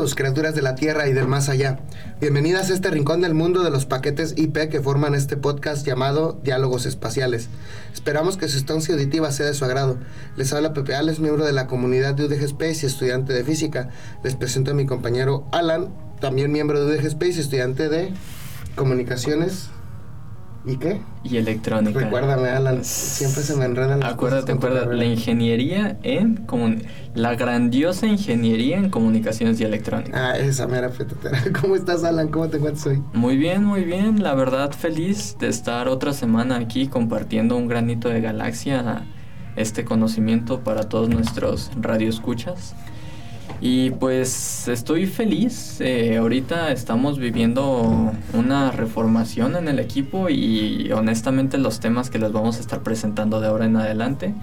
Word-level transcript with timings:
Saludos, 0.00 0.14
criaturas 0.14 0.54
de 0.54 0.62
la 0.62 0.76
Tierra 0.76 1.08
y 1.08 1.12
del 1.12 1.28
más 1.28 1.50
allá. 1.50 1.80
Bienvenidas 2.22 2.70
a 2.70 2.72
este 2.72 2.88
rincón 2.88 3.20
del 3.20 3.34
mundo 3.34 3.62
de 3.62 3.68
los 3.68 3.84
paquetes 3.84 4.32
IP 4.34 4.70
que 4.70 4.80
forman 4.80 5.14
este 5.14 5.36
podcast 5.36 5.86
llamado 5.86 6.40
Diálogos 6.42 6.86
Espaciales. 6.86 7.50
Esperamos 7.92 8.38
que 8.38 8.48
su 8.48 8.56
estancia 8.56 8.94
auditiva 8.94 9.30
sea 9.30 9.44
de 9.44 9.52
su 9.52 9.62
agrado. 9.66 9.98
Les 10.38 10.54
habla 10.54 10.72
Pepe 10.72 10.94
Alex, 10.94 11.20
miembro 11.20 11.44
de 11.44 11.52
la 11.52 11.66
comunidad 11.66 12.14
de 12.14 12.24
UDG 12.24 12.44
Space 12.44 12.78
y 12.82 12.86
estudiante 12.86 13.34
de 13.34 13.44
física. 13.44 13.90
Les 14.24 14.36
presento 14.36 14.70
a 14.70 14.74
mi 14.74 14.86
compañero 14.86 15.46
Alan, 15.52 15.90
también 16.18 16.50
miembro 16.50 16.82
de 16.82 16.96
UDG 16.96 17.04
Space 17.04 17.32
y 17.32 17.40
estudiante 17.40 17.90
de 17.90 18.14
comunicaciones 18.76 19.68
¿Y 20.64 20.76
qué? 20.76 21.00
Y 21.24 21.38
electrónica. 21.38 22.00
Recuérdame, 22.00 22.50
Alan, 22.50 22.84
siempre 22.84 23.42
se 23.42 23.56
me 23.56 23.64
enredan 23.64 24.00
las 24.00 24.12
Acuérdate, 24.12 24.52
acuérdate, 24.52 24.94
la 24.94 25.04
ingeniería 25.04 25.98
en 26.02 26.46
la 27.14 27.34
grandiosa 27.34 28.06
ingeniería 28.06 28.76
en 28.76 28.90
comunicaciones 28.90 29.58
y 29.60 29.64
electrónica. 29.64 30.32
Ah, 30.32 30.38
esa 30.38 30.66
mera 30.66 30.90
petatera. 30.90 31.42
¿Cómo 31.60 31.76
estás, 31.76 32.04
Alan? 32.04 32.28
¿Cómo 32.28 32.48
te 32.48 32.58
encuentras 32.58 32.86
hoy? 32.86 33.02
Muy 33.14 33.38
bien, 33.38 33.64
muy 33.64 33.84
bien. 33.84 34.22
La 34.22 34.34
verdad, 34.34 34.72
feliz 34.72 35.36
de 35.40 35.48
estar 35.48 35.88
otra 35.88 36.12
semana 36.12 36.56
aquí 36.56 36.88
compartiendo 36.88 37.56
un 37.56 37.66
granito 37.66 38.10
de 38.10 38.20
galaxia, 38.20 39.06
este 39.56 39.84
conocimiento 39.86 40.60
para 40.60 40.88
todos 40.88 41.08
nuestros 41.08 41.70
radioescuchas. 41.80 42.74
Y 43.60 43.90
pues 43.90 44.68
estoy 44.68 45.06
feliz. 45.06 45.80
Eh, 45.80 46.16
ahorita 46.16 46.72
estamos 46.72 47.18
viviendo 47.18 48.12
una 48.32 48.70
reformación 48.70 49.54
en 49.54 49.68
el 49.68 49.78
equipo 49.78 50.30
y 50.30 50.90
honestamente 50.92 51.58
los 51.58 51.78
temas 51.78 52.08
que 52.08 52.18
les 52.18 52.32
vamos 52.32 52.56
a 52.56 52.60
estar 52.60 52.82
presentando 52.82 53.38
de 53.40 53.48
ahora 53.48 53.66
en 53.66 53.76
adelante, 53.76 54.34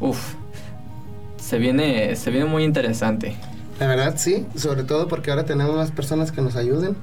uff, 0.00 0.34
se 1.36 1.58
viene, 1.58 2.16
se 2.16 2.30
viene 2.30 2.46
muy 2.46 2.64
interesante. 2.64 3.36
La 3.78 3.86
verdad 3.86 4.14
sí, 4.16 4.46
sobre 4.56 4.82
todo 4.82 5.06
porque 5.06 5.30
ahora 5.30 5.44
tenemos 5.44 5.76
más 5.76 5.92
personas 5.92 6.32
que 6.32 6.42
nos 6.42 6.56
ayuden. 6.56 6.96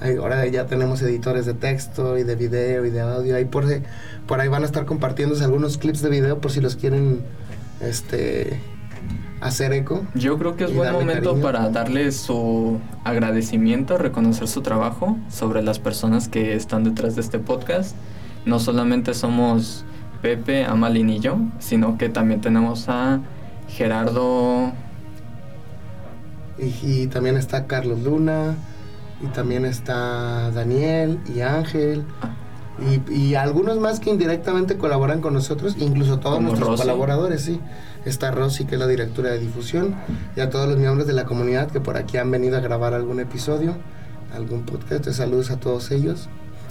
Ahora 0.00 0.44
ya 0.46 0.66
tenemos 0.66 1.00
editores 1.00 1.46
de 1.46 1.54
texto 1.54 2.18
y 2.18 2.24
de 2.24 2.34
video 2.34 2.84
y 2.84 2.90
de 2.90 3.00
audio. 3.00 3.36
Ahí 3.36 3.46
por, 3.46 3.64
por 4.26 4.40
ahí 4.40 4.48
van 4.48 4.62
a 4.62 4.66
estar 4.66 4.84
compartiéndose 4.84 5.44
algunos 5.44 5.78
clips 5.78 6.02
de 6.02 6.10
video 6.10 6.40
por 6.40 6.50
si 6.50 6.60
los 6.60 6.76
quieren 6.76 7.22
este 7.80 8.60
hacer 9.44 9.74
eco. 9.74 10.06
Yo 10.14 10.38
creo 10.38 10.56
que 10.56 10.64
es 10.64 10.74
buen 10.74 10.90
momento 10.92 11.38
para 11.40 11.68
darle 11.68 12.10
su 12.12 12.80
agradecimiento, 13.04 13.98
reconocer 13.98 14.48
su 14.48 14.62
trabajo 14.62 15.18
sobre 15.28 15.62
las 15.62 15.78
personas 15.78 16.28
que 16.28 16.54
están 16.54 16.82
detrás 16.82 17.14
de 17.14 17.20
este 17.20 17.38
podcast. 17.38 17.94
No 18.46 18.58
solamente 18.58 19.12
somos 19.12 19.84
Pepe, 20.22 20.64
Amalin 20.64 21.10
y 21.10 21.20
yo, 21.20 21.36
sino 21.58 21.98
que 21.98 22.08
también 22.08 22.40
tenemos 22.40 22.88
a 22.88 23.20
Gerardo. 23.68 24.72
Y, 26.58 27.08
también 27.08 27.36
está 27.36 27.66
Carlos 27.66 28.00
Luna, 28.02 28.54
y 29.22 29.26
también 29.26 29.66
está 29.66 30.52
Daniel 30.52 31.20
y 31.34 31.40
Ángel. 31.40 32.04
Ah. 32.22 32.30
Y, 33.10 33.34
algunos 33.34 33.78
más 33.78 34.00
que 34.00 34.08
indirectamente 34.08 34.78
colaboran 34.78 35.20
con 35.20 35.34
nosotros, 35.34 35.76
incluso 35.78 36.18
todos 36.18 36.40
nuestros 36.40 36.80
colaboradores, 36.80 37.42
sí 37.42 37.60
está 38.04 38.30
Rosy, 38.30 38.64
que 38.64 38.74
es 38.74 38.80
la 38.80 38.86
directora 38.86 39.30
de 39.30 39.38
difusión, 39.38 39.94
y 40.36 40.40
a 40.40 40.50
todos 40.50 40.68
los 40.68 40.78
miembros 40.78 41.06
de 41.06 41.12
la 41.12 41.24
comunidad 41.24 41.70
que 41.70 41.80
por 41.80 41.96
aquí 41.96 42.16
han 42.16 42.30
venido 42.30 42.56
a 42.56 42.60
grabar 42.60 42.94
algún 42.94 43.20
episodio, 43.20 43.76
algún 44.34 44.64
podcast. 44.64 45.08
Saludos 45.10 45.50
a 45.50 45.58
todos 45.58 45.90
ellos. 45.90 46.28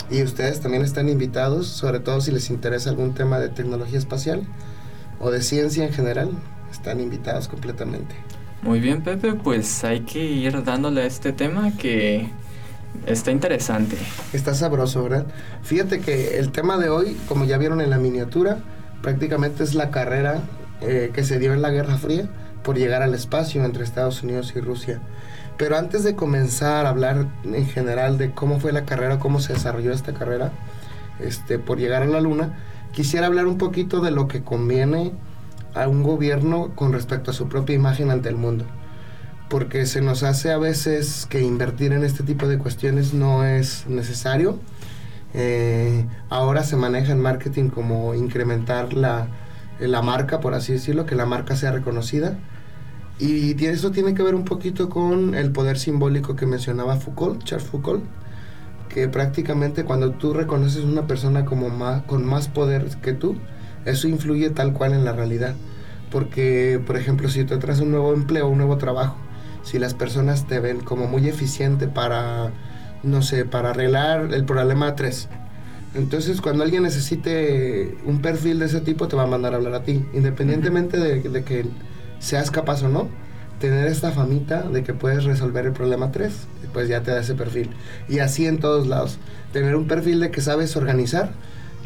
Y 0.09 0.21
ustedes 0.21 0.59
también 0.59 0.83
están 0.83 1.09
invitados, 1.09 1.67
sobre 1.67 1.99
todo 1.99 2.21
si 2.21 2.31
les 2.31 2.49
interesa 2.49 2.89
algún 2.89 3.13
tema 3.13 3.39
de 3.39 3.49
tecnología 3.49 3.97
espacial 3.97 4.43
o 5.19 5.31
de 5.31 5.41
ciencia 5.41 5.85
en 5.85 5.93
general, 5.93 6.29
están 6.71 6.99
invitados 6.99 7.47
completamente. 7.47 8.13
Muy 8.61 8.79
bien, 8.79 9.01
Pepe, 9.01 9.33
pues 9.33 9.83
hay 9.83 10.01
que 10.01 10.23
ir 10.23 10.63
dándole 10.63 11.01
a 11.01 11.05
este 11.05 11.33
tema 11.33 11.75
que 11.77 12.29
está 13.05 13.31
interesante. 13.31 13.97
Está 14.33 14.53
sabroso, 14.53 15.03
¿verdad? 15.03 15.25
Fíjate 15.63 15.99
que 15.99 16.37
el 16.37 16.51
tema 16.51 16.77
de 16.77 16.89
hoy, 16.89 17.17
como 17.27 17.45
ya 17.45 17.57
vieron 17.57 17.81
en 17.81 17.89
la 17.89 17.97
miniatura, 17.97 18.59
prácticamente 19.01 19.63
es 19.63 19.73
la 19.73 19.89
carrera 19.89 20.41
eh, 20.85 21.11
que 21.13 21.23
se 21.23 21.39
dio 21.39 21.53
en 21.53 21.61
la 21.61 21.69
Guerra 21.69 21.97
Fría 21.97 22.27
por 22.61 22.77
llegar 22.77 23.01
al 23.01 23.13
espacio 23.13 23.63
entre 23.63 23.83
Estados 23.83 24.21
Unidos 24.21 24.53
y 24.55 24.59
Rusia. 24.59 24.99
Pero 25.57 25.77
antes 25.77 26.03
de 26.03 26.15
comenzar 26.15 26.85
a 26.85 26.89
hablar 26.89 27.27
en 27.43 27.65
general 27.67 28.17
de 28.17 28.31
cómo 28.31 28.59
fue 28.59 28.73
la 28.73 28.85
carrera, 28.85 29.19
cómo 29.19 29.39
se 29.39 29.53
desarrolló 29.53 29.93
esta 29.93 30.13
carrera, 30.13 30.51
este, 31.19 31.57
por 31.59 31.77
llegar 31.77 32.01
a 32.01 32.07
la 32.07 32.19
Luna, 32.19 32.57
quisiera 32.91 33.27
hablar 33.27 33.47
un 33.47 33.57
poquito 33.57 34.01
de 34.01 34.11
lo 34.11 34.27
que 34.27 34.43
conviene 34.43 35.13
a 35.73 35.87
un 35.87 36.03
gobierno 36.03 36.71
con 36.75 36.91
respecto 36.91 37.31
a 37.31 37.33
su 37.33 37.47
propia 37.47 37.75
imagen 37.75 38.11
ante 38.11 38.29
el 38.29 38.35
mundo. 38.35 38.65
Porque 39.49 39.85
se 39.85 40.01
nos 40.01 40.23
hace 40.23 40.51
a 40.51 40.57
veces 40.57 41.27
que 41.29 41.41
invertir 41.41 41.93
en 41.93 42.03
este 42.03 42.23
tipo 42.23 42.47
de 42.47 42.57
cuestiones 42.57 43.13
no 43.13 43.45
es 43.45 43.85
necesario. 43.87 44.57
Eh, 45.35 46.05
ahora 46.29 46.63
se 46.63 46.75
maneja 46.75 47.11
en 47.11 47.21
marketing 47.21 47.69
como 47.69 48.15
incrementar 48.15 48.93
la, 48.93 49.27
la 49.79 50.01
marca, 50.01 50.39
por 50.39 50.53
así 50.53 50.73
decirlo, 50.73 51.05
que 51.05 51.15
la 51.15 51.25
marca 51.25 51.55
sea 51.55 51.71
reconocida. 51.71 52.37
Y 53.19 53.63
eso 53.65 53.91
tiene 53.91 54.15
que 54.15 54.23
ver 54.23 54.35
un 54.35 54.43
poquito 54.43 54.89
con 54.89 55.35
el 55.35 55.51
poder 55.51 55.77
simbólico 55.77 56.35
que 56.35 56.45
mencionaba 56.45 56.95
Foucault, 56.95 57.43
Charles 57.43 57.67
Foucault, 57.67 58.03
que 58.89 59.07
prácticamente 59.07 59.85
cuando 59.85 60.11
tú 60.11 60.33
reconoces 60.33 60.83
una 60.83 61.07
persona 61.07 61.45
como 61.45 61.69
más, 61.69 62.03
con 62.03 62.25
más 62.25 62.47
poder 62.47 62.85
que 63.01 63.13
tú, 63.13 63.35
eso 63.85 64.07
influye 64.07 64.49
tal 64.49 64.73
cual 64.73 64.93
en 64.93 65.05
la 65.05 65.13
realidad. 65.13 65.55
Porque, 66.11 66.81
por 66.85 66.97
ejemplo, 66.97 67.29
si 67.29 67.43
tú 67.43 67.57
traes 67.59 67.79
un 67.79 67.91
nuevo 67.91 68.13
empleo, 68.13 68.47
un 68.47 68.57
nuevo 68.57 68.77
trabajo, 68.77 69.17
si 69.63 69.79
las 69.79 69.93
personas 69.93 70.47
te 70.47 70.59
ven 70.59 70.79
como 70.79 71.07
muy 71.07 71.27
eficiente 71.27 71.87
para, 71.87 72.51
no 73.03 73.21
sé, 73.21 73.45
para 73.45 73.71
arreglar 73.71 74.33
el 74.33 74.45
problema 74.45 74.95
3, 74.95 75.29
entonces, 75.95 76.41
cuando 76.41 76.63
alguien 76.63 76.83
necesite 76.83 77.95
un 78.05 78.21
perfil 78.21 78.59
de 78.59 78.65
ese 78.65 78.81
tipo, 78.81 79.07
te 79.07 79.15
va 79.15 79.23
a 79.23 79.27
mandar 79.27 79.53
a 79.53 79.57
hablar 79.57 79.75
a 79.75 79.83
ti, 79.83 80.03
independientemente 80.13 80.97
de, 80.97 81.43
que 81.43 81.65
seas 82.19 82.49
capaz 82.49 82.83
o 82.83 82.89
no. 82.89 83.09
Tener 83.59 83.87
esta 83.87 84.11
famita 84.11 84.63
de 84.63 84.83
que 84.83 84.93
puedes 84.93 85.23
resolver 85.23 85.67
el 85.67 85.71
problema 85.71 86.11
3, 86.11 86.33
pues 86.73 86.89
ya 86.89 87.01
te 87.01 87.11
da 87.11 87.21
ese 87.21 87.35
perfil. 87.35 87.69
Y 88.09 88.19
así 88.19 88.47
en 88.47 88.59
todos 88.59 88.87
lados. 88.87 89.19
Tener 89.53 89.75
un 89.75 89.87
perfil 89.87 90.19
de 90.19 90.31
que 90.31 90.41
sabes 90.41 90.75
organizar, 90.75 91.31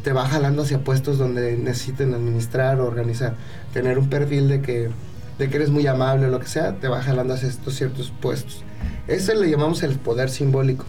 te 0.03 0.13
va 0.13 0.25
jalando 0.25 0.62
hacia 0.62 0.79
puestos 0.79 1.18
donde 1.18 1.57
necesiten 1.57 2.13
administrar 2.13 2.79
o 2.79 2.88
organizar. 2.88 3.35
Tener 3.74 4.00
un 4.00 4.09
perfil 4.09 4.47
de 4.47 4.62
que, 4.62 4.89
de 5.38 5.50
que 5.50 5.57
eres 5.57 5.69
muy 5.69 5.85
amable 5.85 6.28
o 6.28 6.29
lo 6.29 6.39
que 6.39 6.47
sea, 6.47 6.79
te 6.79 6.88
va 6.88 7.01
jalando 7.01 7.34
hacia 7.34 7.50
estos 7.50 7.75
ciertos 7.75 8.13
puestos. 8.22 8.63
Ese 9.07 9.35
le 9.35 9.51
llamamos 9.51 9.84
el 9.84 9.97
poder 9.97 10.29
simbólico. 10.29 10.85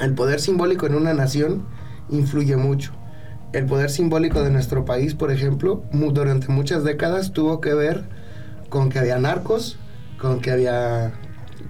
El 0.00 0.14
poder 0.14 0.40
simbólico 0.40 0.86
en 0.86 0.94
una 0.94 1.12
nación 1.12 1.62
influye 2.10 2.56
mucho. 2.56 2.92
El 3.52 3.66
poder 3.66 3.90
simbólico 3.90 4.42
de 4.42 4.50
nuestro 4.50 4.84
país, 4.84 5.14
por 5.14 5.30
ejemplo, 5.30 5.82
durante 5.92 6.48
muchas 6.48 6.84
décadas 6.84 7.32
tuvo 7.32 7.60
que 7.60 7.74
ver 7.74 8.04
con 8.68 8.90
que 8.90 8.98
había 8.98 9.18
narcos, 9.18 9.78
con 10.20 10.40
que 10.40 10.50
había 10.50 11.12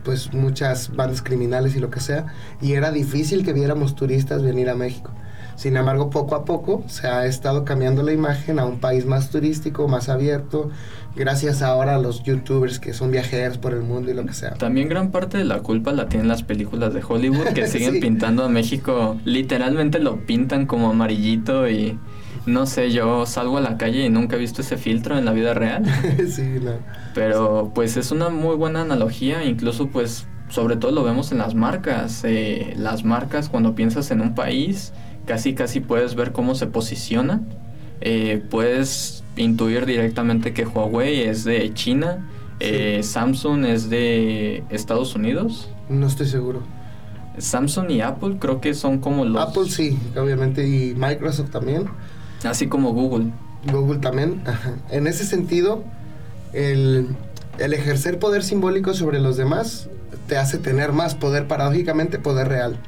pues 0.05 0.33
muchas 0.33 0.95
bandas 0.95 1.23
criminales 1.23 1.77
y 1.77 1.81
lo 1.81 1.91
que 1.91 2.01
sea, 2.01 2.27
y 2.61 2.73
era 2.73 2.91
difícil 2.93 3.45
que 3.45 3.53
viéramos 3.53 3.95
turistas 3.95 4.43
venir 4.43 4.71
a 4.71 4.75
México. 4.75 5.13
Sin 5.57 5.77
embargo, 5.77 6.11
poco 6.11 6.35
a 6.35 6.45
poco 6.45 6.85
se 6.87 7.09
ha 7.09 7.27
estado 7.27 7.65
cambiando 7.65 8.03
la 8.03 8.13
imagen 8.13 8.59
a 8.59 8.67
un 8.67 8.79
país 8.79 9.07
más 9.07 9.31
turístico, 9.31 9.89
más 9.89 10.09
abierto, 10.09 10.71
gracias 11.17 11.63
ahora 11.63 11.97
a 11.97 11.99
los 11.99 12.23
youtubers 12.23 12.79
que 12.79 12.93
son 12.93 13.11
viajeros 13.11 13.59
por 13.59 13.73
el 13.73 13.81
mundo 13.81 14.11
y 14.11 14.15
lo 14.15 14.25
que 14.25 14.33
sea. 14.33 14.55
También 14.55 14.89
gran 14.89 15.11
parte 15.11 15.39
de 15.39 15.45
la 15.45 15.61
culpa 15.61 15.93
la 15.93 16.09
tienen 16.09 16.29
las 16.29 16.43
películas 16.43 16.95
de 16.95 17.03
Hollywood 17.07 17.49
que 17.55 17.67
siguen 17.69 18.01
pintando 18.01 18.45
a 18.45 18.49
México, 18.49 19.19
literalmente 19.25 19.99
lo 19.99 20.27
pintan 20.27 20.67
como 20.67 20.91
amarillito 20.91 21.69
y 21.69 21.99
no 22.47 22.67
sé, 22.67 22.93
yo 22.93 23.27
salgo 23.27 23.59
a 23.59 23.61
la 23.61 23.77
calle 23.77 24.05
y 24.05 24.09
nunca 24.09 24.37
he 24.37 24.39
visto 24.39 24.61
ese 24.61 24.77
filtro 24.77 25.19
en 25.19 25.25
la 25.25 25.33
vida 25.33 25.53
real. 25.55 25.85
sí, 26.29 26.61
no. 26.63 26.73
Pero 27.15 27.73
pues 27.75 27.97
es 27.97 28.13
una 28.13 28.29
muy 28.29 28.55
buena 28.55 28.83
analogía, 28.83 29.45
incluso 29.45 29.89
pues 29.89 30.27
sobre 30.49 30.77
todo 30.77 30.93
lo 30.93 31.03
vemos 31.03 31.33
en 31.33 31.39
las 31.39 31.55
marcas. 31.55 32.23
Eh, 32.25 32.75
las 32.77 33.05
marcas 33.05 33.49
cuando 33.49 33.75
piensas 33.75 34.11
en 34.13 34.21
un 34.21 34.35
país 34.35 34.93
casi 35.27 35.55
casi 35.55 35.81
puedes 35.81 36.15
ver 36.15 36.33
cómo 36.33 36.55
se 36.55 36.67
posiciona. 36.67 37.43
Eh, 38.01 38.43
puedes 38.51 39.25
intuir 39.37 39.87
directamente 39.87 40.53
que 40.53 40.65
Huawei 40.67 41.23
es 41.23 41.45
de 41.45 41.73
China, 41.75 42.29
eh, 42.61 43.03
Samsung 43.03 43.65
es 43.67 43.91
de 43.91 44.65
Estados 44.71 45.15
Unidos. 45.15 45.69
No 45.89 46.07
estoy 46.07 46.27
seguro. 46.27 46.63
Samsung 47.39 47.91
y 47.91 48.01
Apple 48.01 48.37
creo 48.39 48.61
que 48.61 48.75
son 48.75 48.99
como 48.99 49.25
los... 49.25 49.43
Apple 49.43 49.69
sí, 49.69 49.99
obviamente, 50.17 50.67
y 50.67 50.95
Microsoft 50.95 51.51
también. 51.51 51.87
Así 52.45 52.67
como 52.67 52.93
Google. 52.93 53.33
Google 53.71 53.99
también. 53.99 54.43
Ajá. 54.47 54.75
En 54.91 55.07
ese 55.07 55.25
sentido, 55.25 55.85
el, 56.53 57.09
el 57.59 57.75
ejercer 57.75 58.19
poder 58.19 58.43
simbólico 58.43 58.95
sobre 58.95 59.21
los 59.21 59.37
demás 59.37 59.89
te 60.29 60.37
hace 60.39 60.59
tener 60.59 60.93
más 60.93 61.15
poder, 61.15 61.47
paradójicamente, 61.47 62.19
poder 62.19 62.49
real. 62.49 62.79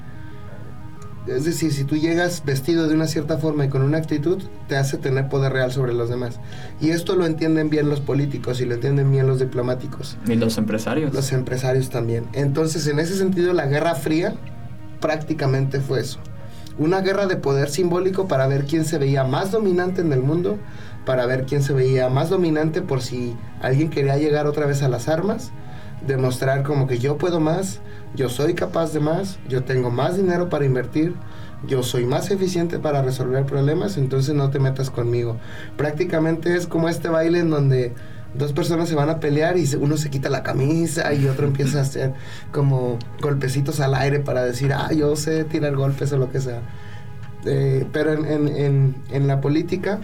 Es 1.26 1.44
decir, 1.44 1.72
si 1.72 1.84
tú 1.84 1.96
llegas 1.96 2.42
vestido 2.44 2.88
de 2.88 2.94
una 2.94 3.06
cierta 3.06 3.36
forma 3.36 3.66
y 3.66 3.68
con 3.68 3.82
una 3.82 3.98
actitud, 3.98 4.42
te 4.66 4.76
hace 4.76 4.96
tener 4.96 5.28
poder 5.28 5.52
real 5.52 5.72
sobre 5.72 5.92
los 5.92 6.08
demás. 6.08 6.40
Y 6.80 6.90
esto 6.90 7.16
lo 7.16 7.26
entienden 7.26 7.68
bien 7.68 7.90
los 7.90 8.00
políticos 8.00 8.60
y 8.60 8.64
lo 8.64 8.74
entienden 8.74 9.10
bien 9.10 9.26
los 9.26 9.38
diplomáticos. 9.38 10.16
Y 10.26 10.36
los 10.36 10.56
empresarios. 10.56 11.12
Los 11.12 11.32
empresarios 11.32 11.90
también. 11.90 12.24
Entonces, 12.32 12.86
en 12.86 12.98
ese 12.98 13.16
sentido, 13.16 13.52
la 13.52 13.66
Guerra 13.66 13.94
Fría 13.94 14.34
prácticamente 15.00 15.80
fue 15.80 16.00
eso. 16.00 16.18
Una 16.78 17.00
guerra 17.00 17.26
de 17.26 17.36
poder 17.36 17.68
simbólico 17.70 18.28
para 18.28 18.46
ver 18.46 18.64
quién 18.64 18.84
se 18.84 18.98
veía 18.98 19.24
más 19.24 19.50
dominante 19.50 20.00
en 20.00 20.12
el 20.12 20.20
mundo, 20.20 20.58
para 21.04 21.26
ver 21.26 21.44
quién 21.44 21.62
se 21.62 21.72
veía 21.72 22.08
más 22.08 22.30
dominante 22.30 22.82
por 22.82 23.02
si 23.02 23.34
alguien 23.60 23.90
quería 23.90 24.16
llegar 24.16 24.46
otra 24.46 24.66
vez 24.66 24.82
a 24.82 24.88
las 24.88 25.08
armas, 25.08 25.50
demostrar 26.06 26.62
como 26.62 26.86
que 26.86 26.98
yo 26.98 27.18
puedo 27.18 27.40
más, 27.40 27.80
yo 28.14 28.28
soy 28.28 28.54
capaz 28.54 28.92
de 28.92 29.00
más, 29.00 29.38
yo 29.48 29.64
tengo 29.64 29.90
más 29.90 30.16
dinero 30.16 30.48
para 30.48 30.64
invertir, 30.64 31.14
yo 31.66 31.82
soy 31.82 32.06
más 32.06 32.30
eficiente 32.30 32.78
para 32.78 33.02
resolver 33.02 33.44
problemas, 33.44 33.96
entonces 33.96 34.34
no 34.34 34.50
te 34.50 34.58
metas 34.58 34.90
conmigo. 34.90 35.36
Prácticamente 35.76 36.54
es 36.54 36.66
como 36.66 36.88
este 36.88 37.08
baile 37.08 37.40
en 37.40 37.50
donde 37.50 37.94
dos 38.34 38.52
personas 38.52 38.88
se 38.88 38.94
van 38.94 39.10
a 39.10 39.20
pelear 39.20 39.56
y 39.56 39.68
uno 39.76 39.96
se 39.96 40.10
quita 40.10 40.28
la 40.28 40.42
camisa 40.42 41.12
y 41.14 41.26
otro 41.26 41.46
empieza 41.48 41.78
a 41.78 41.82
hacer 41.82 42.12
como 42.52 42.98
golpecitos 43.20 43.80
al 43.80 43.94
aire 43.94 44.20
para 44.20 44.44
decir, 44.44 44.72
ah, 44.72 44.92
yo 44.92 45.16
sé 45.16 45.44
tirar 45.44 45.74
golpes 45.76 46.12
o 46.12 46.18
lo 46.18 46.30
que 46.30 46.40
sea. 46.40 46.62
Eh, 47.44 47.86
pero 47.92 48.12
en, 48.12 48.26
en, 48.26 48.48
en, 48.48 48.94
en, 49.10 49.26
la 49.26 49.40
política, 49.40 50.00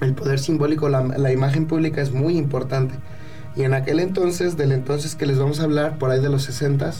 el 0.00 0.14
poder 0.14 0.38
simbólico, 0.38 0.88
la, 0.88 1.02
la 1.02 1.32
imagen 1.32 1.66
pública 1.66 2.00
es 2.00 2.12
muy 2.12 2.38
importante. 2.38 2.94
Y 3.54 3.62
en 3.62 3.74
aquel 3.74 4.00
entonces, 4.00 4.56
del 4.56 4.72
entonces 4.72 5.14
que 5.14 5.26
les 5.26 5.38
vamos 5.38 5.60
a 5.60 5.64
hablar, 5.64 5.98
por 5.98 6.10
ahí 6.10 6.20
de 6.20 6.28
los 6.28 6.42
60 6.44 6.92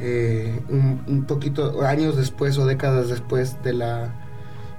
eh, 0.00 0.60
un, 0.68 1.02
un, 1.08 1.24
poquito, 1.24 1.82
años 1.84 2.16
después 2.16 2.56
o 2.58 2.66
décadas 2.66 3.08
después 3.08 3.62
de 3.64 3.72
la, 3.72 4.14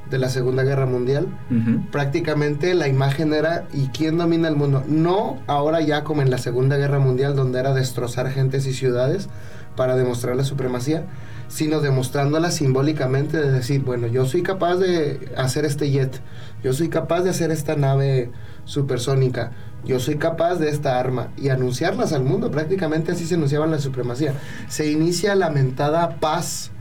de 0.09 0.17
la 0.17 0.29
Segunda 0.29 0.63
Guerra 0.63 0.85
Mundial, 0.85 1.27
uh 1.51 1.53
-huh. 1.53 1.91
prácticamente 1.91 2.73
la 2.73 2.88
imagen 2.88 3.33
era 3.33 3.67
¿y 3.73 3.88
quién 3.88 4.17
domina 4.17 4.47
el 4.47 4.56
mundo? 4.56 4.83
No 4.88 5.38
ahora 5.47 5.81
ya 5.81 6.03
como 6.03 6.21
en 6.21 6.29
la 6.29 6.38
Segunda 6.38 6.77
Guerra 6.77 7.00
Mundial, 7.00 7.35
donde 7.35 7.59
era 7.59 7.73
destrozar 7.73 8.29
gentes 8.31 8.65
y 8.65 8.73
ciudades 8.73 9.27
para 9.75 9.95
demostrar 9.95 10.35
la 10.35 10.44
supremacía, 10.44 11.03
sino 11.47 11.81
demostrándola 11.81 12.51
simbólicamente 12.51 13.38
de 13.38 13.51
decir, 13.51 13.81
bueno, 13.81 14.07
yo 14.07 14.25
soy 14.25 14.41
capaz 14.41 14.77
de 14.77 15.31
hacer 15.35 15.65
este 15.65 15.89
jet, 15.91 16.21
yo 16.63 16.73
soy 16.73 16.89
capaz 16.89 17.21
de 17.21 17.31
hacer 17.31 17.51
esta 17.51 17.75
nave 17.75 18.31
supersónica, 18.65 19.51
yo 19.85 19.99
soy 19.99 20.15
capaz 20.17 20.55
de 20.55 20.69
esta 20.69 20.99
arma 20.99 21.29
y 21.37 21.49
anunciarlas 21.49 22.13
al 22.13 22.23
mundo, 22.23 22.51
prácticamente 22.51 23.11
así 23.11 23.25
se 23.25 23.35
anunciaba 23.35 23.67
la 23.67 23.79
supremacía. 23.79 24.33
Se 24.67 24.91
inicia 24.91 25.35
la 25.35 25.49
lamentada 25.49 26.17
paz 26.19 26.71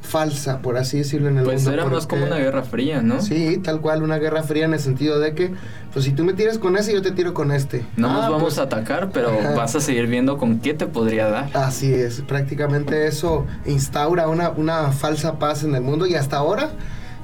falsa, 0.00 0.60
por 0.60 0.76
así 0.76 0.98
decirlo, 0.98 1.28
en 1.28 1.38
el 1.38 1.44
pues 1.44 1.62
mundo. 1.62 1.70
Pues 1.70 1.86
era 1.86 1.94
más 1.94 2.06
como 2.06 2.24
una 2.24 2.36
guerra 2.36 2.62
fría, 2.62 3.02
¿no? 3.02 3.20
Sí, 3.20 3.58
tal 3.58 3.80
cual, 3.80 4.02
una 4.02 4.18
guerra 4.18 4.42
fría 4.42 4.64
en 4.64 4.72
el 4.72 4.80
sentido 4.80 5.20
de 5.20 5.34
que, 5.34 5.52
pues 5.92 6.04
si 6.04 6.12
tú 6.12 6.24
me 6.24 6.32
tiras 6.32 6.58
con 6.58 6.76
ese, 6.76 6.92
yo 6.92 7.02
te 7.02 7.12
tiro 7.12 7.34
con 7.34 7.52
este. 7.52 7.84
No 7.96 8.08
ah, 8.08 8.12
nos 8.14 8.22
vamos 8.22 8.42
pues, 8.42 8.58
a 8.58 8.62
atacar, 8.62 9.10
pero 9.12 9.28
ajá. 9.28 9.54
vas 9.54 9.76
a 9.76 9.80
seguir 9.80 10.06
viendo 10.06 10.38
con 10.38 10.60
qué 10.60 10.74
te 10.74 10.86
podría 10.86 11.28
dar. 11.28 11.50
Así 11.54 11.92
es, 11.92 12.22
prácticamente 12.22 13.06
eso 13.06 13.46
instaura 13.66 14.28
una, 14.28 14.50
una 14.50 14.92
falsa 14.92 15.38
paz 15.38 15.62
en 15.62 15.74
el 15.74 15.82
mundo 15.82 16.06
y 16.06 16.14
hasta 16.14 16.38
ahora 16.38 16.70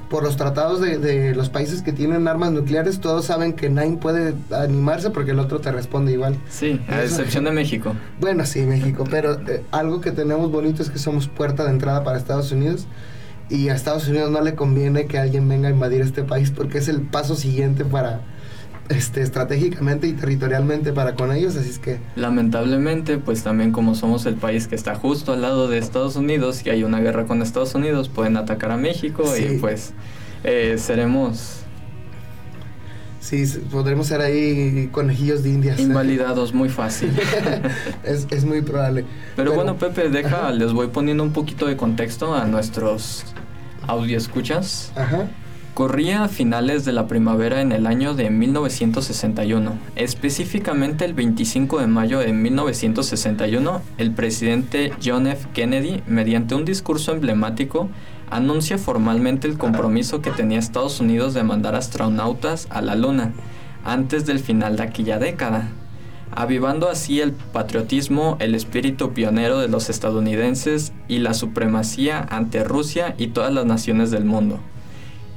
por 0.09 0.23
los 0.23 0.37
tratados 0.37 0.79
de, 0.79 0.97
de, 0.97 1.35
los 1.35 1.49
países 1.49 1.81
que 1.81 1.91
tienen 1.91 2.27
armas 2.27 2.51
nucleares, 2.51 2.99
todos 2.99 3.25
saben 3.25 3.53
que 3.53 3.69
nadie 3.69 3.97
puede 3.97 4.33
animarse 4.51 5.09
porque 5.09 5.31
el 5.31 5.39
otro 5.39 5.59
te 5.59 5.71
responde 5.71 6.13
igual. 6.13 6.37
Sí, 6.49 6.81
a 6.87 7.01
Eso, 7.01 7.15
excepción 7.15 7.43
de 7.43 7.51
México. 7.51 7.93
Bueno, 8.19 8.45
sí, 8.45 8.61
México, 8.61 9.03
pero 9.09 9.33
eh, 9.47 9.63
algo 9.71 10.01
que 10.01 10.11
tenemos 10.11 10.51
bonito 10.51 10.81
es 10.81 10.89
que 10.89 10.99
somos 10.99 11.27
puerta 11.27 11.65
de 11.65 11.71
entrada 11.71 12.03
para 12.03 12.17
Estados 12.17 12.51
Unidos 12.51 12.87
y 13.49 13.69
a 13.69 13.75
Estados 13.75 14.07
Unidos 14.07 14.31
no 14.31 14.41
le 14.41 14.55
conviene 14.55 15.05
que 15.05 15.17
alguien 15.17 15.47
venga 15.47 15.67
a 15.67 15.71
invadir 15.71 16.01
este 16.01 16.23
país 16.23 16.51
porque 16.51 16.77
es 16.77 16.87
el 16.87 17.01
paso 17.01 17.35
siguiente 17.35 17.85
para 17.85 18.21
este, 18.89 19.21
estratégicamente 19.21 20.07
y 20.07 20.13
territorialmente 20.13 20.93
para 20.93 21.15
con 21.15 21.31
ellos, 21.31 21.55
así 21.55 21.69
es 21.69 21.79
que... 21.79 21.99
Lamentablemente, 22.15 23.17
pues 23.17 23.43
también 23.43 23.71
como 23.71 23.95
somos 23.95 24.25
el 24.25 24.35
país 24.35 24.67
que 24.67 24.75
está 24.75 24.95
justo 24.95 25.33
al 25.33 25.41
lado 25.41 25.67
de 25.67 25.77
Estados 25.77 26.15
Unidos 26.15 26.65
y 26.65 26.69
hay 26.69 26.83
una 26.83 26.99
guerra 26.99 27.25
con 27.25 27.41
Estados 27.41 27.75
Unidos, 27.75 28.09
pueden 28.09 28.37
atacar 28.37 28.71
a 28.71 28.77
México 28.77 29.23
sí. 29.35 29.43
y 29.43 29.57
pues 29.57 29.93
eh, 30.43 30.75
seremos... 30.77 31.61
Sí, 33.19 33.43
podremos 33.69 34.07
ser 34.07 34.21
ahí 34.21 34.87
conejillos 34.93 35.43
de 35.43 35.49
indias. 35.49 35.79
Invalidados 35.81 36.53
muy 36.53 36.69
fácil. 36.69 37.11
es, 38.05 38.25
es, 38.29 38.45
muy 38.45 38.61
probable. 38.61 39.03
Pero, 39.35 39.51
Pero 39.51 39.53
bueno, 39.53 39.77
Pepe, 39.77 40.07
deja, 40.07 40.47
ajá. 40.47 40.51
les 40.51 40.71
voy 40.71 40.87
poniendo 40.87 41.23
un 41.23 41.33
poquito 41.33 41.65
de 41.65 41.75
contexto 41.75 42.33
a 42.33 42.45
nuestros 42.45 43.25
audio 43.85 44.17
escuchas. 44.17 44.93
Ajá. 44.95 45.27
Corría 45.77 46.23
a 46.23 46.27
finales 46.27 46.85
de 46.85 46.91
la 46.91 47.05
primavera 47.05 47.61
en 47.61 47.71
el 47.71 47.85
año 47.85 48.15
de 48.15 48.31
1961. 48.31 49.73
Específicamente 49.95 51.05
el 51.05 51.13
25 51.13 51.77
de 51.77 51.85
mayo 51.85 52.17
de 52.17 52.33
1961, 52.33 53.83
el 53.99 54.11
presidente 54.11 54.91
John 55.05 55.27
F. 55.27 55.47
Kennedy, 55.53 56.01
mediante 56.07 56.55
un 56.55 56.65
discurso 56.65 57.11
emblemático, 57.11 57.89
anuncia 58.31 58.79
formalmente 58.79 59.47
el 59.47 59.59
compromiso 59.59 60.19
que 60.19 60.31
tenía 60.31 60.57
Estados 60.57 60.99
Unidos 60.99 61.35
de 61.35 61.43
mandar 61.43 61.75
astronautas 61.75 62.65
a 62.71 62.81
la 62.81 62.95
Luna 62.95 63.33
antes 63.85 64.25
del 64.25 64.39
final 64.39 64.77
de 64.77 64.81
aquella 64.83 65.19
década, 65.19 65.69
avivando 66.31 66.89
así 66.89 67.21
el 67.21 67.33
patriotismo, 67.33 68.37
el 68.39 68.55
espíritu 68.55 69.13
pionero 69.13 69.59
de 69.59 69.67
los 69.67 69.91
estadounidenses 69.91 70.91
y 71.07 71.19
la 71.19 71.35
supremacía 71.35 72.25
ante 72.31 72.63
Rusia 72.63 73.13
y 73.19 73.27
todas 73.27 73.53
las 73.53 73.67
naciones 73.67 74.09
del 74.09 74.25
mundo. 74.25 74.59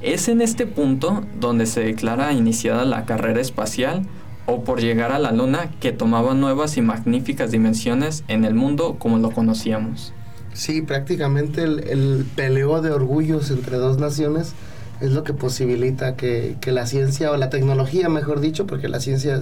Es 0.01 0.27
en 0.27 0.41
este 0.41 0.65
punto 0.65 1.23
donde 1.39 1.65
se 1.65 1.81
declara 1.81 2.33
iniciada 2.33 2.85
la 2.85 3.05
carrera 3.05 3.39
espacial 3.39 4.03
o 4.47 4.63
por 4.63 4.81
llegar 4.81 5.11
a 5.11 5.19
la 5.19 5.31
Luna 5.31 5.69
que 5.79 5.91
tomaba 5.91 6.33
nuevas 6.33 6.75
y 6.77 6.81
magníficas 6.81 7.51
dimensiones 7.51 8.23
en 8.27 8.43
el 8.43 8.55
mundo 8.55 8.95
como 8.97 9.19
lo 9.19 9.31
conocíamos. 9.31 10.13
Sí, 10.53 10.81
prácticamente 10.81 11.63
el, 11.63 11.87
el 11.87 12.25
peleo 12.35 12.81
de 12.81 12.91
orgullos 12.91 13.51
entre 13.51 13.77
dos 13.77 13.99
naciones 13.99 14.53
es 15.01 15.11
lo 15.11 15.23
que 15.23 15.33
posibilita 15.33 16.15
que, 16.15 16.57
que, 16.61 16.71
la 16.71 16.85
ciencia 16.85 17.31
o 17.31 17.37
la 17.37 17.49
tecnología, 17.49 18.09
mejor 18.09 18.39
dicho, 18.39 18.67
porque 18.67 18.87
la 18.87 18.99
ciencia 18.99 19.41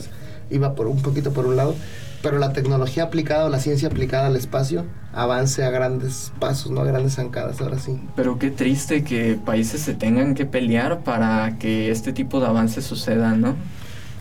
iba 0.49 0.75
por 0.75 0.87
un 0.87 1.01
poquito 1.01 1.33
por 1.33 1.45
un 1.45 1.57
lado, 1.57 1.75
pero 2.21 2.37
la 2.37 2.53
tecnología 2.53 3.03
aplicada 3.03 3.45
o 3.45 3.49
la 3.49 3.59
ciencia 3.59 3.87
aplicada 3.87 4.27
al 4.27 4.35
espacio 4.35 4.85
avance 5.13 5.63
a 5.63 5.69
grandes 5.69 6.31
pasos, 6.39 6.71
no 6.71 6.81
a 6.81 6.85
grandes 6.85 7.15
zancadas, 7.15 7.61
ahora 7.61 7.79
sí. 7.79 7.99
Pero 8.15 8.37
qué 8.37 8.51
triste 8.51 9.03
que 9.03 9.39
países 9.43 9.81
se 9.81 9.93
tengan 9.93 10.35
que 10.35 10.45
pelear 10.45 11.03
para 11.03 11.57
que 11.59 11.91
este 11.91 12.13
tipo 12.13 12.39
de 12.39 12.47
avances 12.47 12.85
sucedan, 12.85 13.41
¿no? 13.41 13.55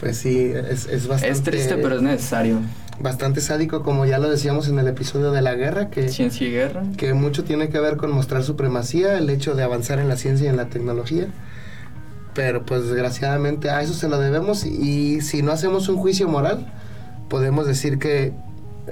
Pues 0.01 0.19
sí, 0.19 0.53
es, 0.53 0.87
es 0.87 1.09
bastante... 1.09 1.33
Es 1.33 1.43
triste, 1.43 1.77
pero 1.77 1.97
es 1.97 2.03
necesario. 2.03 2.61
Bastante 3.01 3.41
sádico, 3.41 3.83
como 3.83 4.07
ya 4.07 4.19
lo 4.19 4.31
decíamos 4.31 4.69
en 4.69 4.79
el 4.79 4.89
episodio 4.89 5.31
de 5.33 5.43
la 5.43 5.55
guerra, 5.55 5.91
que... 5.91 6.09
Ciencia 6.09 6.47
y 6.47 6.51
guerra. 6.53 6.85
Que 6.97 7.15
mucho 7.15 7.45
tiene 7.45 7.69
que 7.69 7.79
ver 7.81 7.97
con 7.97 8.11
mostrar 8.13 8.43
supremacía, 8.45 9.19
el 9.19 9.29
hecho 9.31 9.55
de 9.55 9.63
avanzar 9.65 9.99
en 9.99 10.09
la 10.09 10.17
ciencia 10.17 10.47
y 10.47 10.49
en 10.49 10.57
la 10.57 10.67
tecnología. 10.67 11.27
Pero 12.35 12.65
pues 12.65 12.85
desgraciadamente 12.85 13.71
a 13.71 13.83
eso 13.83 13.95
se 13.95 14.09
lo 14.09 14.19
debemos 14.21 14.65
y 14.65 15.21
si 15.23 15.43
no 15.43 15.51
hacemos 15.51 15.89
un 15.89 15.97
juicio 15.97 16.29
moral, 16.29 16.73
podemos 17.29 17.67
decir 17.67 17.99
que 17.99 18.33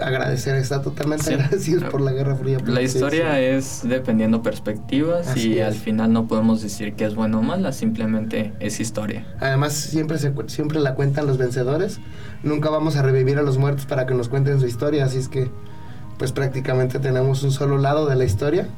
agradecer, 0.01 0.57
está 0.57 0.83
totalmente 0.83 1.25
sí. 1.25 1.35
agradecidos 1.35 1.85
por 1.85 2.01
la 2.01 2.13
Guerra 2.13 2.37
Fría. 2.37 2.59
La 2.67 2.83
historia 2.83 3.41
es 3.41 3.81
dependiendo 3.85 4.43
perspectivas 4.43 5.29
Así 5.29 5.55
y 5.55 5.59
es. 5.59 5.67
al 5.67 5.75
final 5.75 6.13
no 6.13 6.27
podemos 6.27 6.63
decir 6.63 6.95
que 6.95 7.05
es 7.05 7.15
bueno 7.15 7.39
o 7.39 7.43
mala, 7.43 7.73
simplemente 7.73 8.53
es 8.61 8.81
historia. 8.81 9.27
Además 9.41 9.73
siempre, 9.73 10.19
se, 10.19 10.33
siempre 10.49 10.81
la 10.81 10.95
cuentan 10.95 11.27
los 11.27 11.39
vencedores, 11.39 12.01
nunca 12.43 12.71
vamos 12.71 12.97
a 12.97 13.03
revivir 13.03 13.39
a 13.39 13.43
los 13.43 13.59
muertos 13.59 13.87
para 13.87 14.07
que 14.07 14.15
nos 14.15 14.29
cuenten 14.29 14.61
su 14.61 14.67
historia, 14.67 15.05
así 15.05 15.19
es 15.19 15.29
que 15.29 15.51
pues 16.19 16.33
prácticamente 16.33 16.99
tenemos 16.99 17.43
un 17.43 17.53
solo 17.53 17.77
lado 17.79 18.07
de 18.07 18.17
la 18.17 18.25
historia 18.25 18.69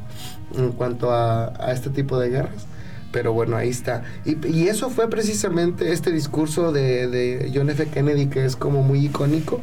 en 0.56 0.72
cuanto 0.72 1.12
a, 1.12 1.52
a 1.58 1.72
este 1.72 1.90
tipo 1.90 2.18
de 2.18 2.30
guerras. 2.30 2.66
Pero 3.12 3.32
bueno, 3.32 3.56
ahí 3.56 3.70
está. 3.70 4.02
Y, 4.24 4.68
eso 4.68 4.90
fue 4.90 5.08
precisamente 5.08 5.92
este 5.92 6.12
discurso 6.12 6.72
de, 6.72 7.08
de 7.08 7.50
John 7.54 7.70
F. 7.70 7.86
Kennedy 7.86 8.26
que 8.26 8.44
es 8.44 8.54
como 8.56 8.82
muy 8.82 9.06
icónico 9.06 9.60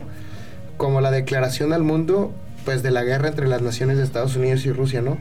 como 0.77 1.01
la 1.01 1.11
declaración 1.11 1.73
al 1.73 1.83
mundo 1.83 2.33
pues 2.63 2.81
de 2.83 2.91
la 2.91 3.03
guerra 3.03 3.29
entre 3.29 3.47
las 3.47 3.61
naciones 3.61 3.97
de 3.97 4.03
Estados 4.03 4.35
Unidos 4.35 4.65
y 4.65 4.71
Rusia, 4.71 5.01
¿no? 5.01 5.17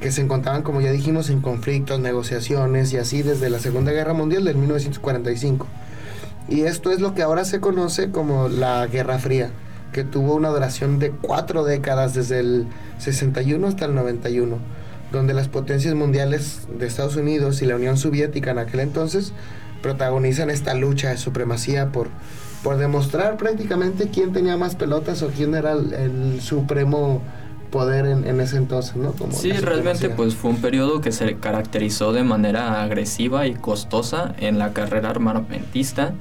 Que 0.00 0.12
se 0.12 0.20
encontraban, 0.20 0.62
como 0.62 0.82
ya 0.82 0.92
dijimos, 0.92 1.30
en 1.30 1.40
conflictos, 1.40 2.00
negociaciones 2.00 2.92
y 2.92 2.98
así 2.98 3.22
desde 3.22 3.48
la 3.48 3.58
Segunda 3.60 3.92
Guerra 3.92 4.12
Mundial 4.12 4.44
del 4.44 4.56
1945. 4.56 5.66
Y 6.48 6.62
esto 6.62 6.90
es 6.90 7.00
lo 7.00 7.14
que 7.14 7.22
ahora 7.22 7.46
se 7.46 7.60
conoce 7.60 8.10
como 8.10 8.48
la 8.48 8.86
Guerra 8.86 9.18
Fría. 9.18 9.50
que 9.92 10.04
tuvo 10.04 10.34
una 10.34 10.48
duración 10.48 10.98
de 10.98 11.10
cuatro 11.10 11.64
décadas, 11.64 12.14
desde 12.14 12.40
el 12.40 12.66
61 12.98 13.66
hasta 13.66 13.84
el 13.84 13.94
91, 13.94 14.56
donde 15.12 15.34
las 15.34 15.48
potencias 15.48 15.94
mundiales 15.94 16.66
de 16.78 16.86
Estados 16.86 17.16
Unidos 17.16 17.62
y 17.62 17.66
la 17.66 17.76
Unión 17.76 17.96
Soviética 17.98 18.50
en 18.50 18.58
aquel 18.58 18.80
entonces 18.80 19.32
protagonizan 19.82 20.50
esta 20.50 20.74
lucha 20.74 21.10
de 21.10 21.18
supremacía 21.18 21.92
por, 21.92 22.08
por 22.62 22.78
demostrar 22.78 23.36
prácticamente 23.36 24.08
quién 24.08 24.32
tenía 24.32 24.56
más 24.56 24.74
pelotas 24.74 25.22
o 25.22 25.28
quién 25.28 25.54
era 25.54 25.72
el, 25.72 25.92
el 25.92 26.40
supremo 26.40 27.22
poder 27.70 28.06
en, 28.06 28.26
en, 28.26 28.40
ese 28.40 28.58
entonces, 28.58 28.96
¿no? 28.96 29.12
Como 29.12 29.32
sí, 29.32 29.50
realmente 29.52 30.10
pues 30.10 30.34
fue 30.34 30.50
un 30.50 30.60
periodo 30.60 31.00
que 31.00 31.10
se 31.10 31.36
caracterizó 31.36 32.12
de 32.12 32.22
manera 32.22 32.82
agresiva 32.82 33.46
y 33.46 33.54
costosa 33.54 34.34
en 34.38 34.58
la 34.58 34.72
carrera 34.72 35.10
armamentista 35.10 36.12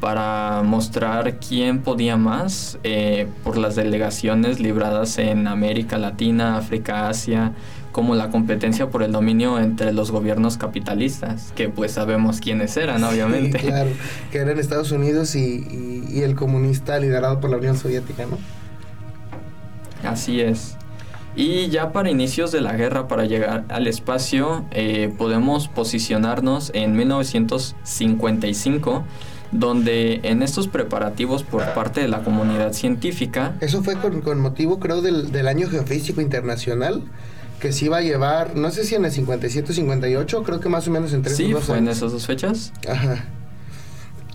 para 0.00 0.62
mostrar 0.62 1.38
quién 1.38 1.80
podía 1.80 2.16
más 2.16 2.78
eh, 2.84 3.26
por 3.42 3.56
las 3.56 3.74
delegaciones 3.74 4.60
libradas 4.60 5.18
en 5.18 5.48
América 5.48 5.98
Latina, 5.98 6.56
África, 6.56 7.08
Asia, 7.08 7.52
como 7.98 8.14
la 8.14 8.30
competencia 8.30 8.90
por 8.90 9.02
el 9.02 9.10
dominio 9.10 9.58
entre 9.58 9.92
los 9.92 10.12
gobiernos 10.12 10.56
capitalistas, 10.56 11.52
que 11.56 11.68
pues 11.68 11.90
sabemos 11.90 12.38
quiénes 12.38 12.76
eran, 12.76 13.02
obviamente. 13.02 13.58
Sí, 13.58 13.66
claro, 13.66 13.90
que 14.30 14.38
eran 14.38 14.60
Estados 14.60 14.92
Unidos 14.92 15.34
y, 15.34 15.40
y, 15.40 16.04
y 16.08 16.20
el 16.20 16.36
comunista 16.36 17.00
liderado 17.00 17.40
por 17.40 17.50
la 17.50 17.56
Unión 17.56 17.76
Soviética, 17.76 18.24
¿no? 18.26 18.38
Así 20.08 20.40
es. 20.40 20.76
Y 21.34 21.70
ya 21.70 21.90
para 21.90 22.08
inicios 22.08 22.52
de 22.52 22.60
la 22.60 22.76
guerra 22.76 23.08
para 23.08 23.24
llegar 23.24 23.64
al 23.68 23.88
espacio 23.88 24.64
eh, 24.70 25.12
podemos 25.18 25.66
posicionarnos 25.66 26.70
en 26.74 26.94
1955 26.94 29.02
donde 29.50 30.20
en 30.22 30.44
estos 30.44 30.68
preparativos 30.68 31.42
por 31.42 31.74
parte 31.74 32.00
de 32.00 32.06
la 32.06 32.22
comunidad 32.22 32.74
científica... 32.74 33.56
Eso 33.60 33.82
fue 33.82 33.96
con, 33.96 34.20
con 34.20 34.40
motivo 34.40 34.78
creo 34.78 35.02
del, 35.02 35.32
del, 35.32 35.48
año 35.48 35.68
geofísico 35.68 36.20
internacional 36.20 37.02
que 37.60 37.72
se 37.72 37.86
iba 37.86 37.98
a 37.98 38.02
llevar, 38.02 38.56
no 38.56 38.70
sé 38.70 38.84
si 38.84 38.94
en 38.94 39.04
el 39.04 39.10
57 39.10 39.72
o 39.72 39.74
58, 39.74 40.42
creo 40.42 40.60
que 40.60 40.68
más 40.68 40.86
o 40.88 40.90
menos 40.90 41.12
entre 41.12 41.34
sí, 41.34 41.52
fue 41.52 41.76
años. 41.76 41.78
en 41.78 41.88
esas 41.88 42.12
dos 42.12 42.26
fechas. 42.26 42.72
Ajá 42.88 43.24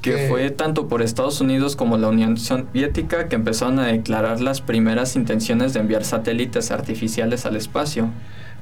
que, 0.03 0.11
que 0.11 0.27
fue 0.27 0.51
tanto 0.51 0.87
por 0.87 1.01
Estados 1.01 1.41
Unidos 1.41 1.75
como 1.75 1.97
la 1.97 2.09
Unión 2.09 2.37
Soviética 2.37 3.29
que 3.29 3.35
empezaron 3.35 3.79
a 3.79 3.87
declarar 3.87 4.41
las 4.41 4.61
primeras 4.61 5.15
intenciones 5.15 5.73
de 5.73 5.79
enviar 5.79 6.03
satélites 6.03 6.69
artificiales 6.69 7.45
al 7.47 7.55
espacio. 7.55 8.09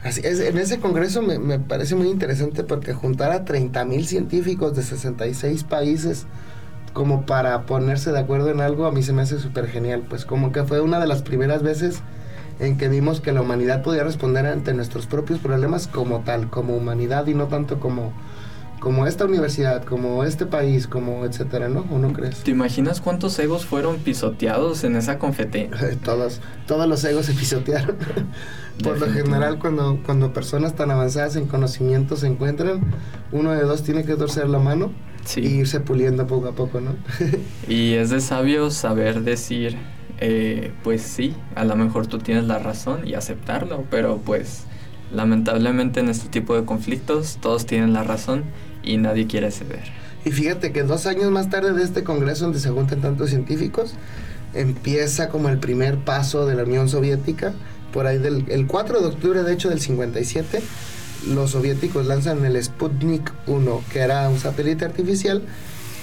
Así 0.03 0.21
es, 0.23 0.39
en 0.39 0.57
ese 0.57 0.79
congreso 0.79 1.21
me, 1.21 1.37
me 1.39 1.59
parece 1.59 1.95
muy 1.95 2.07
interesante 2.09 2.63
porque 2.63 2.93
juntar 2.93 3.31
a 3.31 3.43
30 3.43 3.83
mil 3.85 4.05
científicos 4.05 4.75
de 4.75 4.83
66 4.83 5.63
países 5.65 6.25
como 6.93 7.25
para 7.25 7.65
ponerse 7.65 8.11
de 8.11 8.19
acuerdo 8.19 8.49
en 8.49 8.61
algo, 8.61 8.85
a 8.85 8.91
mí 8.91 9.01
se 9.01 9.13
me 9.13 9.21
hace 9.21 9.39
súper 9.39 9.67
genial. 9.67 10.03
Pues 10.07 10.25
como 10.25 10.51
que 10.51 10.63
fue 10.63 10.81
una 10.81 10.99
de 10.99 11.07
las 11.07 11.21
primeras 11.21 11.63
veces 11.63 12.01
en 12.61 12.77
que 12.77 12.87
vimos 12.87 13.19
que 13.19 13.31
la 13.33 13.41
humanidad 13.41 13.81
podía 13.81 14.03
responder 14.03 14.45
ante 14.45 14.73
nuestros 14.73 15.07
propios 15.07 15.39
problemas 15.39 15.87
como 15.87 16.19
tal, 16.19 16.49
como 16.49 16.77
humanidad 16.77 17.27
y 17.27 17.33
no 17.33 17.47
tanto 17.47 17.79
como 17.79 18.13
como 18.79 19.05
esta 19.05 19.25
universidad, 19.25 19.83
como 19.83 20.23
este 20.23 20.47
país, 20.47 20.87
como 20.87 21.23
etcétera, 21.23 21.69
¿no? 21.69 21.85
¿O 21.91 21.99
no 21.99 22.13
crees? 22.13 22.39
¿Te 22.39 22.49
imaginas 22.49 22.99
cuántos 22.99 23.37
egos 23.37 23.63
fueron 23.63 23.97
pisoteados 23.97 24.83
en 24.83 24.95
esa 24.95 25.19
competencia? 25.19 25.95
todos, 26.03 26.41
todos 26.65 26.87
los 26.87 27.03
egos 27.03 27.27
se 27.27 27.33
pisotearon. 27.33 27.95
Por 28.83 28.99
lo 28.99 29.05
general, 29.05 29.59
cuando, 29.59 29.99
cuando 30.03 30.33
personas 30.33 30.75
tan 30.75 30.89
avanzadas 30.89 31.35
en 31.35 31.45
conocimiento 31.45 32.15
se 32.15 32.25
encuentran, 32.25 32.81
uno 33.31 33.51
de 33.51 33.61
dos 33.61 33.83
tiene 33.83 34.03
que 34.03 34.15
torcer 34.15 34.49
la 34.49 34.57
mano 34.57 34.91
sí. 35.25 35.41
y 35.41 35.47
irse 35.59 35.79
puliendo 35.79 36.25
poco 36.25 36.47
a 36.47 36.53
poco, 36.53 36.81
¿no? 36.81 36.95
y 37.67 37.93
es 37.93 38.09
de 38.09 38.19
sabio 38.19 38.71
saber 38.71 39.21
decir, 39.21 39.77
eh, 40.23 40.71
pues 40.83 41.01
sí, 41.01 41.35
a 41.55 41.65
lo 41.65 41.75
mejor 41.75 42.05
tú 42.05 42.19
tienes 42.19 42.43
la 42.43 42.59
razón 42.59 43.07
y 43.07 43.15
aceptarlo, 43.15 43.85
pero 43.89 44.19
pues 44.23 44.65
lamentablemente 45.11 45.99
en 45.99 46.09
este 46.09 46.29
tipo 46.29 46.55
de 46.55 46.63
conflictos 46.63 47.39
todos 47.41 47.65
tienen 47.65 47.91
la 47.91 48.03
razón 48.03 48.43
y 48.83 48.97
nadie 48.97 49.25
quiere 49.25 49.49
ceder. 49.49 49.81
Y 50.23 50.29
fíjate 50.29 50.71
que 50.71 50.83
dos 50.83 51.07
años 51.07 51.31
más 51.31 51.49
tarde 51.49 51.73
de 51.73 51.83
este 51.83 52.03
congreso 52.03 52.45
donde 52.45 52.59
se 52.59 52.69
juntan 52.69 53.01
tantos 53.01 53.31
científicos, 53.31 53.95
empieza 54.53 55.29
como 55.29 55.49
el 55.49 55.57
primer 55.57 55.97
paso 55.97 56.45
de 56.45 56.53
la 56.53 56.63
Unión 56.63 56.87
Soviética, 56.87 57.53
por 57.91 58.05
ahí 58.05 58.19
del 58.19 58.45
el 58.49 58.67
4 58.67 59.01
de 59.01 59.07
octubre 59.07 59.41
de 59.41 59.53
hecho 59.53 59.69
del 59.69 59.81
57, 59.81 60.61
los 61.29 61.51
soviéticos 61.51 62.05
lanzan 62.05 62.45
el 62.45 62.63
Sputnik 62.63 63.33
1, 63.47 63.83
que 63.91 63.99
era 63.99 64.29
un 64.29 64.37
satélite 64.37 64.85
artificial, 64.85 65.41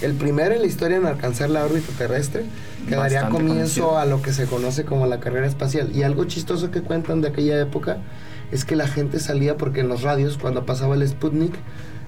el 0.02 0.14
primero 0.14 0.54
en 0.54 0.60
la 0.60 0.66
historia 0.66 0.96
en 0.96 1.06
alcanzar 1.06 1.50
la 1.50 1.64
órbita 1.64 1.92
terrestre, 1.96 2.44
que 2.88 2.94
daría 2.94 3.28
comienzo 3.28 3.88
conocido. 3.88 3.98
a 3.98 4.04
lo 4.04 4.22
que 4.22 4.32
se 4.32 4.46
conoce 4.46 4.84
como 4.84 5.06
la 5.06 5.20
carrera 5.20 5.46
espacial. 5.46 5.94
Y 5.94 6.02
algo 6.02 6.24
chistoso 6.24 6.70
que 6.70 6.82
cuentan 6.82 7.20
de 7.20 7.28
aquella 7.28 7.60
época 7.60 7.98
es 8.52 8.64
que 8.64 8.76
la 8.76 8.88
gente 8.88 9.20
salía 9.20 9.56
porque 9.56 9.80
en 9.80 9.88
los 9.88 10.02
radios, 10.02 10.38
cuando 10.38 10.64
pasaba 10.64 10.94
el 10.94 11.06
Sputnik, 11.06 11.54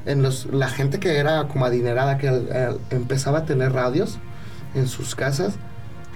en 0.07 0.23
los, 0.23 0.47
la 0.47 0.69
gente 0.69 0.99
que 0.99 1.17
era 1.19 1.47
como 1.49 1.67
adinerada, 1.67 2.17
que 2.19 2.77
empezaba 2.91 3.39
a 3.39 3.45
tener 3.45 3.73
radios 3.73 4.19
en 4.75 4.87
sus 4.87 5.15
casas, 5.15 5.55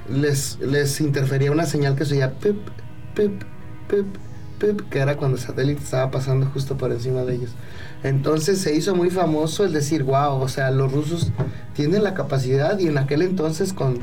les, 0.08 0.58
les 0.60 1.00
interfería 1.00 1.50
una 1.50 1.66
señal 1.66 1.96
que 1.96 2.04
se 2.04 2.14
oía 2.14 2.32
pip, 2.38 2.56
pip, 3.14 3.42
pip, 3.88 4.06
pip, 4.58 4.88
que 4.88 4.98
era 4.98 5.16
cuando 5.16 5.36
el 5.36 5.42
satélite 5.42 5.82
estaba 5.82 6.10
pasando 6.10 6.46
justo 6.46 6.76
por 6.76 6.92
encima 6.92 7.22
de 7.22 7.34
ellos. 7.34 7.50
Entonces 8.04 8.60
se 8.60 8.74
hizo 8.76 8.94
muy 8.94 9.08
famoso 9.08 9.64
el 9.64 9.72
decir, 9.72 10.04
wow, 10.04 10.34
o 10.40 10.48
sea, 10.48 10.70
los 10.70 10.92
rusos 10.92 11.32
tienen 11.74 12.04
la 12.04 12.12
capacidad 12.12 12.78
y 12.78 12.86
en 12.86 12.98
aquel 12.98 13.22
entonces 13.22 13.72
con, 13.72 13.98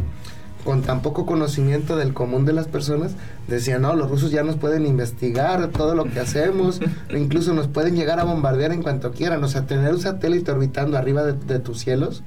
con 0.65 0.81
tan 0.81 1.03
poco 1.03 1.27
conocimiento 1.27 1.95
del 1.95 2.11
común 2.11 2.43
de 2.43 2.51
las 2.51 2.67
personas, 2.67 3.13
decían, 3.47 3.83
no, 3.83 3.95
los 3.95 4.09
rusos 4.09 4.31
ya 4.31 4.43
nos 4.43 4.55
pueden 4.55 4.87
investigar 4.87 5.67
todo 5.67 5.93
lo 5.93 6.05
que 6.05 6.19
hacemos, 6.19 6.81
incluso 7.15 7.53
nos 7.53 7.67
pueden 7.67 7.95
llegar 7.95 8.19
a 8.19 8.23
bombardear 8.23 8.71
en 8.71 8.81
cuanto 8.81 9.11
quieran, 9.11 9.43
o 9.43 9.47
sea, 9.47 9.67
tener 9.67 9.93
un 9.93 10.01
satélite 10.01 10.51
orbitando 10.51 10.97
arriba 10.97 11.23
de, 11.23 11.33
de 11.33 11.59
tus 11.59 11.79
cielos, 11.79 12.23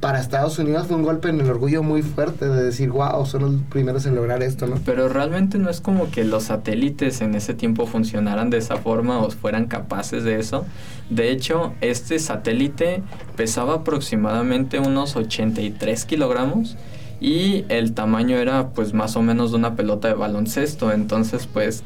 para 0.00 0.20
Estados 0.20 0.56
Unidos 0.60 0.86
fue 0.86 0.96
un 0.96 1.02
golpe 1.02 1.28
en 1.28 1.40
el 1.40 1.50
orgullo 1.50 1.82
muy 1.82 2.02
fuerte 2.02 2.48
de 2.48 2.62
decir, 2.62 2.90
wow, 2.90 3.26
son 3.26 3.42
los 3.42 3.54
primeros 3.68 4.06
en 4.06 4.14
lograr 4.14 4.44
esto, 4.44 4.68
¿no? 4.68 4.76
Pero 4.84 5.08
realmente 5.08 5.58
no 5.58 5.70
es 5.70 5.80
como 5.80 6.08
que 6.12 6.22
los 6.22 6.44
satélites 6.44 7.20
en 7.20 7.34
ese 7.34 7.52
tiempo 7.52 7.84
funcionaran 7.84 8.48
de 8.48 8.58
esa 8.58 8.76
forma 8.76 9.18
o 9.18 9.30
fueran 9.30 9.66
capaces 9.66 10.22
de 10.22 10.38
eso. 10.38 10.64
De 11.10 11.30
hecho, 11.30 11.74
este 11.80 12.18
satélite 12.18 13.02
pesaba 13.36 13.76
aproximadamente 13.76 14.78
unos 14.78 15.16
83 15.16 16.04
kilogramos 16.04 16.76
y 17.20 17.64
el 17.68 17.94
tamaño 17.94 18.36
era 18.36 18.68
pues 18.70 18.94
más 18.94 19.16
o 19.16 19.22
menos 19.22 19.50
de 19.50 19.56
una 19.56 19.74
pelota 19.74 20.06
de 20.08 20.14
baloncesto 20.14 20.92
entonces 20.92 21.48
pues 21.52 21.82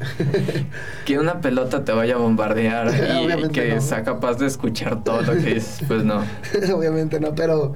que 1.05 1.17
una 1.17 1.41
pelota 1.41 1.83
te 1.83 1.91
vaya 1.91 2.15
a 2.15 2.17
bombardear 2.17 2.93
y, 2.93 3.33
y 3.45 3.49
que 3.49 3.73
no. 3.73 3.81
sea 3.81 4.03
capaz 4.03 4.35
de 4.35 4.45
escuchar 4.45 5.03
todo 5.03 5.21
lo 5.23 5.33
que 5.33 5.55
dices 5.55 5.79
pues 5.87 6.03
no 6.03 6.21
obviamente 6.75 7.19
no 7.19 7.33
pero 7.33 7.73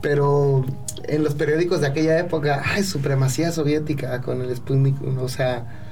pero 0.00 0.64
en 1.04 1.22
los 1.22 1.34
periódicos 1.34 1.80
de 1.80 1.86
aquella 1.86 2.18
época 2.18 2.62
ay 2.64 2.82
supremacía 2.82 3.52
soviética 3.52 4.20
con 4.20 4.42
el 4.42 4.54
Sputnik 4.56 5.00
1 5.00 5.22
o 5.22 5.28
sea 5.28 5.85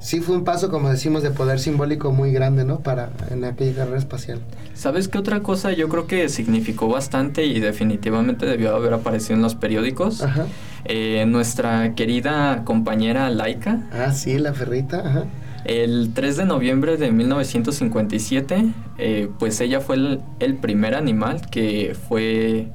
sí 0.00 0.20
fue 0.20 0.36
un 0.36 0.44
paso, 0.44 0.70
como 0.70 0.90
decimos, 0.90 1.22
de 1.22 1.30
poder 1.30 1.60
simbólico 1.60 2.10
muy 2.10 2.32
grande, 2.32 2.64
¿no? 2.64 2.80
Para 2.80 3.10
en 3.30 3.44
aquella 3.44 3.76
carrera 3.76 3.98
espacial. 3.98 4.40
¿Sabes 4.74 5.08
qué 5.08 5.18
otra 5.18 5.40
cosa 5.40 5.72
yo 5.72 5.88
creo 5.88 6.06
que 6.06 6.28
significó 6.28 6.88
bastante 6.88 7.44
y 7.44 7.60
definitivamente 7.60 8.46
debió 8.46 8.74
haber 8.74 8.94
aparecido 8.94 9.34
en 9.34 9.42
los 9.42 9.54
periódicos? 9.54 10.22
Ajá. 10.22 10.46
Eh, 10.86 11.24
nuestra 11.26 11.94
querida 11.94 12.64
compañera 12.64 13.28
Laika. 13.30 13.86
Ah, 13.92 14.12
sí, 14.12 14.38
la 14.38 14.54
ferrita, 14.54 15.06
ajá. 15.06 15.24
El 15.64 16.12
3 16.14 16.38
de 16.38 16.44
noviembre 16.46 16.96
de 16.96 17.12
1957, 17.12 18.72
eh, 18.96 19.28
pues 19.38 19.60
ella 19.60 19.80
fue 19.80 19.96
el, 19.96 20.20
el 20.38 20.56
primer 20.56 20.94
animal 20.94 21.42
que 21.50 21.94
fue 22.08 22.68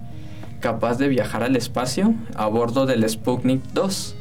capaz 0.60 0.98
de 0.98 1.08
viajar 1.08 1.44
al 1.44 1.55
espacio 1.55 2.13
a 2.36 2.46
bordo 2.48 2.86
del 2.86 3.08
Sputnik 3.10 3.63
2. 3.74 4.14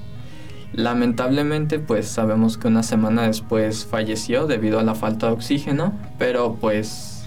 Lamentablemente, 0.74 1.78
pues 1.78 2.08
sabemos 2.08 2.58
que 2.58 2.66
una 2.66 2.82
semana 2.82 3.28
después 3.28 3.86
falleció 3.86 4.48
debido 4.48 4.80
a 4.80 4.82
la 4.82 4.96
falta 4.96 5.28
de 5.28 5.34
oxígeno, 5.34 5.92
pero 6.18 6.56
pues 6.60 7.22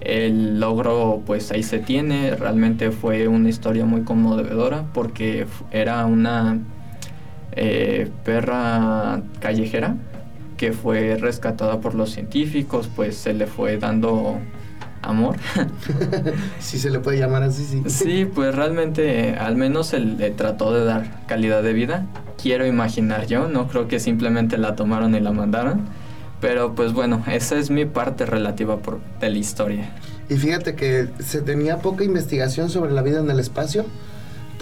el 0.00 0.60
logro 0.60 1.20
pues 1.26 1.50
ahí 1.50 1.64
se 1.64 1.80
tiene. 1.80 2.36
Realmente 2.36 2.92
fue 2.92 3.26
una 3.26 3.48
historia 3.48 3.84
muy 3.84 4.02
conmovedora 4.02 4.84
porque 4.94 5.46
era 5.72 6.06
una 6.06 6.60
eh, 7.50 8.08
perra 8.24 9.22
callejera 9.40 9.96
que 10.56 10.72
fue 10.72 11.16
rescatada 11.16 11.80
por 11.80 11.96
los 11.96 12.10
científicos, 12.10 12.88
pues 12.94 13.16
se 13.16 13.34
le 13.34 13.48
fue 13.48 13.78
dando 13.78 14.38
amor. 15.02 15.36
si 16.60 16.78
se 16.78 16.90
le 16.90 17.00
puede 17.00 17.18
llamar 17.18 17.42
así, 17.42 17.64
sí. 17.64 17.82
Sí, 17.86 18.24
pues 18.24 18.54
realmente 18.54 19.36
al 19.36 19.56
menos 19.56 19.92
él 19.92 20.16
le 20.18 20.30
trató 20.30 20.72
de 20.72 20.84
dar 20.84 21.26
calidad 21.26 21.62
de 21.62 21.72
vida. 21.72 22.06
Quiero 22.40 22.66
imaginar 22.66 23.26
yo, 23.26 23.48
no 23.48 23.68
creo 23.68 23.88
que 23.88 24.00
simplemente 24.00 24.58
la 24.58 24.74
tomaron 24.76 25.14
y 25.14 25.20
la 25.20 25.32
mandaron. 25.32 25.86
Pero 26.40 26.74
pues 26.74 26.92
bueno, 26.92 27.22
esa 27.30 27.56
es 27.56 27.70
mi 27.70 27.84
parte 27.84 28.26
relativa 28.26 28.78
por, 28.78 29.00
de 29.20 29.30
la 29.30 29.38
historia. 29.38 29.90
Y 30.28 30.34
fíjate 30.34 30.74
que 30.74 31.08
se 31.20 31.40
tenía 31.40 31.78
poca 31.78 32.04
investigación 32.04 32.68
sobre 32.68 32.90
la 32.90 33.02
vida 33.02 33.20
en 33.20 33.30
el 33.30 33.38
espacio 33.38 33.84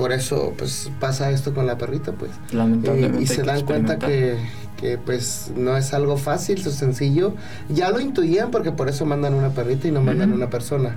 por 0.00 0.12
eso 0.12 0.54
pues 0.56 0.90
pasa 0.98 1.30
esto 1.30 1.52
con 1.52 1.66
la 1.66 1.76
perrita, 1.76 2.12
pues. 2.12 2.30
Lamentablemente. 2.52 3.22
y 3.22 3.26
se 3.26 3.36
que 3.36 3.42
dan 3.42 3.66
cuenta 3.66 3.98
que, 3.98 4.38
que, 4.78 4.96
pues 4.96 5.52
no 5.54 5.76
es 5.76 5.92
algo 5.92 6.16
fácil, 6.16 6.66
o 6.66 6.70
sencillo. 6.70 7.34
Ya 7.68 7.90
lo 7.90 8.00
intuían 8.00 8.50
porque 8.50 8.72
por 8.72 8.88
eso 8.88 9.04
mandan 9.04 9.34
una 9.34 9.50
perrita 9.50 9.88
y 9.88 9.90
no 9.90 10.00
mandan 10.00 10.32
una 10.32 10.48
persona. 10.48 10.96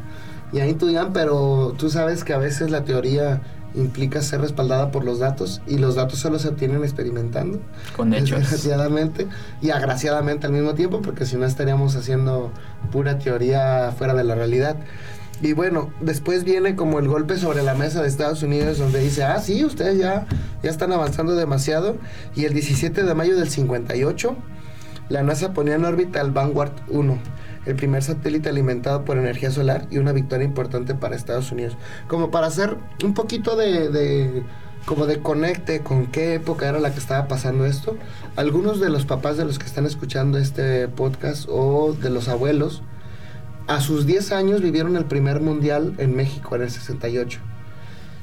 Ya 0.53 0.65
intuían, 0.65 1.11
pero 1.11 1.75
tú 1.77 1.89
sabes 1.89 2.23
que 2.23 2.31
a 2.31 2.37
veces 2.37 2.71
la 2.71 2.85
teoría 2.85 3.41
implica 3.75 4.21
ser 4.21 4.39
respaldada 4.39 4.89
por 4.91 5.03
los 5.03 5.19
datos 5.19 5.61
y 5.67 5.79
los 5.79 5.95
datos 5.95 6.19
solo 6.19 6.39
se 6.39 6.47
obtienen 6.47 6.81
experimentando. 6.81 7.59
Con 7.97 8.13
hechos. 8.13 8.39
Desgraciadamente 8.39 9.27
y 9.61 9.71
agraciadamente 9.71 10.47
al 10.47 10.53
mismo 10.53 10.75
tiempo, 10.75 11.01
porque 11.01 11.25
si 11.25 11.35
no 11.35 11.45
estaríamos 11.45 11.97
haciendo 11.97 12.53
pura 12.93 13.19
teoría 13.19 13.93
fuera 13.97 14.13
de 14.13 14.23
la 14.23 14.35
realidad. 14.35 14.77
Y 15.41 15.53
bueno, 15.53 15.91
después 15.99 16.43
viene 16.45 16.75
como 16.75 16.99
el 16.99 17.07
golpe 17.09 17.37
sobre 17.37 17.63
la 17.63 17.73
mesa 17.73 18.01
de 18.01 18.07
Estados 18.07 18.43
Unidos 18.43 18.77
donde 18.77 18.99
dice, 19.01 19.23
ah, 19.23 19.39
sí, 19.39 19.65
ustedes 19.65 19.97
ya, 19.97 20.25
ya 20.61 20.69
están 20.69 20.93
avanzando 20.93 21.35
demasiado. 21.35 21.97
Y 22.35 22.45
el 22.45 22.53
17 22.53 23.03
de 23.03 23.13
mayo 23.13 23.35
del 23.35 23.49
58, 23.49 24.35
la 25.09 25.21
NASA 25.23 25.53
ponía 25.53 25.75
en 25.75 25.83
órbita 25.83 26.21
el 26.21 26.31
Vanguard 26.31 26.71
1, 26.87 27.17
el 27.65 27.75
primer 27.75 28.03
satélite 28.03 28.47
alimentado 28.47 29.03
por 29.03 29.17
energía 29.17 29.51
solar 29.51 29.85
y 29.91 29.97
una 29.97 30.13
victoria 30.13 30.45
importante 30.45 30.95
para 30.95 31.15
Estados 31.17 31.51
Unidos. 31.51 31.75
Como 32.07 32.31
para 32.31 32.47
hacer 32.47 32.77
un 33.03 33.13
poquito 33.13 33.57
de, 33.57 33.89
de- 33.89 34.43
como 34.85 35.05
de 35.05 35.19
conecte 35.19 35.79
con 35.81 36.07
qué 36.07 36.35
época 36.35 36.67
era 36.67 36.79
la 36.79 36.91
que 36.93 36.99
estaba 36.99 37.27
pasando 37.27 37.65
esto. 37.65 37.97
Algunos 38.37 38.79
de 38.79 38.89
los 38.89 39.05
papás 39.05 39.35
de 39.37 39.45
los 39.45 39.59
que 39.59 39.65
están 39.65 39.85
escuchando 39.85 40.37
este 40.37 40.87
podcast 40.89 41.47
o 41.49 41.93
de 41.93 42.09
los 42.09 42.27
abuelos, 42.27 42.81
a 43.67 43.79
sus 43.81 44.05
10 44.05 44.31
años 44.31 44.61
vivieron 44.61 44.95
el 44.95 45.05
primer 45.05 45.41
mundial 45.41 45.93
en 45.97 46.15
México 46.15 46.55
en 46.55 46.63
el 46.63 46.71
68. 46.71 47.39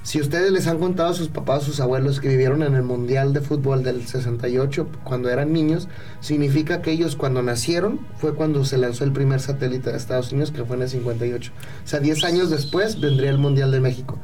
Si 0.02 0.18
ustedes 0.18 0.50
les 0.50 0.66
han 0.66 0.78
contado 0.78 1.10
a 1.10 1.14
sus 1.14 1.28
papás, 1.28 1.62
sus 1.62 1.78
abuelos 1.78 2.20
que 2.20 2.28
vivieron 2.28 2.62
en 2.62 2.74
el 2.74 2.82
Mundial 2.82 3.34
de 3.34 3.42
Fútbol 3.42 3.82
del 3.82 4.06
68 4.06 4.88
cuando 5.04 5.28
eran 5.28 5.52
niños, 5.52 5.88
significa 6.20 6.80
que 6.80 6.90
ellos 6.90 7.16
cuando 7.16 7.42
nacieron 7.42 8.00
fue 8.16 8.34
cuando 8.34 8.64
se 8.64 8.78
lanzó 8.78 9.04
el 9.04 9.12
primer 9.12 9.40
satélite 9.40 9.90
de 9.90 9.98
Estados 9.98 10.32
Unidos, 10.32 10.52
que 10.52 10.64
fue 10.64 10.76
en 10.76 10.82
el 10.82 10.88
58. 10.88 11.52
O 11.84 11.86
sea, 11.86 12.00
10 12.00 12.24
años 12.24 12.48
después 12.48 12.98
vendría 12.98 13.28
el 13.28 13.36
Mundial 13.36 13.70
de 13.70 13.80
México. 13.80 14.18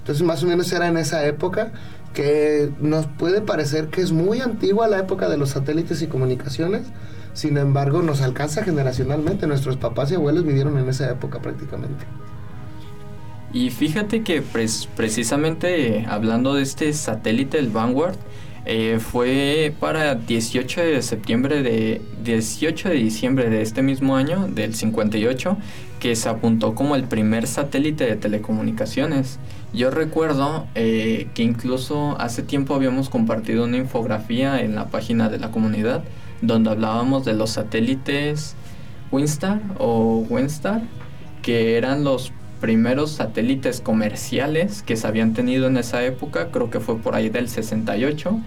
Entonces, 0.00 0.24
más 0.26 0.42
o 0.42 0.46
menos 0.46 0.72
era 0.72 0.88
en 0.88 0.96
esa 0.96 1.24
época 1.24 1.72
que 2.12 2.72
nos 2.80 3.06
puede 3.06 3.40
parecer 3.40 3.88
que 3.88 4.00
es 4.00 4.10
muy 4.10 4.40
antigua 4.40 4.88
la 4.88 4.98
época 4.98 5.28
de 5.28 5.36
los 5.36 5.50
satélites 5.50 6.02
y 6.02 6.08
comunicaciones. 6.08 6.82
Sin 7.32 7.56
embargo, 7.56 8.02
nos 8.02 8.20
alcanza 8.20 8.64
generacionalmente. 8.64 9.46
Nuestros 9.46 9.76
papás 9.76 10.10
y 10.10 10.14
abuelos 10.14 10.44
vivieron 10.44 10.78
en 10.78 10.88
esa 10.88 11.10
época 11.10 11.40
prácticamente. 11.40 12.04
Y 13.52 13.70
fíjate 13.70 14.22
que 14.22 14.42
precisamente 14.42 16.06
hablando 16.08 16.54
de 16.54 16.62
este 16.62 16.92
satélite, 16.92 17.58
el 17.58 17.70
Vanguard, 17.70 18.16
eh, 18.66 18.98
fue 19.00 19.74
para 19.80 20.14
18 20.14 20.82
de 20.82 21.02
septiembre 21.02 21.62
de 21.62 22.02
18 22.22 22.90
de 22.90 22.94
diciembre 22.96 23.48
de 23.48 23.62
este 23.62 23.82
mismo 23.82 24.16
año, 24.16 24.48
del 24.48 24.74
58, 24.74 25.56
que 25.98 26.14
se 26.14 26.28
apuntó 26.28 26.74
como 26.74 26.94
el 26.94 27.04
primer 27.04 27.46
satélite 27.46 28.04
de 28.04 28.16
telecomunicaciones. 28.16 29.38
Yo 29.72 29.90
recuerdo 29.90 30.66
eh, 30.74 31.28
que 31.34 31.42
incluso 31.42 32.20
hace 32.20 32.42
tiempo 32.42 32.74
habíamos 32.74 33.08
compartido 33.08 33.64
una 33.64 33.78
infografía 33.78 34.60
en 34.60 34.74
la 34.74 34.88
página 34.88 35.28
de 35.28 35.38
la 35.38 35.50
comunidad 35.50 36.04
donde 36.42 36.70
hablábamos 36.70 37.24
de 37.24 37.34
los 37.34 37.50
satélites 37.50 38.54
Winstar 39.12 39.60
o 39.78 40.24
Winstar, 40.28 40.82
que 41.42 41.76
eran 41.76 42.04
los 42.04 42.32
primeros 42.60 43.12
satélites 43.12 43.80
comerciales 43.80 44.82
que 44.82 44.96
se 44.96 45.06
habían 45.06 45.32
tenido 45.32 45.66
en 45.66 45.76
esa 45.76 46.04
época, 46.04 46.50
creo 46.50 46.70
que 46.70 46.80
fue 46.80 46.98
por 46.98 47.14
ahí 47.14 47.28
del 47.28 47.48
68. 47.48 48.38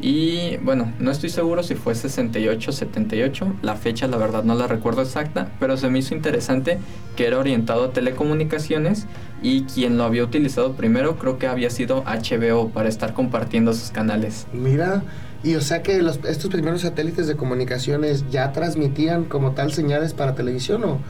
Y 0.00 0.56
bueno, 0.58 0.92
no 0.98 1.12
estoy 1.12 1.30
seguro 1.30 1.62
si 1.62 1.76
fue 1.76 1.94
68 1.94 2.72
78, 2.72 3.54
la 3.62 3.76
fecha 3.76 4.08
la 4.08 4.16
verdad 4.16 4.42
no 4.42 4.56
la 4.56 4.66
recuerdo 4.66 5.02
exacta, 5.02 5.48
pero 5.60 5.76
se 5.76 5.88
me 5.88 6.00
hizo 6.00 6.14
interesante 6.14 6.78
que 7.14 7.26
era 7.26 7.38
orientado 7.38 7.84
a 7.84 7.92
telecomunicaciones 7.92 9.06
y 9.42 9.62
quien 9.62 9.98
lo 9.98 10.04
había 10.04 10.24
utilizado 10.24 10.72
primero 10.72 11.18
creo 11.18 11.38
que 11.38 11.46
había 11.46 11.70
sido 11.70 12.02
HBO 12.02 12.70
para 12.70 12.88
estar 12.88 13.14
compartiendo 13.14 13.72
sus 13.74 13.92
canales. 13.92 14.48
Mira, 14.52 15.04
y 15.44 15.56
o 15.56 15.60
sea 15.60 15.82
que 15.82 16.00
los, 16.02 16.20
estos 16.24 16.50
primeros 16.50 16.82
satélites 16.82 17.26
de 17.26 17.36
comunicaciones 17.36 18.24
ya 18.30 18.52
transmitían 18.52 19.24
como 19.24 19.52
tal 19.52 19.72
señales 19.72 20.14
para 20.14 20.34
televisión 20.34 20.84
o 20.84 21.00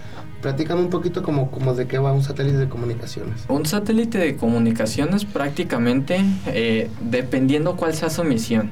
platícame 0.40 0.80
un 0.80 0.90
poquito 0.90 1.22
como, 1.22 1.50
como 1.50 1.74
de 1.74 1.86
qué 1.86 1.98
va 1.98 2.12
un 2.12 2.22
satélite 2.22 2.58
de 2.58 2.68
comunicaciones. 2.68 3.44
Un 3.48 3.64
satélite 3.64 4.18
de 4.18 4.36
comunicaciones 4.36 5.24
prácticamente 5.24 6.20
eh, 6.46 6.90
dependiendo 7.00 7.76
cuál 7.76 7.94
sea 7.94 8.10
su 8.10 8.24
misión. 8.24 8.70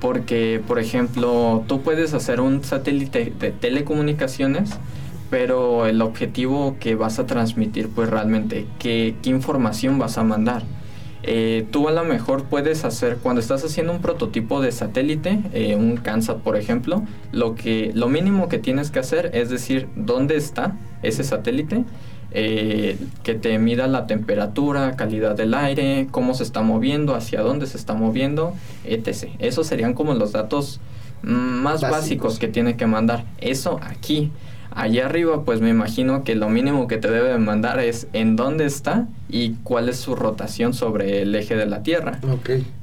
Porque, 0.00 0.62
por 0.66 0.78
ejemplo, 0.78 1.62
tú 1.66 1.82
puedes 1.82 2.14
hacer 2.14 2.40
un 2.40 2.64
satélite 2.64 3.34
de 3.38 3.50
telecomunicaciones, 3.50 4.70
pero 5.28 5.84
el 5.84 6.00
objetivo 6.00 6.76
que 6.80 6.94
vas 6.94 7.18
a 7.18 7.26
transmitir, 7.26 7.90
pues 7.90 8.08
realmente, 8.08 8.66
¿qué, 8.78 9.16
qué 9.22 9.28
información 9.28 9.98
vas 9.98 10.16
a 10.16 10.24
mandar? 10.24 10.62
Eh, 11.22 11.66
tú 11.70 11.88
a 11.88 11.92
lo 11.92 12.04
mejor 12.04 12.44
puedes 12.44 12.84
hacer, 12.84 13.18
cuando 13.22 13.40
estás 13.40 13.62
haciendo 13.64 13.92
un 13.92 14.00
prototipo 14.00 14.60
de 14.60 14.72
satélite, 14.72 15.40
eh, 15.52 15.76
un 15.76 15.96
CANSAT 15.98 16.38
por 16.38 16.56
ejemplo, 16.56 17.02
lo, 17.32 17.54
que, 17.54 17.92
lo 17.94 18.08
mínimo 18.08 18.48
que 18.48 18.58
tienes 18.58 18.90
que 18.90 19.00
hacer 19.00 19.30
es 19.34 19.50
decir 19.50 19.88
dónde 19.96 20.36
está 20.36 20.76
ese 21.02 21.22
satélite, 21.22 21.84
eh, 22.32 22.96
que 23.22 23.34
te 23.34 23.58
mida 23.58 23.86
la 23.86 24.06
temperatura, 24.06 24.96
calidad 24.96 25.34
del 25.34 25.52
aire, 25.52 26.06
cómo 26.10 26.32
se 26.34 26.44
está 26.44 26.62
moviendo, 26.62 27.14
hacia 27.14 27.42
dónde 27.42 27.66
se 27.66 27.76
está 27.76 27.94
moviendo, 27.94 28.54
etc. 28.84 29.28
Esos 29.40 29.66
serían 29.66 29.94
como 29.94 30.14
los 30.14 30.32
datos 30.32 30.80
mm, 31.22 31.28
más 31.28 31.82
Básicos. 31.82 31.90
básicos 31.90 32.38
que 32.38 32.48
tiene 32.48 32.76
que 32.76 32.86
mandar. 32.86 33.24
Eso 33.38 33.78
aquí. 33.82 34.30
Allá 34.72 35.06
arriba, 35.06 35.44
pues 35.44 35.60
me 35.60 35.68
imagino 35.68 36.22
que 36.22 36.34
lo 36.36 36.48
mínimo 36.48 36.86
que 36.86 36.96
te 36.96 37.10
debe 37.10 37.28
de 37.28 37.38
mandar 37.38 37.80
es 37.80 38.06
en 38.12 38.36
dónde 38.36 38.66
está 38.66 39.08
y 39.28 39.54
cuál 39.64 39.88
es 39.88 39.96
su 39.98 40.14
rotación 40.14 40.74
sobre 40.74 41.22
el 41.22 41.34
eje 41.34 41.56
de 41.56 41.66
la 41.66 41.82
Tierra. 41.82 42.20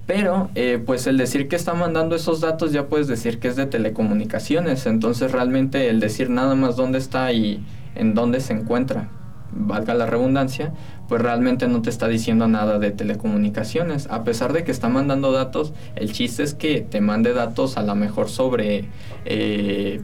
Pero, 0.05 0.49
eh, 0.55 0.81
pues 0.85 1.07
el 1.07 1.17
decir 1.17 1.47
que 1.47 1.55
está 1.55 1.73
mandando 1.73 2.15
esos 2.15 2.41
datos 2.41 2.71
ya 2.73 2.87
puedes 2.87 3.07
decir 3.07 3.39
que 3.39 3.47
es 3.47 3.55
de 3.55 3.65
telecomunicaciones. 3.65 4.85
Entonces 4.85 5.31
realmente 5.31 5.89
el 5.89 5.99
decir 5.99 6.29
nada 6.29 6.55
más 6.55 6.75
dónde 6.75 6.97
está 6.97 7.31
y 7.31 7.63
en 7.95 8.13
dónde 8.13 8.41
se 8.41 8.53
encuentra, 8.53 9.09
valga 9.51 9.93
la 9.93 10.05
redundancia, 10.05 10.73
pues 11.07 11.21
realmente 11.21 11.67
no 11.67 11.81
te 11.81 11.89
está 11.89 12.07
diciendo 12.09 12.47
nada 12.47 12.79
de 12.79 12.91
telecomunicaciones. 12.91 14.07
A 14.11 14.23
pesar 14.25 14.51
de 14.51 14.63
que 14.65 14.71
está 14.71 14.89
mandando 14.89 15.31
datos, 15.31 15.73
el 15.95 16.11
chiste 16.11 16.43
es 16.43 16.53
que 16.53 16.81
te 16.81 16.99
mande 17.01 17.33
datos 17.33 17.77
a 17.77 17.83
lo 17.83 17.95
mejor 17.95 18.29
sobre... 18.29 18.89
eh, 19.25 20.01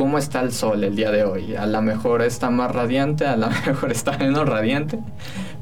cómo 0.00 0.16
está 0.16 0.40
el 0.40 0.50
sol 0.50 0.82
el 0.82 0.96
día 0.96 1.10
de 1.10 1.24
hoy. 1.24 1.56
A 1.56 1.66
lo 1.66 1.82
mejor 1.82 2.22
está 2.22 2.48
más 2.48 2.72
radiante, 2.74 3.26
a 3.26 3.36
lo 3.36 3.50
mejor 3.66 3.92
está 3.92 4.16
menos 4.16 4.48
radiante, 4.48 4.98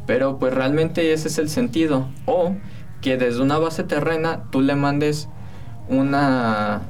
pero 0.06 0.38
pues 0.38 0.54
realmente 0.54 1.12
ese 1.12 1.26
es 1.26 1.38
el 1.38 1.48
sentido. 1.48 2.06
O 2.24 2.54
que 3.00 3.16
desde 3.16 3.42
una 3.42 3.58
base 3.58 3.82
terrena 3.82 4.44
tú 4.52 4.60
le 4.60 4.76
mandes 4.76 5.28
una 5.88 6.82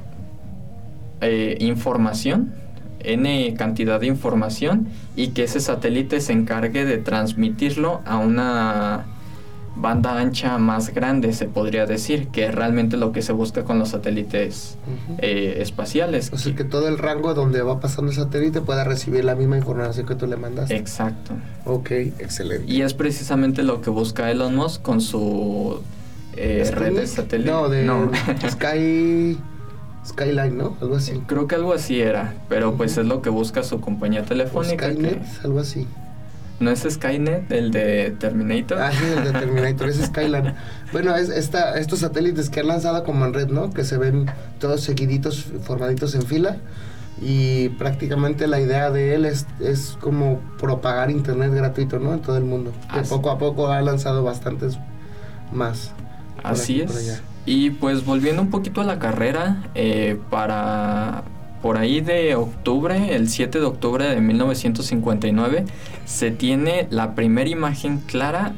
eh, 1.21 1.57
información, 1.59 2.53
n 2.99 3.55
cantidad 3.57 3.99
de 3.99 4.05
información, 4.05 4.87
y 5.15 5.29
que 5.29 5.45
ese 5.45 5.59
satélite 5.59 6.21
se 6.21 6.33
encargue 6.33 6.85
de 6.85 6.99
transmitirlo 6.99 8.01
a 8.05 8.17
una 8.17 9.05
banda 9.79 10.19
ancha 10.19 10.57
más 10.57 10.93
grande, 10.93 11.31
se 11.33 11.45
podría 11.45 11.85
decir, 11.85 12.27
que 12.27 12.45
es 12.47 12.53
realmente 12.55 12.97
lo 12.97 13.11
que 13.11 13.21
se 13.21 13.31
busca 13.33 13.63
con 13.63 13.79
los 13.79 13.89
satélites 13.89 14.77
eh, 15.19 15.57
espaciales. 15.61 16.31
O 16.33 16.37
sea 16.37 16.53
que 16.55 16.63
todo 16.63 16.87
el 16.87 16.97
rango 16.97 17.33
donde 17.33 17.61
va 17.61 17.79
pasando 17.79 18.11
el 18.11 18.17
satélite 18.17 18.61
pueda 18.61 18.83
recibir 18.83 19.23
la 19.25 19.35
misma 19.35 19.57
información 19.57 20.05
que 20.05 20.15
tú 20.15 20.27
le 20.27 20.35
mandas. 20.37 20.69
Exacto. 20.71 21.33
Ok, 21.65 21.91
excelente. 21.91 22.71
Y 22.71 22.81
es 22.81 22.93
precisamente 22.93 23.63
lo 23.63 23.81
que 23.81 23.89
busca 23.89 24.29
Elon 24.29 24.55
Musk 24.55 24.81
con 24.81 25.01
su 25.01 25.79
eh, 26.35 26.69
red 26.73 26.95
de 26.95 27.07
satélite. 27.07 27.49
No, 27.49 27.69
de 27.69 27.85
Sky 28.49 29.37
Skyline, 30.05 30.57
¿no? 30.57 30.77
Algo 30.81 30.95
así. 30.95 31.21
Creo 31.27 31.47
que 31.47 31.55
algo 31.55 31.73
así 31.73 31.99
era, 32.01 32.33
pero 32.47 32.73
pues 32.75 32.97
es 32.97 33.05
lo 33.05 33.21
que 33.21 33.29
busca 33.29 33.63
su 33.63 33.79
compañía 33.79 34.21
O 34.21 34.25
telefónica. 34.25 34.89
Skynet, 34.91 35.19
que- 35.21 35.45
algo 35.45 35.59
así. 35.59 35.87
¿No 36.59 36.71
es 36.71 36.85
Skynet, 36.89 37.51
el 37.51 37.71
de 37.71 38.11
Terminator? 38.19 38.81
Ah, 38.81 38.91
sí, 38.91 39.05
el 39.05 39.23
de 39.23 39.39
Terminator, 39.39 39.87
es 39.87 40.05
Skyline. 40.05 40.55
Bueno, 40.91 41.15
es 41.15 41.29
esta, 41.29 41.79
estos 41.79 41.99
satélites 41.99 42.49
que 42.49 42.59
han 42.59 42.67
lanzado 42.67 43.03
como 43.05 43.25
en 43.25 43.33
red, 43.33 43.47
¿no? 43.47 43.69
Que 43.71 43.85
se 43.85 43.97
ven 43.97 44.29
todos 44.59 44.81
seguiditos, 44.81 45.45
formaditos 45.63 46.15
en 46.15 46.23
fila. 46.23 46.57
Y 47.21 47.69
prácticamente 47.69 48.47
la 48.47 48.59
idea 48.59 48.91
de 48.91 49.15
él 49.15 49.25
es, 49.25 49.45
es 49.59 49.97
como 50.01 50.41
propagar 50.57 51.11
internet 51.11 51.53
gratuito, 51.53 51.99
¿no? 51.99 52.13
En 52.13 52.21
todo 52.21 52.37
el 52.37 52.43
mundo. 52.43 52.73
Que 52.93 53.01
poco 53.01 53.29
a 53.29 53.37
poco 53.37 53.67
ha 53.69 53.81
lanzado 53.81 54.23
bastantes 54.23 54.77
más. 55.53 55.91
Así 56.43 56.81
aquí, 56.81 56.93
es. 56.93 57.21
Y 57.45 57.71
pues 57.71 58.05
volviendo 58.05 58.41
un 58.41 58.49
poquito 58.49 58.81
a 58.81 58.83
la 58.83 58.99
carrera, 58.99 59.63
eh, 59.75 60.19
para 60.29 61.23
por 61.61 61.77
ahí 61.77 62.01
de 62.01 62.35
octubre, 62.35 63.15
el 63.15 63.29
7 63.29 63.59
de 63.59 63.65
octubre 63.65 64.05
de 64.07 64.21
1959, 64.21 65.65
se 66.05 66.31
tiene 66.31 66.87
la 66.89 67.15
primera 67.15 67.49
imagen 67.49 67.99
clara 67.99 68.53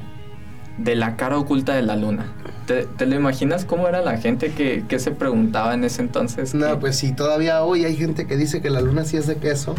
de 0.78 0.96
la 0.96 1.16
cara 1.16 1.38
oculta 1.38 1.74
de 1.76 1.82
la 1.82 1.96
luna. 1.96 2.26
¿Te, 2.66 2.86
te 2.86 3.06
lo 3.06 3.16
imaginas 3.16 3.66
cómo 3.66 3.88
era 3.88 4.02
la 4.02 4.18
gente 4.18 4.52
que, 4.52 4.86
que 4.88 5.00
se 5.00 5.12
preguntaba 5.12 5.74
en 5.74 5.84
ese 5.84 6.02
entonces? 6.02 6.54
No, 6.54 6.68
que- 6.70 6.76
pues 6.78 6.96
sí, 6.96 7.14
todavía 7.14 7.64
hoy 7.64 7.84
hay 7.86 7.96
gente 7.98 8.26
que 8.28 8.38
dice 8.38 8.62
que 8.62 8.70
la 8.70 8.82
luna 8.82 9.04
sí 9.04 9.18
es 9.18 9.28
de 9.28 9.36
queso, 9.38 9.76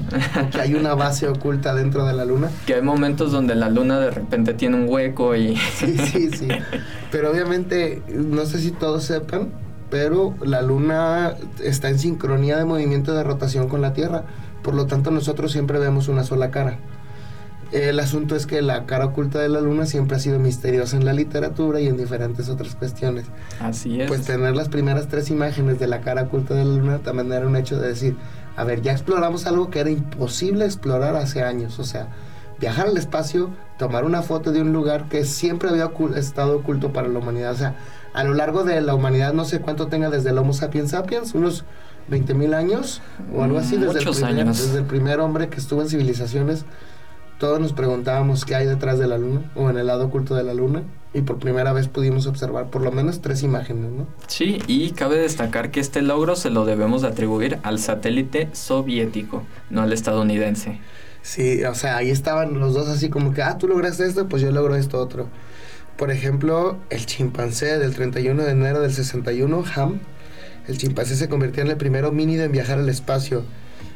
que 0.50 0.60
hay 0.60 0.74
una 0.74 0.94
base 0.94 1.26
oculta 1.28 1.74
dentro 1.74 2.04
de 2.04 2.12
la 2.12 2.24
luna. 2.24 2.50
que 2.66 2.74
hay 2.74 2.82
momentos 2.82 3.32
donde 3.32 3.54
la 3.54 3.70
luna 3.70 3.98
de 4.00 4.10
repente 4.10 4.52
tiene 4.54 4.76
un 4.76 4.88
hueco 4.88 5.34
y... 5.34 5.56
Sí, 5.56 5.96
sí, 5.96 6.30
sí. 6.30 6.48
Pero 7.10 7.30
obviamente, 7.30 8.02
no 8.14 8.44
sé 8.46 8.58
si 8.60 8.72
todos 8.72 9.04
sepan, 9.04 9.48
pero 9.92 10.34
la 10.42 10.62
luna 10.62 11.34
está 11.62 11.90
en 11.90 11.98
sincronía 11.98 12.56
de 12.56 12.64
movimiento 12.64 13.12
de 13.12 13.22
rotación 13.22 13.68
con 13.68 13.82
la 13.82 13.92
Tierra. 13.92 14.24
Por 14.62 14.72
lo 14.72 14.86
tanto, 14.86 15.10
nosotros 15.10 15.52
siempre 15.52 15.78
vemos 15.78 16.08
una 16.08 16.24
sola 16.24 16.50
cara. 16.50 16.78
El 17.72 18.00
asunto 18.00 18.34
es 18.34 18.46
que 18.46 18.62
la 18.62 18.86
cara 18.86 19.04
oculta 19.04 19.38
de 19.38 19.50
la 19.50 19.60
luna 19.60 19.84
siempre 19.84 20.16
ha 20.16 20.18
sido 20.18 20.38
misteriosa 20.38 20.96
en 20.96 21.04
la 21.04 21.12
literatura 21.12 21.78
y 21.78 21.88
en 21.88 21.98
diferentes 21.98 22.48
otras 22.48 22.74
cuestiones. 22.74 23.26
Así 23.60 24.00
es. 24.00 24.08
Pues 24.08 24.22
tener 24.22 24.56
las 24.56 24.70
primeras 24.70 25.08
tres 25.08 25.28
imágenes 25.28 25.78
de 25.78 25.86
la 25.86 26.00
cara 26.00 26.22
oculta 26.22 26.54
de 26.54 26.64
la 26.64 26.74
luna 26.74 26.98
también 27.00 27.30
era 27.30 27.46
un 27.46 27.56
hecho 27.56 27.78
de 27.78 27.88
decir, 27.88 28.16
a 28.56 28.64
ver, 28.64 28.80
ya 28.80 28.92
exploramos 28.92 29.46
algo 29.46 29.68
que 29.68 29.80
era 29.80 29.90
imposible 29.90 30.64
explorar 30.64 31.16
hace 31.16 31.42
años, 31.42 31.78
o 31.78 31.84
sea, 31.84 32.08
viajar 32.62 32.86
al 32.86 32.96
espacio, 32.96 33.50
tomar 33.78 34.04
una 34.04 34.22
foto 34.22 34.52
de 34.52 34.62
un 34.62 34.72
lugar 34.72 35.08
que 35.10 35.24
siempre 35.24 35.68
había 35.68 35.92
ocul- 35.92 36.16
estado 36.16 36.56
oculto 36.56 36.92
para 36.94 37.08
la 37.08 37.18
humanidad, 37.18 37.52
o 37.52 37.56
sea, 37.56 37.74
a 38.14 38.24
lo 38.24 38.32
largo 38.34 38.62
de 38.64 38.80
la 38.80 38.94
humanidad 38.94 39.32
no 39.34 39.44
sé 39.44 39.60
cuánto 39.60 39.88
tenga 39.88 40.08
desde 40.08 40.30
el 40.30 40.38
Homo 40.38 40.52
sapiens 40.54 40.90
sapiens, 40.92 41.34
unos 41.34 41.64
20.000 42.10 42.54
años 42.54 43.02
o 43.34 43.42
algo 43.42 43.58
así, 43.58 43.76
desde 43.76 43.98
el, 43.98 44.04
primer, 44.08 44.40
años. 44.40 44.58
desde 44.58 44.78
el 44.78 44.84
primer 44.84 45.20
hombre 45.20 45.48
que 45.48 45.58
estuvo 45.58 45.82
en 45.82 45.88
civilizaciones, 45.88 46.64
todos 47.38 47.58
nos 47.58 47.72
preguntábamos 47.72 48.44
qué 48.44 48.54
hay 48.54 48.66
detrás 48.66 48.98
de 49.00 49.08
la 49.08 49.18
luna 49.18 49.40
o 49.56 49.68
en 49.68 49.76
el 49.76 49.88
lado 49.88 50.06
oculto 50.06 50.36
de 50.36 50.44
la 50.44 50.54
luna 50.54 50.82
y 51.12 51.22
por 51.22 51.38
primera 51.38 51.72
vez 51.72 51.88
pudimos 51.88 52.26
observar 52.28 52.66
por 52.66 52.82
lo 52.82 52.92
menos 52.92 53.20
tres 53.20 53.42
imágenes, 53.42 53.90
¿no? 53.90 54.06
Sí, 54.28 54.62
y 54.68 54.92
cabe 54.92 55.18
destacar 55.18 55.72
que 55.72 55.80
este 55.80 56.00
logro 56.02 56.36
se 56.36 56.50
lo 56.50 56.64
debemos 56.64 57.02
de 57.02 57.08
atribuir 57.08 57.58
al 57.64 57.80
satélite 57.80 58.48
soviético, 58.52 59.42
no 59.70 59.82
al 59.82 59.92
estadounidense. 59.92 60.78
Sí, 61.22 61.62
o 61.64 61.74
sea, 61.74 61.96
ahí 61.98 62.10
estaban 62.10 62.58
los 62.58 62.74
dos 62.74 62.88
así 62.88 63.08
como 63.08 63.32
que, 63.32 63.42
ah, 63.42 63.56
tú 63.56 63.68
lograste 63.68 64.04
esto, 64.04 64.28
pues 64.28 64.42
yo 64.42 64.50
logro 64.50 64.74
esto 64.74 64.98
otro. 64.98 65.28
Por 65.96 66.10
ejemplo, 66.10 66.78
el 66.90 67.06
chimpancé 67.06 67.78
del 67.78 67.94
31 67.94 68.42
de 68.42 68.50
enero 68.50 68.80
del 68.80 68.92
61, 68.92 69.64
Ham, 69.76 70.00
el 70.66 70.78
chimpancé 70.78 71.16
se 71.16 71.28
convirtió 71.28 71.62
en 71.62 71.70
el 71.70 71.76
primero 71.76 72.08
homínido 72.08 72.44
en 72.44 72.52
viajar 72.52 72.78
al 72.78 72.88
espacio. 72.88 73.44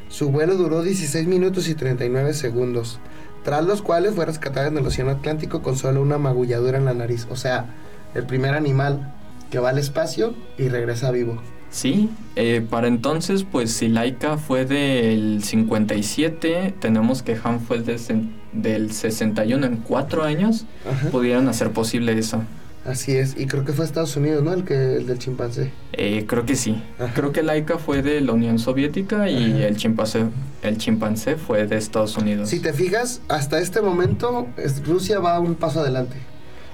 Su 0.09 0.29
vuelo 0.29 0.55
duró 0.55 0.83
16 0.83 1.27
minutos 1.27 1.67
y 1.67 1.75
39 1.75 2.33
segundos, 2.33 2.99
tras 3.43 3.65
los 3.65 3.81
cuales 3.81 4.15
fue 4.15 4.25
rescatado 4.25 4.67
en 4.67 4.77
el 4.77 4.85
Océano 4.85 5.11
Atlántico 5.11 5.61
con 5.61 5.75
solo 5.75 6.01
una 6.01 6.17
magulladura 6.17 6.77
en 6.77 6.85
la 6.85 6.93
nariz. 6.93 7.27
O 7.29 7.35
sea, 7.35 7.75
el 8.15 8.25
primer 8.25 8.53
animal 8.53 9.13
que 9.49 9.59
va 9.59 9.69
al 9.69 9.79
espacio 9.79 10.33
y 10.57 10.69
regresa 10.69 11.11
vivo. 11.11 11.41
Sí, 11.69 12.09
eh, 12.35 12.65
para 12.67 12.87
entonces, 12.87 13.43
pues 13.43 13.71
si 13.71 13.87
Laika 13.89 14.37
fue 14.37 14.65
del 14.65 15.43
57, 15.43 16.73
tenemos 16.79 17.23
que 17.23 17.37
Han 17.43 17.59
fue 17.59 17.79
del, 17.81 17.99
sen- 17.99 18.31
del 18.53 18.91
61 18.91 19.65
en 19.65 19.77
cuatro 19.77 20.23
años, 20.23 20.65
Ajá. 20.89 21.09
pudieron 21.09 21.47
hacer 21.47 21.71
posible 21.71 22.17
eso. 22.17 22.41
Así 22.85 23.11
es, 23.17 23.35
y 23.37 23.47
creo 23.47 23.65
que 23.65 23.73
fue 23.73 23.83
Estados 23.83 24.15
Unidos, 24.15 24.43
¿no? 24.43 24.53
El, 24.53 24.63
que, 24.63 24.95
el 24.95 25.07
del 25.07 25.19
chimpancé. 25.19 25.73
Eh, 25.91 26.23
creo 26.25 26.45
que 26.45 26.55
sí. 26.55 26.81
Ajá. 26.97 27.11
Creo 27.13 27.33
que 27.33 27.43
Laika 27.43 27.77
fue 27.77 28.01
de 28.01 28.21
la 28.21 28.31
Unión 28.31 28.59
Soviética 28.59 29.29
y 29.29 29.55
Ajá. 29.55 29.67
el 29.67 29.75
chimpancé, 29.75 30.23
el 30.63 30.77
chimpancé 30.77 31.35
fue 31.35 31.67
de 31.67 31.75
Estados 31.77 32.15
Unidos. 32.15 32.49
Si 32.49 32.61
te 32.61 32.71
fijas, 32.71 33.21
hasta 33.27 33.59
este 33.59 33.81
momento 33.81 34.47
Rusia 34.85 35.19
va 35.19 35.37
un 35.41 35.55
paso 35.55 35.81
adelante. 35.81 36.15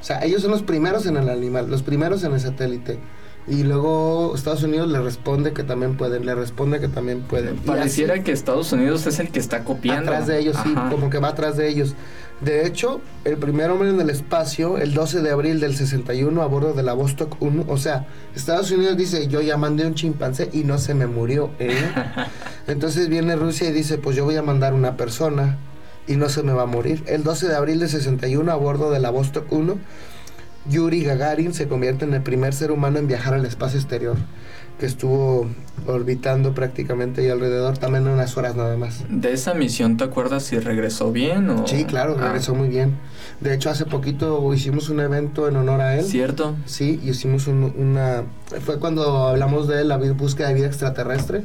O 0.01 0.03
sea, 0.05 0.23
ellos 0.23 0.43
son 0.43 0.51
los 0.51 0.61
primeros 0.61 1.07
en 1.07 1.17
el 1.17 1.29
animal, 1.29 1.67
los 1.71 1.81
primeros 1.81 2.23
en 2.23 2.33
el 2.33 2.39
satélite. 2.39 2.99
Y 3.47 3.63
luego 3.63 4.33
Estados 4.35 4.63
Unidos 4.63 4.89
le 4.89 5.01
responde 5.01 5.51
que 5.51 5.63
también 5.63 5.97
pueden, 5.97 6.25
le 6.25 6.33
responde 6.33 6.79
que 6.79 6.87
también 6.87 7.21
pueden. 7.21 7.57
Pareciera 7.57 8.13
así, 8.13 8.23
que 8.23 8.31
Estados 8.31 8.71
Unidos 8.71 9.05
es 9.05 9.19
el 9.19 9.29
que 9.31 9.39
está 9.39 9.63
copiando. 9.65 10.11
atrás 10.11 10.27
de 10.27 10.39
ellos, 10.39 10.57
sí, 10.63 10.73
Ajá. 10.75 10.89
como 10.89 11.09
que 11.09 11.19
va 11.19 11.29
atrás 11.29 11.57
de 11.57 11.67
ellos. 11.67 11.95
De 12.39 12.65
hecho, 12.65 13.01
el 13.25 13.37
primer 13.37 13.69
hombre 13.69 13.89
en 13.89 13.99
el 13.99 14.09
espacio, 14.09 14.77
el 14.77 14.93
12 14.93 15.21
de 15.21 15.31
abril 15.31 15.59
del 15.59 15.75
61, 15.75 16.41
a 16.41 16.45
bordo 16.45 16.73
de 16.73 16.83
la 16.83 16.93
Vostok 16.93 17.41
1, 17.41 17.65
o 17.67 17.77
sea, 17.77 18.07
Estados 18.35 18.71
Unidos 18.71 18.97
dice, 18.97 19.27
yo 19.27 19.41
ya 19.41 19.55
mandé 19.57 19.85
un 19.85 19.93
chimpancé 19.93 20.49
y 20.51 20.63
no 20.63 20.77
se 20.77 20.93
me 20.93 21.07
murió. 21.07 21.51
¿eh?". 21.59 21.73
Entonces 22.67 23.07
viene 23.09 23.35
Rusia 23.35 23.69
y 23.69 23.71
dice, 23.73 23.97
pues 23.97 24.15
yo 24.15 24.25
voy 24.25 24.35
a 24.35 24.41
mandar 24.41 24.73
una 24.73 24.97
persona 24.97 25.57
y 26.07 26.15
no 26.15 26.29
se 26.29 26.43
me 26.43 26.53
va 26.53 26.63
a 26.63 26.65
morir. 26.65 27.03
El 27.07 27.23
12 27.23 27.47
de 27.47 27.55
abril 27.55 27.79
del 27.79 27.89
61, 27.89 28.51
a 28.51 28.55
bordo 28.55 28.91
de 28.91 28.99
la 28.99 29.09
Vostok 29.09 29.51
1, 29.51 29.77
Yuri 30.69 31.03
Gagarin 31.03 31.53
se 31.53 31.67
convierte 31.67 32.05
en 32.05 32.13
el 32.13 32.21
primer 32.21 32.53
ser 32.53 32.71
humano 32.71 32.99
en 32.99 33.07
viajar 33.07 33.33
al 33.33 33.45
espacio 33.45 33.79
exterior, 33.79 34.15
que 34.79 34.85
estuvo 34.85 35.47
orbitando 35.87 36.53
prácticamente 36.53 37.21
ahí 37.21 37.29
alrededor, 37.29 37.77
también 37.77 38.07
unas 38.07 38.37
horas 38.37 38.55
nada 38.55 38.77
más. 38.77 39.03
De 39.09 39.33
esa 39.33 39.53
misión, 39.53 39.97
¿te 39.97 40.03
acuerdas 40.05 40.43
si 40.43 40.57
regresó 40.59 41.11
bien 41.11 41.49
o...? 41.49 41.67
Sí, 41.67 41.83
claro, 41.85 42.15
Ah, 42.19 42.23
regresó 42.27 42.55
muy 42.55 42.69
bien. 42.69 42.95
De 43.41 43.53
hecho, 43.53 43.69
hace 43.69 43.85
poquito 43.85 44.53
hicimos 44.53 44.89
un 44.89 44.99
evento 45.01 45.47
en 45.49 45.57
honor 45.57 45.81
a 45.81 45.97
él. 45.97 46.05
¿Cierto? 46.05 46.55
Sí, 46.65 46.99
y 47.03 47.09
hicimos 47.09 47.47
un- 47.47 47.73
una... 47.77 48.23
Fue 48.65 48.79
cuando 48.79 49.27
hablamos 49.27 49.67
de 49.67 49.83
la 49.83 49.97
búsqueda 49.97 50.47
de 50.49 50.53
vida 50.53 50.67
extraterrestre. 50.67 51.43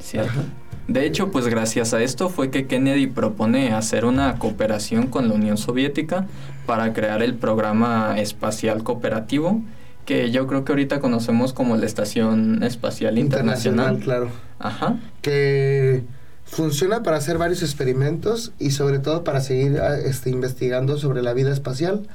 Cierto. 0.00 0.30
Ajá. 0.30 0.40
De 0.86 1.04
hecho, 1.04 1.30
pues 1.30 1.46
gracias 1.48 1.92
a 1.92 2.00
esto 2.00 2.30
fue 2.30 2.50
que 2.50 2.66
Kennedy 2.66 3.08
propone 3.08 3.74
hacer 3.74 4.06
una 4.06 4.38
cooperación 4.38 5.08
con 5.08 5.28
la 5.28 5.34
Unión 5.34 5.58
Soviética 5.58 6.26
para 6.68 6.92
crear 6.92 7.22
el 7.22 7.34
programa 7.34 8.20
espacial 8.20 8.82
cooperativo, 8.84 9.62
que 10.04 10.30
yo 10.30 10.46
creo 10.46 10.66
que 10.66 10.72
ahorita 10.72 11.00
conocemos 11.00 11.54
como 11.54 11.78
la 11.78 11.86
Estación 11.86 12.62
Espacial 12.62 13.16
Internacional. 13.18 13.98
claro. 14.00 14.28
Ajá. 14.58 14.96
Que 15.22 16.04
funciona 16.44 17.02
para 17.02 17.16
hacer 17.16 17.38
varios 17.38 17.62
experimentos 17.62 18.52
y 18.58 18.72
sobre 18.72 18.98
todo 18.98 19.24
para 19.24 19.40
seguir 19.40 19.80
ah, 19.80 19.96
este, 19.98 20.28
investigando 20.28 20.98
sobre 20.98 21.22
la 21.22 21.32
vida 21.32 21.50
espacial. 21.52 22.06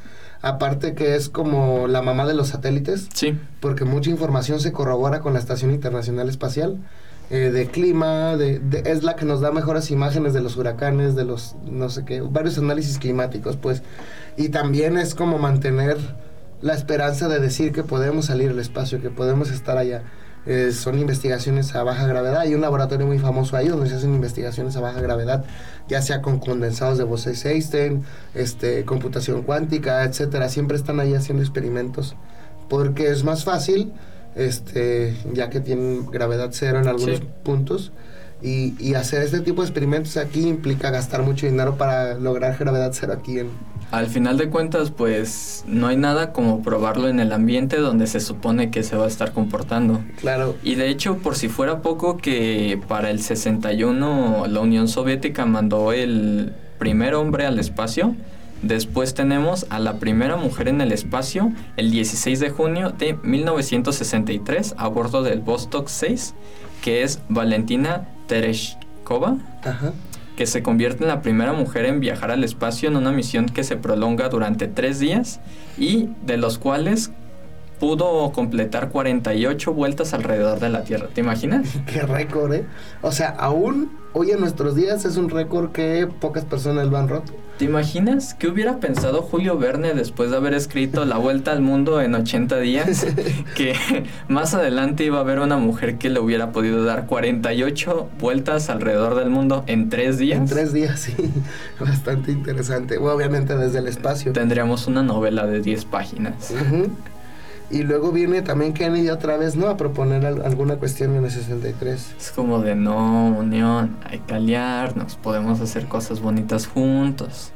Aparte 0.43 0.93
que 0.93 1.15
es 1.15 1.29
como 1.29 1.87
la 1.87 2.03
mamá 2.03 2.27
de 2.27 2.35
los 2.35 2.49
satélites. 2.49 3.07
Sí, 3.11 3.35
porque 3.59 3.85
mucha 3.85 4.11
información 4.11 4.59
se 4.59 4.71
corrobora 4.71 5.21
con 5.21 5.33
la 5.33 5.39
Estación 5.39 5.71
Internacional 5.71 6.29
Espacial 6.29 6.77
eh, 7.31 7.49
de 7.51 7.65
clima, 7.69 8.37
de, 8.37 8.59
de- 8.59 8.83
es 8.91 9.01
la 9.03 9.15
que 9.15 9.25
nos 9.25 9.41
da 9.41 9.51
mejores 9.51 9.89
imágenes 9.89 10.33
de 10.33 10.41
los 10.41 10.57
huracanes, 10.57 11.15
de 11.15 11.23
los, 11.25 11.55
no 11.65 11.89
sé 11.89 12.05
qué, 12.05 12.21
varios 12.21 12.59
análisis 12.59 12.99
climáticos, 12.99 13.55
pues. 13.57 13.81
Y 14.37 14.49
también 14.49 14.97
es 14.97 15.15
como 15.15 15.37
mantener 15.37 15.97
la 16.61 16.73
esperanza 16.73 17.27
de 17.27 17.39
decir 17.39 17.71
que 17.71 17.83
podemos 17.83 18.25
salir 18.25 18.49
al 18.49 18.59
espacio, 18.59 19.01
que 19.01 19.09
podemos 19.09 19.51
estar 19.51 19.77
allá. 19.77 20.03
Eh, 20.45 20.71
son 20.73 20.99
investigaciones 20.99 21.73
a 21.73 21.83
baja 21.83 22.05
gravedad. 22.05 22.39
Hay 22.41 22.53
un 22.53 22.61
laboratorio 22.61 23.05
muy 23.07 23.17
famoso 23.19 23.55
ahí 23.55 23.69
donde 23.69 23.89
se 23.89 23.95
hacen 23.95 24.13
investigaciones 24.13 24.75
a 24.75 24.81
baja 24.81 24.99
gravedad, 24.99 25.45
ya 25.87 26.01
sea 26.01 26.21
con 26.21 26.39
condensados 26.39 26.97
de 26.97 27.05
Bose-Einstein, 27.05 28.03
este, 28.33 28.83
computación 28.83 29.43
cuántica, 29.43 30.03
etcétera. 30.03 30.49
Siempre 30.49 30.75
están 30.75 30.99
ahí 30.99 31.13
haciendo 31.13 31.43
experimentos 31.43 32.15
porque 32.69 33.09
es 33.09 33.23
más 33.23 33.45
fácil, 33.45 33.93
este, 34.35 35.15
ya 35.33 35.49
que 35.49 35.59
tienen 35.61 36.07
gravedad 36.11 36.49
cero 36.51 36.79
en 36.79 36.87
algunos 36.87 37.19
Sí. 37.19 37.27
puntos. 37.43 37.91
Y, 38.41 38.75
y 38.79 38.95
hacer 38.95 39.21
este 39.21 39.39
tipo 39.39 39.61
de 39.61 39.67
experimentos 39.69 40.17
aquí 40.17 40.45
implica 40.45 40.89
gastar 40.91 41.21
mucho 41.21 41.45
dinero 41.45 41.77
para 41.77 42.15
lograr 42.15 42.57
gravedad 42.57 42.91
cero 42.93 43.13
aquí 43.17 43.39
en... 43.39 43.47
al 43.93 44.07
final 44.07 44.39
de 44.39 44.49
cuentas, 44.49 44.89
pues 44.89 45.63
no 45.67 45.85
hay 45.85 45.97
nada 45.97 46.33
como 46.33 46.63
probarlo 46.63 47.09
en 47.09 47.19
el 47.19 47.31
ambiente 47.31 47.77
donde 47.77 48.07
se 48.07 48.21
supone 48.21 48.71
que 48.71 48.81
se 48.81 48.97
va 48.97 49.05
a 49.05 49.07
estar 49.07 49.33
comportando. 49.33 50.01
Claro, 50.19 50.55
Y 50.63 50.73
de 50.73 50.89
hecho, 50.89 51.19
por 51.19 51.35
si 51.35 51.47
fuera 51.47 51.83
poco, 51.83 52.17
que 52.17 52.81
para 52.87 53.11
el 53.11 53.21
61 53.21 54.47
la 54.47 54.59
Unión 54.61 54.87
Soviética 54.87 55.45
mandó 55.45 55.93
el 55.93 56.53
primer 56.79 57.13
hombre 57.13 57.45
al 57.45 57.59
espacio. 57.59 58.15
Después 58.63 59.13
tenemos 59.13 59.67
a 59.69 59.77
la 59.77 59.99
primera 59.99 60.37
mujer 60.37 60.69
en 60.69 60.81
el 60.81 60.91
espacio 60.91 61.51
el 61.77 61.91
16 61.91 62.39
de 62.39 62.49
junio 62.49 62.95
de 62.97 63.15
1963 63.21 64.73
a 64.75 64.87
bordo 64.87 65.21
del 65.21 65.41
Vostok 65.41 65.87
6, 65.87 66.33
que 66.81 67.03
es 67.03 67.19
Valentina 67.29 68.07
Tereshkova, 68.25 69.37
ajá. 69.63 69.93
Que 70.35 70.45
se 70.45 70.63
convierte 70.63 71.03
en 71.03 71.09
la 71.09 71.21
primera 71.21 71.53
mujer 71.53 71.85
en 71.85 71.99
viajar 71.99 72.31
al 72.31 72.43
espacio 72.43 72.89
en 72.89 72.95
una 72.95 73.11
misión 73.11 73.45
que 73.47 73.63
se 73.63 73.77
prolonga 73.77 74.29
durante 74.29 74.67
tres 74.67 74.99
días 74.99 75.39
y 75.77 76.09
de 76.25 76.37
los 76.37 76.57
cuales 76.57 77.11
pudo 77.79 78.31
completar 78.31 78.89
48 78.89 79.73
vueltas 79.73 80.13
alrededor 80.13 80.59
de 80.59 80.69
la 80.69 80.83
Tierra. 80.83 81.07
¿Te 81.13 81.21
imaginas? 81.21 81.67
Qué 81.85 82.01
récord, 82.01 82.53
¿eh? 82.53 82.65
O 83.01 83.11
sea, 83.11 83.29
aún 83.29 83.91
hoy 84.13 84.31
en 84.31 84.39
nuestros 84.39 84.75
días 84.75 85.05
es 85.05 85.17
un 85.17 85.29
récord 85.29 85.71
que 85.71 86.07
pocas 86.07 86.45
personas 86.45 86.87
lo 86.87 86.97
han 86.97 87.09
roto. 87.09 87.33
¿Te 87.57 87.65
imaginas 87.65 88.33
qué 88.33 88.47
hubiera 88.47 88.79
pensado 88.79 89.21
Julio 89.21 89.59
Verne 89.59 89.93
después 89.93 90.31
de 90.31 90.37
haber 90.37 90.55
escrito 90.55 91.05
La 91.05 91.17
Vuelta 91.17 91.51
al 91.51 91.61
Mundo 91.61 92.01
en 92.01 92.15
80 92.15 92.59
días? 92.59 93.05
que 93.55 93.75
más 94.27 94.55
adelante 94.55 95.03
iba 95.05 95.19
a 95.19 95.21
haber 95.21 95.37
una 95.39 95.57
mujer 95.57 95.99
que 95.99 96.09
le 96.09 96.19
hubiera 96.19 96.51
podido 96.51 96.83
dar 96.83 97.05
48 97.05 98.09
vueltas 98.19 98.69
alrededor 98.69 99.13
del 99.15 99.29
mundo 99.29 99.63
en 99.67 99.89
tres 99.89 100.17
días. 100.17 100.39
En 100.39 100.47
tres 100.47 100.73
días, 100.73 100.99
sí. 100.99 101.13
Bastante 101.79 102.31
interesante. 102.31 102.97
obviamente 102.97 103.55
desde 103.55 103.79
el 103.79 103.87
espacio. 103.87 104.33
Tendríamos 104.33 104.87
una 104.87 105.03
novela 105.03 105.45
de 105.45 105.61
10 105.61 105.85
páginas. 105.85 106.51
Y 107.73 107.81
luego 107.81 108.11
viene 108.11 108.43
también 108.43 108.75
Kennedy 108.75 109.09
otra 109.09 109.35
vez, 109.35 109.55
¿no? 109.55 109.67
A 109.67 109.77
proponer 109.77 110.23
alguna 110.27 110.75
cuestión 110.75 111.15
en 111.15 111.25
el 111.25 111.31
63. 111.31 112.15
Es 112.19 112.29
como 112.29 112.59
de 112.59 112.75
no, 112.75 113.29
unión, 113.29 113.97
hay 114.05 114.19
que 114.19 114.35
aliarnos, 114.35 115.15
podemos 115.15 115.59
hacer 115.59 115.87
cosas 115.87 116.19
bonitas 116.19 116.67
juntos. 116.67 117.51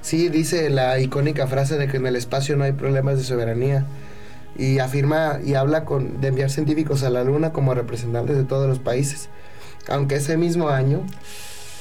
Sí, 0.00 0.30
dice 0.30 0.70
la 0.70 0.98
icónica 1.00 1.46
frase 1.46 1.76
de 1.76 1.86
que 1.86 1.98
en 1.98 2.06
el 2.06 2.16
espacio 2.16 2.56
no 2.56 2.64
hay 2.64 2.72
problemas 2.72 3.18
de 3.18 3.24
soberanía. 3.24 3.84
Y 4.56 4.78
afirma 4.78 5.38
y 5.44 5.52
habla 5.52 5.84
con, 5.84 6.22
de 6.22 6.28
enviar 6.28 6.48
científicos 6.48 7.02
a 7.02 7.10
la 7.10 7.22
Luna 7.22 7.52
como 7.52 7.74
representantes 7.74 8.38
de 8.38 8.44
todos 8.44 8.70
los 8.70 8.78
países. 8.78 9.28
Aunque 9.90 10.14
ese 10.14 10.38
mismo 10.38 10.70
año, 10.70 11.02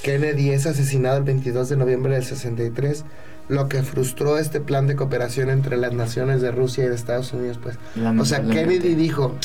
Kennedy 0.03 0.49
es 0.49 0.65
asesinado 0.65 1.15
el 1.19 1.23
22 1.23 1.69
de 1.69 1.77
noviembre 1.77 2.15
del 2.15 2.25
63 2.25 3.05
lo 3.49 3.67
que 3.67 3.81
frustró 3.83 4.37
este 4.37 4.61
plan 4.61 4.87
de 4.87 4.95
cooperación 4.95 5.49
entre 5.49 5.75
las 5.75 5.91
naciones 5.91 6.41
de 6.41 6.51
Rusia 6.51 6.85
y 6.85 6.87
de 6.87 6.95
Estados 6.95 7.33
Unidos, 7.33 7.59
pues. 7.61 7.77
O 8.19 8.23
sea, 8.23 8.41
Kennedy 8.43 8.93
dijo, 8.93 9.35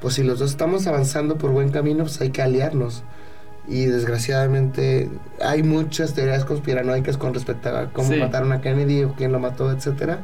pues 0.00 0.14
si 0.14 0.24
los 0.24 0.40
dos 0.40 0.50
estamos 0.50 0.86
avanzando 0.86 1.38
por 1.38 1.52
buen 1.52 1.70
camino, 1.70 2.02
pues 2.04 2.20
hay 2.20 2.30
que 2.30 2.42
aliarnos. 2.42 3.04
Y 3.66 3.86
desgraciadamente 3.86 5.08
hay 5.40 5.62
muchas 5.62 6.12
teorías 6.12 6.44
conspiranoicas 6.44 7.16
con 7.16 7.32
respecto 7.32 7.70
a 7.70 7.90
cómo 7.90 8.14
mataron 8.16 8.52
a 8.52 8.60
Kennedy 8.60 9.04
o 9.04 9.14
quién 9.14 9.32
lo 9.32 9.38
mató, 9.38 9.70
etcétera. 9.70 10.18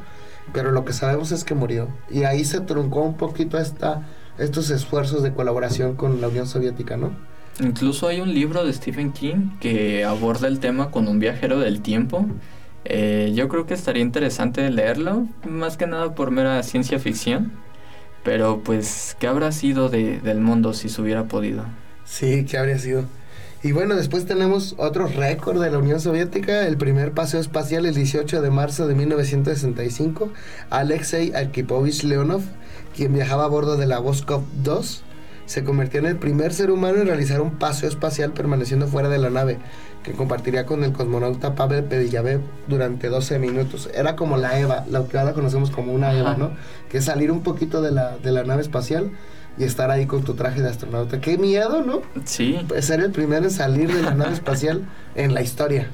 Pero 0.52 0.72
lo 0.72 0.84
que 0.84 0.92
sabemos 0.92 1.30
es 1.30 1.44
que 1.44 1.54
murió. 1.54 1.88
Y 2.10 2.24
ahí 2.24 2.44
se 2.44 2.60
truncó 2.60 3.02
un 3.02 3.16
poquito 3.16 3.58
esta, 3.58 4.02
estos 4.38 4.70
esfuerzos 4.70 5.22
de 5.22 5.32
colaboración 5.32 5.94
con 5.94 6.20
la 6.20 6.28
Unión 6.28 6.48
Soviética, 6.48 6.96
¿no? 6.96 7.12
Incluso 7.60 8.08
hay 8.08 8.20
un 8.20 8.34
libro 8.34 8.64
de 8.64 8.72
Stephen 8.72 9.12
King 9.12 9.50
que 9.60 10.04
aborda 10.04 10.48
el 10.48 10.58
tema 10.58 10.90
con 10.90 11.06
un 11.06 11.18
viajero 11.18 11.60
del 11.60 11.80
tiempo 11.80 12.26
eh, 12.84 13.32
yo 13.34 13.48
creo 13.48 13.66
que 13.66 13.74
estaría 13.74 14.02
interesante 14.02 14.68
leerlo, 14.70 15.26
más 15.48 15.76
que 15.76 15.86
nada 15.86 16.14
por 16.14 16.30
mera 16.30 16.62
ciencia 16.62 16.98
ficción. 16.98 17.52
Pero 18.22 18.60
pues, 18.62 19.16
¿qué 19.18 19.26
habrá 19.26 19.50
sido 19.52 19.88
del 19.88 20.40
mundo 20.40 20.74
si 20.74 20.88
se 20.88 21.00
hubiera 21.00 21.24
podido? 21.24 21.64
Sí, 22.04 22.44
¿qué 22.44 22.58
habría 22.58 22.78
sido? 22.78 23.04
Y 23.62 23.72
bueno, 23.72 23.94
después 23.94 24.24
tenemos 24.24 24.74
otro 24.78 25.06
récord 25.06 25.62
de 25.62 25.70
la 25.70 25.78
Unión 25.78 26.00
Soviética, 26.00 26.66
el 26.66 26.78
primer 26.78 27.12
paseo 27.12 27.40
espacial 27.40 27.84
el 27.84 27.94
18 27.94 28.40
de 28.40 28.50
marzo 28.50 28.86
de 28.88 28.94
1965, 28.94 30.32
Alexei 30.70 31.32
Arkipovich 31.34 32.02
Leonov, 32.04 32.40
quien 32.96 33.12
viajaba 33.12 33.44
a 33.44 33.48
bordo 33.48 33.76
de 33.76 33.86
la 33.86 33.98
Voskov 33.98 34.42
2, 34.62 35.04
se 35.50 35.64
convirtió 35.64 35.98
en 35.98 36.06
el 36.06 36.16
primer 36.16 36.52
ser 36.52 36.70
humano 36.70 36.98
en 36.98 37.08
realizar 37.08 37.40
un 37.40 37.58
paseo 37.58 37.88
espacial 37.88 38.32
permaneciendo 38.32 38.86
fuera 38.86 39.08
de 39.08 39.18
la 39.18 39.30
nave, 39.30 39.58
que 40.04 40.12
compartiría 40.12 40.64
con 40.64 40.84
el 40.84 40.92
cosmonauta 40.92 41.56
Pavel 41.56 41.82
Pedillavev 41.82 42.40
durante 42.68 43.08
12 43.08 43.40
minutos. 43.40 43.90
Era 43.92 44.14
como 44.14 44.36
la 44.36 44.60
EVA, 44.60 44.84
lo 44.88 45.08
que 45.08 45.18
ahora 45.18 45.32
conocemos 45.32 45.72
como 45.72 45.92
una 45.92 46.14
EVA, 46.14 46.36
¿no? 46.36 46.52
Que 46.88 46.98
es 46.98 47.04
salir 47.06 47.32
un 47.32 47.42
poquito 47.42 47.82
de 47.82 47.90
la, 47.90 48.16
de 48.18 48.30
la 48.30 48.44
nave 48.44 48.62
espacial 48.62 49.10
y 49.58 49.64
estar 49.64 49.90
ahí 49.90 50.06
con 50.06 50.22
tu 50.22 50.34
traje 50.34 50.62
de 50.62 50.68
astronauta. 50.68 51.20
Qué 51.20 51.36
miedo, 51.36 51.82
¿no? 51.82 52.02
Sí. 52.24 52.64
Pues 52.68 52.84
ser 52.84 53.00
el 53.00 53.10
primero 53.10 53.42
en 53.42 53.50
salir 53.50 53.92
de 53.92 54.02
la 54.02 54.14
nave 54.14 54.34
espacial 54.34 54.84
en 55.16 55.34
la 55.34 55.42
historia. 55.42 55.88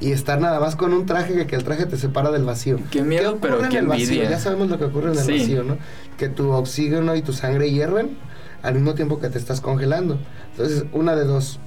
Y 0.00 0.12
estar 0.12 0.40
nada 0.40 0.60
más 0.60 0.76
con 0.76 0.92
un 0.92 1.04
traje 1.04 1.48
que, 1.48 1.56
el 1.56 1.64
traje 1.64 1.86
te 1.86 1.96
separa 1.96 2.30
del 2.30 2.44
vacío. 2.44 2.78
Qué 2.92 3.02
miedo, 3.02 3.38
pero 3.42 3.58
qué 3.68 3.78
envidia. 3.78 4.30
Ya 4.30 4.38
sabemos 4.38 4.70
lo 4.70 4.78
que 4.78 4.84
ocurre 4.84 5.10
en 5.10 5.18
el 5.18 5.40
vacío, 5.40 5.64
¿no? 5.64 5.78
Que 6.16 6.28
tu 6.28 6.52
oxígeno 6.52 7.16
y 7.16 7.22
tu 7.22 7.32
sangre 7.32 7.72
hierven 7.72 8.16
al 8.64 8.74
mismo 8.74 8.94
tiempo 8.94 9.20
que 9.20 9.28
te 9.28 9.38
estás 9.38 9.60
congelando. 9.60 10.18
Entonces, 10.52 10.84
una 10.92 11.14
de 11.14 11.24
dos 11.24 11.60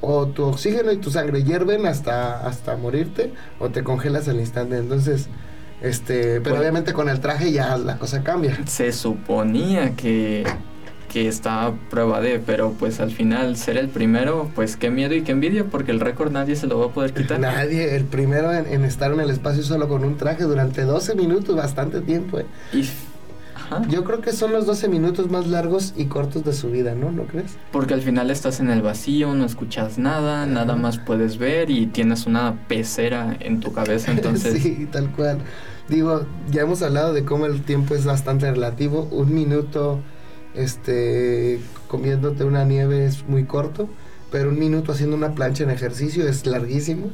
o 0.00 0.26
tu 0.26 0.44
oxígeno 0.44 0.92
y 0.92 0.98
tu 0.98 1.10
sangre 1.10 1.42
hierven 1.42 1.86
hasta, 1.86 2.46
hasta 2.46 2.76
morirte 2.76 3.32
o 3.58 3.70
te 3.70 3.82
congelas 3.82 4.28
al 4.28 4.38
instante. 4.38 4.76
Entonces, 4.76 5.28
este, 5.82 6.40
pero 6.40 6.58
obviamente 6.58 6.92
con 6.92 7.08
el 7.08 7.20
traje 7.20 7.52
ya 7.52 7.76
la 7.78 7.98
cosa 7.98 8.22
cambia. 8.22 8.58
Se 8.66 8.92
suponía 8.92 9.94
que, 9.96 10.44
que 11.10 11.26
estaba 11.26 11.74
prueba 11.90 12.20
de, 12.20 12.38
pero 12.38 12.72
pues 12.72 13.00
al 13.00 13.10
final 13.10 13.56
ser 13.56 13.78
el 13.78 13.88
primero, 13.88 14.50
pues 14.54 14.76
qué 14.76 14.90
miedo 14.90 15.14
y 15.14 15.22
qué 15.22 15.32
envidia, 15.32 15.64
porque 15.64 15.90
el 15.90 16.00
récord 16.00 16.30
nadie 16.30 16.56
se 16.56 16.66
lo 16.66 16.78
va 16.78 16.86
a 16.86 16.88
poder 16.90 17.14
quitar. 17.14 17.40
Nadie, 17.40 17.96
el 17.96 18.04
primero 18.04 18.52
en, 18.52 18.84
estar 18.84 19.12
en 19.12 19.20
el 19.20 19.30
espacio 19.30 19.62
solo 19.62 19.88
con 19.88 20.04
un 20.04 20.16
traje 20.16 20.44
durante 20.44 20.82
12 20.82 21.14
minutos, 21.14 21.56
bastante 21.56 22.00
tiempo. 22.00 22.40
Eh. 22.40 22.46
Y 22.72 22.88
yo 23.88 24.04
creo 24.04 24.20
que 24.20 24.32
son 24.32 24.52
los 24.52 24.66
12 24.66 24.88
minutos 24.88 25.30
más 25.30 25.46
largos 25.46 25.94
y 25.96 26.06
cortos 26.06 26.44
de 26.44 26.52
su 26.52 26.70
vida, 26.70 26.94
¿no? 26.94 27.10
¿No 27.10 27.24
crees? 27.24 27.56
Porque 27.72 27.94
al 27.94 28.02
final 28.02 28.30
estás 28.30 28.60
en 28.60 28.70
el 28.70 28.82
vacío, 28.82 29.34
no 29.34 29.44
escuchas 29.44 29.98
nada, 29.98 30.46
nada 30.46 30.76
más 30.76 30.98
puedes 30.98 31.38
ver 31.38 31.70
y 31.70 31.86
tienes 31.86 32.26
una 32.26 32.66
pecera 32.68 33.36
en 33.40 33.60
tu 33.60 33.72
cabeza, 33.72 34.10
entonces... 34.12 34.62
sí, 34.62 34.88
tal 34.90 35.10
cual. 35.10 35.38
Digo, 35.88 36.26
ya 36.50 36.62
hemos 36.62 36.82
hablado 36.82 37.12
de 37.12 37.24
cómo 37.24 37.46
el 37.46 37.62
tiempo 37.62 37.94
es 37.94 38.04
bastante 38.04 38.50
relativo. 38.50 39.08
Un 39.10 39.34
minuto 39.34 40.00
este, 40.54 41.60
comiéndote 41.88 42.44
una 42.44 42.64
nieve 42.64 43.04
es 43.04 43.26
muy 43.28 43.44
corto, 43.44 43.88
pero 44.30 44.48
un 44.48 44.58
minuto 44.58 44.92
haciendo 44.92 45.16
una 45.16 45.34
plancha 45.34 45.64
en 45.64 45.70
ejercicio 45.70 46.26
es 46.26 46.46
larguísimo. 46.46 47.10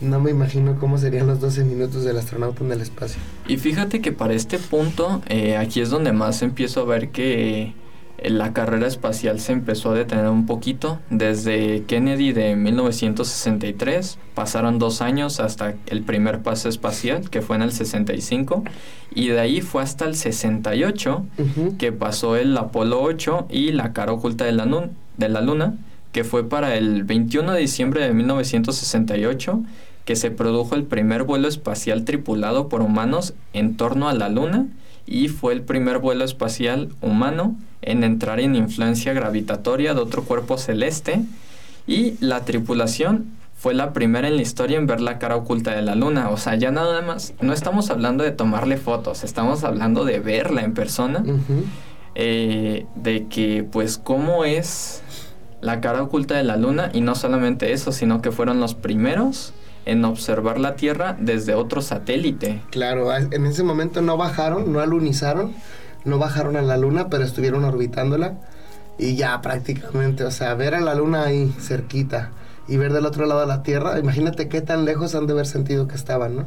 No 0.00 0.20
me 0.20 0.30
imagino 0.30 0.76
cómo 0.78 0.98
serían 0.98 1.26
los 1.26 1.40
12 1.40 1.64
minutos 1.64 2.04
del 2.04 2.16
astronauta 2.16 2.64
en 2.64 2.72
el 2.72 2.80
espacio. 2.80 3.20
Y 3.46 3.56
fíjate 3.56 4.00
que 4.00 4.12
para 4.12 4.34
este 4.34 4.58
punto, 4.58 5.22
eh, 5.28 5.56
aquí 5.56 5.80
es 5.80 5.90
donde 5.90 6.12
más 6.12 6.42
empiezo 6.42 6.80
a 6.80 6.84
ver 6.84 7.10
que 7.10 7.74
eh, 8.18 8.30
la 8.30 8.52
carrera 8.52 8.86
espacial 8.86 9.40
se 9.40 9.52
empezó 9.52 9.92
a 9.92 9.94
detener 9.94 10.28
un 10.28 10.46
poquito. 10.46 10.98
Desde 11.10 11.84
Kennedy 11.84 12.32
de 12.32 12.56
1963 12.56 14.18
pasaron 14.34 14.78
dos 14.78 15.00
años 15.00 15.40
hasta 15.40 15.74
el 15.86 16.02
primer 16.02 16.42
paso 16.42 16.68
espacial, 16.68 17.30
que 17.30 17.42
fue 17.42 17.56
en 17.56 17.62
el 17.62 17.72
65, 17.72 18.64
y 19.14 19.28
de 19.28 19.40
ahí 19.40 19.60
fue 19.60 19.82
hasta 19.82 20.04
el 20.06 20.16
68, 20.16 21.26
que 21.78 21.92
pasó 21.92 22.36
el 22.36 22.56
Apolo 22.56 23.02
8 23.02 23.46
y 23.50 23.72
la 23.72 23.92
cara 23.92 24.12
oculta 24.12 24.44
de 24.44 24.52
la, 24.52 24.88
de 25.16 25.28
la 25.28 25.40
Luna 25.40 25.74
que 26.14 26.24
fue 26.24 26.48
para 26.48 26.76
el 26.76 27.02
21 27.02 27.52
de 27.52 27.60
diciembre 27.60 28.06
de 28.06 28.14
1968 28.14 29.62
que 30.04 30.14
se 30.14 30.30
produjo 30.30 30.76
el 30.76 30.84
primer 30.84 31.24
vuelo 31.24 31.48
espacial 31.48 32.04
tripulado 32.04 32.68
por 32.68 32.82
humanos 32.82 33.34
en 33.52 33.76
torno 33.76 34.08
a 34.08 34.14
la 34.14 34.28
Luna 34.28 34.68
y 35.06 35.26
fue 35.26 35.52
el 35.52 35.62
primer 35.62 35.98
vuelo 35.98 36.24
espacial 36.24 36.90
humano 37.02 37.56
en 37.82 38.04
entrar 38.04 38.38
en 38.38 38.54
influencia 38.54 39.12
gravitatoria 39.12 39.92
de 39.92 40.00
otro 40.00 40.22
cuerpo 40.22 40.56
celeste 40.56 41.20
y 41.88 42.14
la 42.20 42.44
tripulación 42.44 43.32
fue 43.56 43.74
la 43.74 43.92
primera 43.92 44.28
en 44.28 44.36
la 44.36 44.42
historia 44.42 44.78
en 44.78 44.86
ver 44.86 45.00
la 45.00 45.18
cara 45.18 45.34
oculta 45.34 45.74
de 45.74 45.82
la 45.82 45.94
luna. 45.94 46.28
O 46.28 46.36
sea, 46.36 46.54
ya 46.54 46.70
nada 46.70 47.02
más, 47.02 47.34
no 47.40 47.52
estamos 47.52 47.90
hablando 47.90 48.22
de 48.22 48.30
tomarle 48.30 48.76
fotos, 48.76 49.24
estamos 49.24 49.64
hablando 49.64 50.04
de 50.04 50.20
verla 50.20 50.62
en 50.62 50.74
persona. 50.74 51.24
Eh, 52.16 52.86
de 52.94 53.26
que 53.26 53.64
pues 53.64 53.98
cómo 53.98 54.44
es 54.44 55.02
la 55.64 55.80
cara 55.80 56.02
oculta 56.02 56.36
de 56.36 56.44
la 56.44 56.56
luna 56.56 56.90
y 56.92 57.00
no 57.00 57.14
solamente 57.14 57.72
eso, 57.72 57.90
sino 57.90 58.20
que 58.20 58.30
fueron 58.30 58.60
los 58.60 58.74
primeros 58.74 59.54
en 59.86 60.04
observar 60.04 60.60
la 60.60 60.76
Tierra 60.76 61.16
desde 61.18 61.54
otro 61.54 61.80
satélite. 61.80 62.60
Claro, 62.70 63.14
en 63.16 63.46
ese 63.46 63.62
momento 63.62 64.02
no 64.02 64.18
bajaron, 64.18 64.72
no 64.72 64.80
alunizaron, 64.80 65.54
no 66.04 66.18
bajaron 66.18 66.56
a 66.56 66.62
la 66.62 66.76
luna, 66.76 67.08
pero 67.08 67.24
estuvieron 67.24 67.64
orbitándola 67.64 68.34
y 68.98 69.16
ya 69.16 69.40
prácticamente, 69.40 70.24
o 70.24 70.30
sea, 70.30 70.54
ver 70.54 70.74
a 70.74 70.80
la 70.80 70.94
luna 70.94 71.24
ahí 71.24 71.50
cerquita 71.58 72.30
y 72.68 72.76
ver 72.76 72.92
del 72.92 73.06
otro 73.06 73.24
lado 73.24 73.40
a 73.40 73.46
la 73.46 73.62
Tierra, 73.62 73.98
imagínate 73.98 74.48
qué 74.48 74.60
tan 74.60 74.84
lejos 74.84 75.14
han 75.14 75.26
de 75.26 75.32
haber 75.32 75.46
sentido 75.46 75.88
que 75.88 75.94
estaban, 75.94 76.36
¿no? 76.36 76.44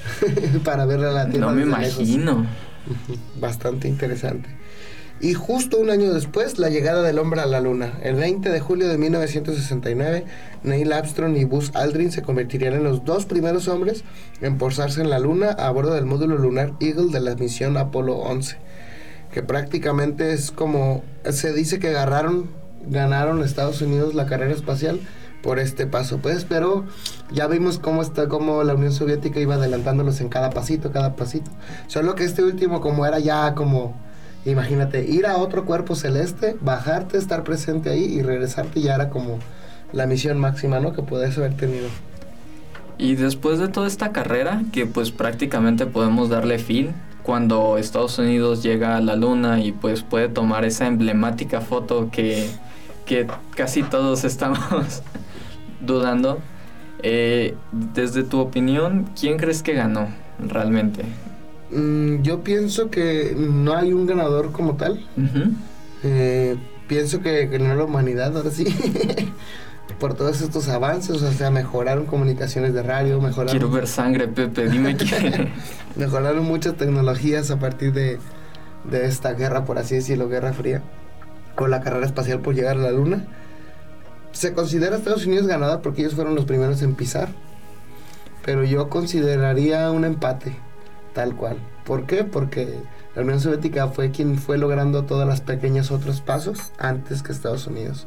Para 0.64 0.84
ver 0.84 1.02
a 1.04 1.10
la 1.10 1.26
Tierra. 1.26 1.46
No 1.46 1.52
me 1.52 1.62
imagino. 1.62 2.46
Bastante 3.40 3.88
interesante 3.88 4.61
y 5.22 5.34
justo 5.34 5.78
un 5.78 5.88
año 5.88 6.12
después 6.12 6.58
la 6.58 6.68
llegada 6.68 7.02
del 7.02 7.20
hombre 7.20 7.40
a 7.40 7.46
la 7.46 7.60
luna. 7.60 7.92
El 8.02 8.16
20 8.16 8.50
de 8.50 8.58
julio 8.58 8.88
de 8.88 8.98
1969, 8.98 10.24
Neil 10.64 10.92
Armstrong 10.92 11.36
y 11.36 11.44
Buzz 11.44 11.70
Aldrin 11.74 12.10
se 12.10 12.22
convertirían 12.22 12.74
en 12.74 12.82
los 12.82 13.04
dos 13.04 13.24
primeros 13.24 13.68
hombres 13.68 14.02
en 14.40 14.58
posarse 14.58 15.00
en 15.00 15.10
la 15.10 15.20
luna 15.20 15.50
a 15.50 15.70
bordo 15.70 15.94
del 15.94 16.06
módulo 16.06 16.36
lunar 16.36 16.72
Eagle 16.80 17.12
de 17.12 17.20
la 17.20 17.36
misión 17.36 17.76
Apolo 17.76 18.16
11, 18.16 18.56
que 19.32 19.44
prácticamente 19.44 20.32
es 20.32 20.50
como 20.50 21.04
se 21.30 21.52
dice 21.52 21.78
que 21.78 21.88
agarraron 21.88 22.50
ganaron 22.88 23.44
Estados 23.44 23.80
Unidos 23.80 24.14
la 24.14 24.26
carrera 24.26 24.52
espacial 24.52 24.98
por 25.40 25.60
este 25.60 25.86
paso, 25.86 26.18
pues, 26.18 26.44
pero 26.44 26.84
ya 27.30 27.46
vimos 27.46 27.78
cómo 27.78 28.02
está, 28.02 28.28
cómo 28.28 28.64
la 28.64 28.74
Unión 28.74 28.92
Soviética 28.92 29.38
iba 29.38 29.54
adelantándolos 29.54 30.20
en 30.20 30.28
cada 30.28 30.50
pasito, 30.50 30.90
cada 30.90 31.14
pasito. 31.14 31.50
Solo 31.86 32.16
que 32.16 32.24
este 32.24 32.42
último, 32.42 32.80
como 32.80 33.06
era 33.06 33.20
ya 33.20 33.54
como 33.54 33.94
Imagínate, 34.44 35.04
ir 35.04 35.26
a 35.26 35.36
otro 35.36 35.64
cuerpo 35.64 35.94
celeste, 35.94 36.56
bajarte, 36.60 37.16
estar 37.16 37.44
presente 37.44 37.90
ahí 37.90 38.04
y 38.04 38.22
regresarte 38.22 38.80
ya 38.80 38.94
era 38.96 39.08
como 39.08 39.38
la 39.92 40.06
misión 40.06 40.38
máxima, 40.38 40.80
¿no? 40.80 40.92
Que 40.92 41.02
puedes 41.02 41.38
haber 41.38 41.54
tenido. 41.56 41.88
Y 42.98 43.14
después 43.14 43.58
de 43.58 43.68
toda 43.68 43.86
esta 43.86 44.12
carrera, 44.12 44.62
que 44.72 44.86
pues 44.86 45.10
prácticamente 45.10 45.86
podemos 45.86 46.28
darle 46.28 46.58
fin 46.58 46.92
cuando 47.22 47.78
Estados 47.78 48.18
Unidos 48.18 48.62
llega 48.62 48.96
a 48.96 49.00
la 49.00 49.16
luna 49.16 49.60
y 49.60 49.72
pues 49.72 50.02
puede 50.02 50.28
tomar 50.28 50.64
esa 50.64 50.86
emblemática 50.86 51.60
foto 51.60 52.10
que, 52.10 52.50
que 53.06 53.26
casi 53.54 53.82
todos 53.82 54.24
estamos 54.24 55.02
dudando. 55.80 56.40
Eh, 57.04 57.56
desde 57.72 58.22
tu 58.22 58.38
opinión, 58.38 59.08
¿quién 59.18 59.36
crees 59.36 59.62
que 59.62 59.74
ganó 59.74 60.08
realmente? 60.38 61.04
Mm, 61.72 62.22
yo 62.22 62.42
pienso 62.44 62.90
que 62.90 63.34
no 63.36 63.76
hay 63.76 63.92
un 63.92 64.06
ganador 64.06 64.52
como 64.52 64.76
tal. 64.76 65.04
Eh, 66.02 66.56
pienso 66.86 67.22
que 67.22 67.46
ganó 67.46 67.74
la 67.74 67.84
humanidad, 67.84 68.36
ahora 68.36 68.50
sí. 68.50 68.64
por 69.98 70.14
todos 70.14 70.40
estos 70.40 70.68
avances, 70.68 71.22
o 71.22 71.32
sea, 71.32 71.50
mejoraron 71.50 72.06
comunicaciones 72.06 72.74
de 72.74 72.82
radio, 72.82 73.20
mejoraron... 73.20 73.52
Quiero 73.52 73.70
ver 73.70 73.86
sangre, 73.86 74.28
Pepe, 74.28 74.68
dime 74.68 74.96
quién. 74.96 75.50
mejoraron 75.96 76.44
muchas 76.44 76.76
tecnologías 76.76 77.50
a 77.50 77.58
partir 77.58 77.92
de, 77.92 78.18
de 78.84 79.06
esta 79.06 79.32
guerra, 79.34 79.64
por 79.64 79.78
así 79.78 79.94
decirlo, 79.94 80.28
Guerra 80.28 80.52
Fría, 80.52 80.82
o 81.56 81.66
la 81.66 81.80
carrera 81.80 82.06
espacial 82.06 82.40
por 82.40 82.54
llegar 82.54 82.76
a 82.76 82.80
la 82.80 82.90
Luna. 82.90 83.26
Se 84.32 84.52
considera 84.54 84.96
Estados 84.96 85.26
Unidos 85.26 85.46
ganador 85.46 85.82
porque 85.82 86.02
ellos 86.02 86.14
fueron 86.14 86.34
los 86.34 86.46
primeros 86.46 86.82
en 86.82 86.94
pisar, 86.94 87.28
pero 88.44 88.64
yo 88.64 88.88
consideraría 88.88 89.90
un 89.90 90.04
empate, 90.04 90.56
tal 91.14 91.36
cual. 91.36 91.56
¿Por 91.84 92.06
qué? 92.06 92.24
Porque 92.24 92.78
la 93.14 93.22
Unión 93.22 93.40
Soviética 93.40 93.88
fue 93.88 94.10
quien 94.10 94.38
fue 94.38 94.58
logrando 94.58 95.04
todas 95.04 95.26
las 95.26 95.40
pequeños 95.40 95.90
otros 95.90 96.20
pasos 96.20 96.72
antes 96.78 97.22
que 97.22 97.32
Estados 97.32 97.66
Unidos. 97.66 98.06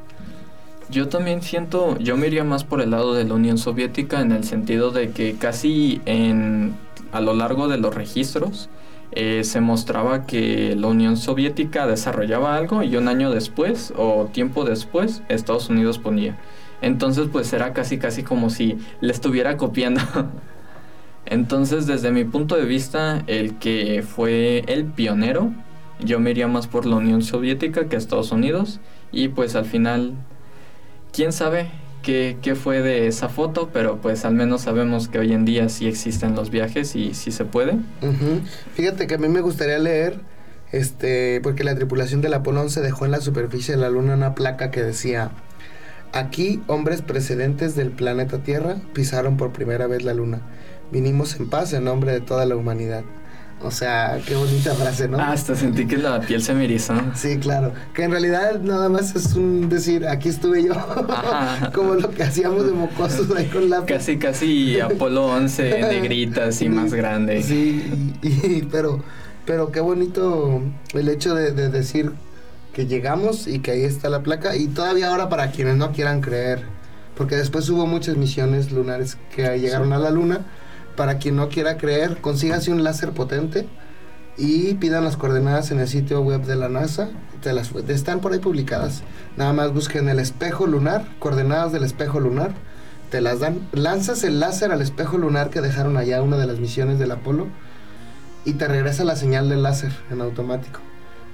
Yo 0.90 1.08
también 1.10 1.42
siento, 1.42 1.98
yo 1.98 2.16
me 2.16 2.28
iría 2.28 2.44
más 2.44 2.64
por 2.64 2.80
el 2.80 2.92
lado 2.92 3.16
de 3.16 3.24
la 3.24 3.34
Unión 3.34 3.58
Soviética 3.58 4.22
en 4.22 4.32
el 4.32 4.44
sentido 4.44 4.92
de 4.92 5.10
que 5.12 5.36
casi 5.36 6.02
en, 6.06 6.76
a 7.12 7.22
lo 7.22 7.34
largo 7.34 7.68
de 7.68 7.78
los 7.78 7.96
registros 7.96 8.70
eh, 9.12 9.44
se 9.44 9.62
mostraba 9.62 10.26
que 10.26 10.76
la 10.76 10.88
Unión 10.88 11.18
Soviética 11.18 11.88
desarrollaba 11.88 12.56
algo 12.56 12.84
y 12.84 12.96
un 12.98 13.08
año 13.08 13.32
después 13.32 13.94
o 13.98 14.30
tiempo 14.32 14.64
después 14.64 15.24
Estados 15.28 15.70
Unidos 15.70 15.98
ponía. 15.98 16.38
Entonces 16.82 17.30
pues 17.32 17.52
era 17.54 17.74
casi 17.74 17.98
casi 17.98 18.22
como 18.22 18.50
si 18.50 18.78
le 19.02 19.12
estuviera 19.12 19.58
copiando. 19.58 20.02
Entonces 21.26 21.88
desde 21.88 22.12
mi 22.12 22.24
punto 22.24 22.56
de 22.56 22.66
vista 22.66 23.24
el 23.28 23.58
que 23.58 24.04
fue 24.08 24.64
el 24.68 24.86
pionero, 24.86 25.52
yo 26.00 26.20
me 26.20 26.32
iría 26.32 26.48
más 26.48 26.68
por 26.68 26.86
la 26.86 26.98
Unión 26.98 27.22
Soviética 27.22 27.88
que 27.88 27.96
Estados 27.96 28.32
Unidos 28.32 28.80
y 29.12 29.30
pues 29.30 29.56
al 29.56 29.66
final 29.66 30.14
quién 31.12 31.32
sabe 31.32 31.70
qué, 32.06 32.56
fue 32.56 32.82
de 32.82 33.08
esa 33.08 33.30
foto, 33.30 33.70
pero 33.74 33.98
pues 33.98 34.26
al 34.26 34.36
menos 34.36 34.62
sabemos 34.62 35.08
que 35.08 35.20
hoy 35.20 35.34
en 35.34 35.44
día 35.44 35.70
sí 35.70 35.88
existen 35.88 36.36
los 36.36 36.52
viajes 36.52 36.96
y 36.96 37.14
sí 37.16 37.32
se 37.32 37.46
puede. 37.46 37.78
Fíjate 38.76 39.08
que 39.08 39.16
a 39.16 39.18
mí 39.18 39.28
me 39.28 39.42
gustaría 39.42 39.80
leer, 39.80 40.20
este, 40.72 41.40
porque 41.42 41.64
la 41.64 41.76
tripulación 41.76 42.22
del 42.22 42.36
Apolo 42.36 42.62
11 42.62 42.82
dejó 42.82 43.06
en 43.06 43.12
la 43.12 43.22
superficie 43.22 43.76
de 43.76 43.82
la 43.82 43.90
Luna 43.90 44.14
una 44.14 44.36
placa 44.36 44.70
que 44.70 44.84
decía, 44.84 45.32
aquí 46.14 46.62
hombres 46.68 47.02
precedentes 47.02 47.76
del 47.76 47.90
planeta 47.90 48.44
Tierra 48.44 48.76
pisaron 48.94 49.38
por 49.38 49.52
primera 49.52 49.88
vez 49.88 50.04
la 50.04 50.14
Luna. 50.14 50.42
Vinimos 50.92 51.36
en 51.36 51.50
paz 51.50 51.74
en 51.74 51.86
nombre 51.86 52.12
de 52.12 52.22
toda 52.22 52.46
la 52.46 52.56
humanidad. 52.56 53.04
O 53.62 53.72
sea, 53.72 54.20
qué 54.28 54.36
bonita 54.36 54.76
frase, 54.76 55.08
¿no? 55.08 55.18
Ah, 55.18 55.32
hasta 55.32 55.56
sentí 55.56 55.88
que 55.88 55.98
la 55.98 56.20
piel 56.20 56.42
se 56.42 56.54
me 56.54 56.66
erizó. 56.66 56.94
Sí, 57.16 57.38
claro. 57.40 57.74
Que 57.94 58.04
en 58.04 58.12
realidad 58.12 58.60
nada 58.62 58.90
más 58.90 59.16
es 59.16 59.34
un 59.34 59.70
decir, 59.70 60.06
aquí 60.08 60.30
estuve 60.30 60.66
yo. 60.66 60.74
Como 61.74 61.96
lo 61.96 62.12
que 62.12 62.24
hacíamos 62.24 62.66
de 62.66 62.74
mocosos 62.74 63.34
ahí 63.36 63.46
con 63.46 63.70
la... 63.70 63.86
Casi, 63.86 64.18
casi 64.18 64.80
Apolo 64.80 65.28
11, 65.28 65.82
negritas 65.82 66.62
y 66.62 66.70
más 66.70 66.94
grande. 66.94 67.42
Sí, 67.42 68.18
y, 68.22 68.64
pero, 68.72 69.02
pero 69.46 69.72
qué 69.72 69.80
bonito 69.80 70.62
el 70.94 71.10
hecho 71.10 71.34
de, 71.34 71.52
decir 71.52 72.12
que 72.74 72.86
llegamos 72.86 73.48
y 73.48 73.60
que 73.60 73.72
ahí 73.72 73.84
está 73.84 74.10
la 74.10 74.22
placa. 74.22 74.56
Y 74.56 74.68
todavía 74.68 75.08
ahora 75.08 75.30
para 75.30 75.52
quienes 75.52 75.78
no 75.78 75.92
quieran 75.94 76.22
creer, 76.22 76.62
porque 77.16 77.36
después 77.38 77.70
hubo 77.70 77.88
muchas 77.88 78.18
misiones 78.18 78.72
lunares 78.72 79.18
que 79.34 79.58
llegaron 79.60 79.94
a 79.94 79.98
la 79.98 80.12
luna 80.12 80.46
para 80.96 81.18
quien 81.18 81.36
no 81.36 81.50
quiera 81.50 81.78
creer, 81.78 82.22
consígase 82.22 82.72
un 82.72 82.84
láser 82.84 83.12
potente 83.12 83.68
y 84.38 84.74
pidan 84.76 85.04
las 85.04 85.18
coordenadas 85.18 85.72
en 85.72 85.80
el 85.80 85.88
sitio 85.88 86.22
web 86.22 86.44
de 86.44 86.56
la 86.56 86.70
NASA. 86.70 87.10
las, 87.44 87.72
están 87.88 88.20
por 88.20 88.34
ahí 88.34 88.40
publicadas. 88.40 89.04
Nada 89.38 89.54
más 89.54 89.74
busquen 89.74 90.10
el 90.10 90.20
espejo 90.20 90.68
lunar, 90.68 91.06
coordenadas 91.20 91.72
del 91.72 91.84
espejo 91.84 92.20
lunar. 92.20 92.54
Te 93.10 93.22
las 93.22 93.40
dan. 93.40 93.68
Lanzas 93.72 94.24
el 94.24 94.40
láser 94.40 94.72
al 94.72 94.82
espejo 94.82 95.18
lunar 95.18 95.50
que 95.50 95.62
dejaron 95.62 95.96
allá 95.96 96.22
una 96.22 96.38
de 96.38 96.48
las 96.48 96.60
misiones 96.60 97.00
del 97.00 97.12
Apolo 97.12 97.48
y 98.44 98.54
te 98.54 98.68
regresa 98.68 99.04
la 99.04 99.16
señal 99.16 99.50
del 99.50 99.64
láser 99.64 99.94
en 100.12 100.22
automático. 100.22 100.80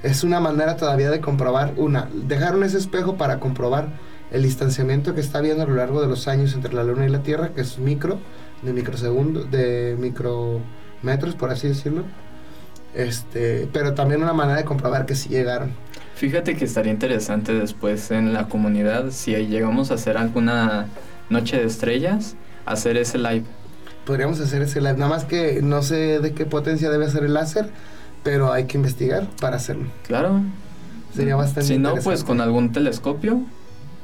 Es 0.03 0.23
una 0.23 0.39
manera 0.39 0.77
todavía 0.77 1.11
de 1.11 1.21
comprobar. 1.21 1.73
Una, 1.77 2.09
dejaron 2.13 2.63
ese 2.63 2.77
espejo 2.77 3.17
para 3.17 3.39
comprobar 3.39 3.89
el 4.31 4.43
distanciamiento 4.43 5.13
que 5.13 5.21
está 5.21 5.39
habiendo 5.39 5.63
a 5.63 5.67
lo 5.67 5.75
largo 5.75 6.01
de 6.01 6.07
los 6.07 6.27
años 6.27 6.53
entre 6.53 6.73
la 6.73 6.83
Luna 6.83 7.05
y 7.05 7.09
la 7.09 7.23
Tierra, 7.23 7.49
que 7.53 7.61
es 7.61 7.77
micro 7.77 8.19
de 8.61 8.73
microsegundos, 8.73 9.49
de 9.51 9.95
micrometros, 9.99 11.35
por 11.35 11.51
así 11.51 11.67
decirlo. 11.67 12.03
Este, 12.93 13.69
pero 13.71 13.93
también 13.93 14.21
una 14.21 14.33
manera 14.33 14.57
de 14.59 14.65
comprobar 14.65 15.05
que 15.05 15.15
sí 15.15 15.29
llegaron. 15.29 15.71
Fíjate 16.15 16.55
que 16.55 16.65
estaría 16.65 16.91
interesante 16.91 17.53
después 17.53 18.11
en 18.11 18.33
la 18.33 18.47
comunidad, 18.47 19.11
si 19.11 19.33
llegamos 19.47 19.91
a 19.91 19.95
hacer 19.95 20.17
alguna 20.17 20.87
noche 21.29 21.57
de 21.57 21.65
estrellas, 21.65 22.35
hacer 22.65 22.97
ese 22.97 23.17
live. 23.17 23.45
Podríamos 24.05 24.39
hacer 24.39 24.61
ese 24.61 24.81
live, 24.81 24.93
nada 24.93 25.09
más 25.09 25.25
que 25.25 25.61
no 25.63 25.81
sé 25.81 26.19
de 26.19 26.33
qué 26.33 26.45
potencia 26.45 26.89
debe 26.89 27.09
ser 27.09 27.23
el 27.23 27.33
láser, 27.33 27.69
pero 28.23 28.51
hay 28.51 28.65
que 28.65 28.77
investigar 28.77 29.27
para 29.39 29.55
hacerlo. 29.55 29.89
Claro. 30.05 30.41
Sería 31.15 31.35
bastante 31.35 31.63
Si 31.63 31.77
no, 31.77 31.95
pues 31.95 32.23
con 32.23 32.39
algún 32.39 32.71
telescopio 32.71 33.41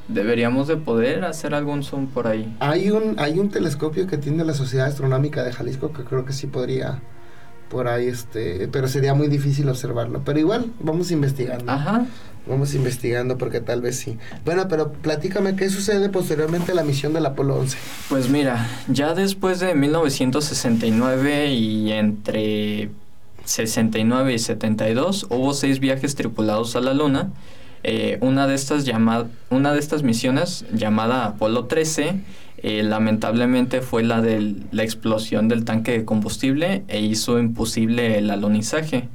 deberíamos 0.08 0.68
de 0.68 0.78
poder 0.78 1.26
hacer 1.26 1.54
algún 1.54 1.84
zoom 1.84 2.08
por 2.08 2.28
ahí. 2.28 2.56
Hay 2.60 2.92
un, 2.92 3.16
hay 3.20 3.40
un 3.40 3.50
telescopio 3.50 4.08
que 4.08 4.18
tiene 4.18 4.44
la 4.44 4.54
Sociedad 4.54 4.88
Astronómica 4.88 5.44
de 5.44 5.52
Jalisco 5.52 5.92
que 5.94 6.04
creo 6.04 6.26
que 6.26 6.34
sí 6.34 6.48
podría 6.48 7.02
por 7.70 7.88
ahí, 7.88 8.08
este, 8.08 8.68
pero 8.72 8.88
sería 8.88 9.14
muy 9.14 9.28
difícil 9.28 9.68
observarlo. 9.70 10.22
Pero 10.24 10.40
igual, 10.40 10.72
vamos 10.80 11.12
investigando. 11.12 11.72
Ajá. 11.72 12.06
Vamos 12.48 12.74
investigando 12.74 13.38
porque 13.38 13.60
tal 13.60 13.82
vez 13.82 13.98
sí. 13.98 14.18
Bueno, 14.46 14.70
pero 14.70 14.94
platícame 14.94 15.58
qué 15.58 15.70
sucede 15.70 16.08
posteriormente 16.08 16.72
a 16.72 16.76
la 16.76 16.84
misión 16.84 17.12
del 17.12 17.26
Apolo 17.26 17.58
11. 17.58 17.78
Pues 18.08 18.30
mira, 18.30 18.66
ya 18.88 19.14
después 19.14 19.60
de 19.60 19.76
1969 19.76 21.48
y 21.48 21.92
entre 21.92 22.90
69 23.44 24.34
y 24.34 24.40
72 24.40 25.28
hubo 25.30 25.54
seis 25.54 25.82
viajes 25.82 26.16
tripulados 26.16 26.78
a 26.78 26.80
la 26.80 26.94
Luna 26.94 27.32
eh, 27.90 28.18
una, 28.20 28.48
de 28.48 28.56
estas 28.56 28.84
una 29.50 29.72
de 29.72 29.80
estas 29.80 30.04
misiones, 30.04 30.66
llamada 30.74 31.24
Apolo 31.24 31.68
13, 31.68 32.20
eh, 32.58 32.84
lamentablemente 32.84 33.80
fue 33.80 34.04
la 34.04 34.20
de 34.20 34.56
la 34.72 34.84
explosión 34.84 35.48
del 35.48 35.64
tanque 35.64 35.94
de 35.94 36.04
combustible 36.04 36.84
e 36.90 37.00
hizo 37.00 37.40
imposible 37.40 38.18
el 38.18 38.30
alunizaje. 38.30 39.08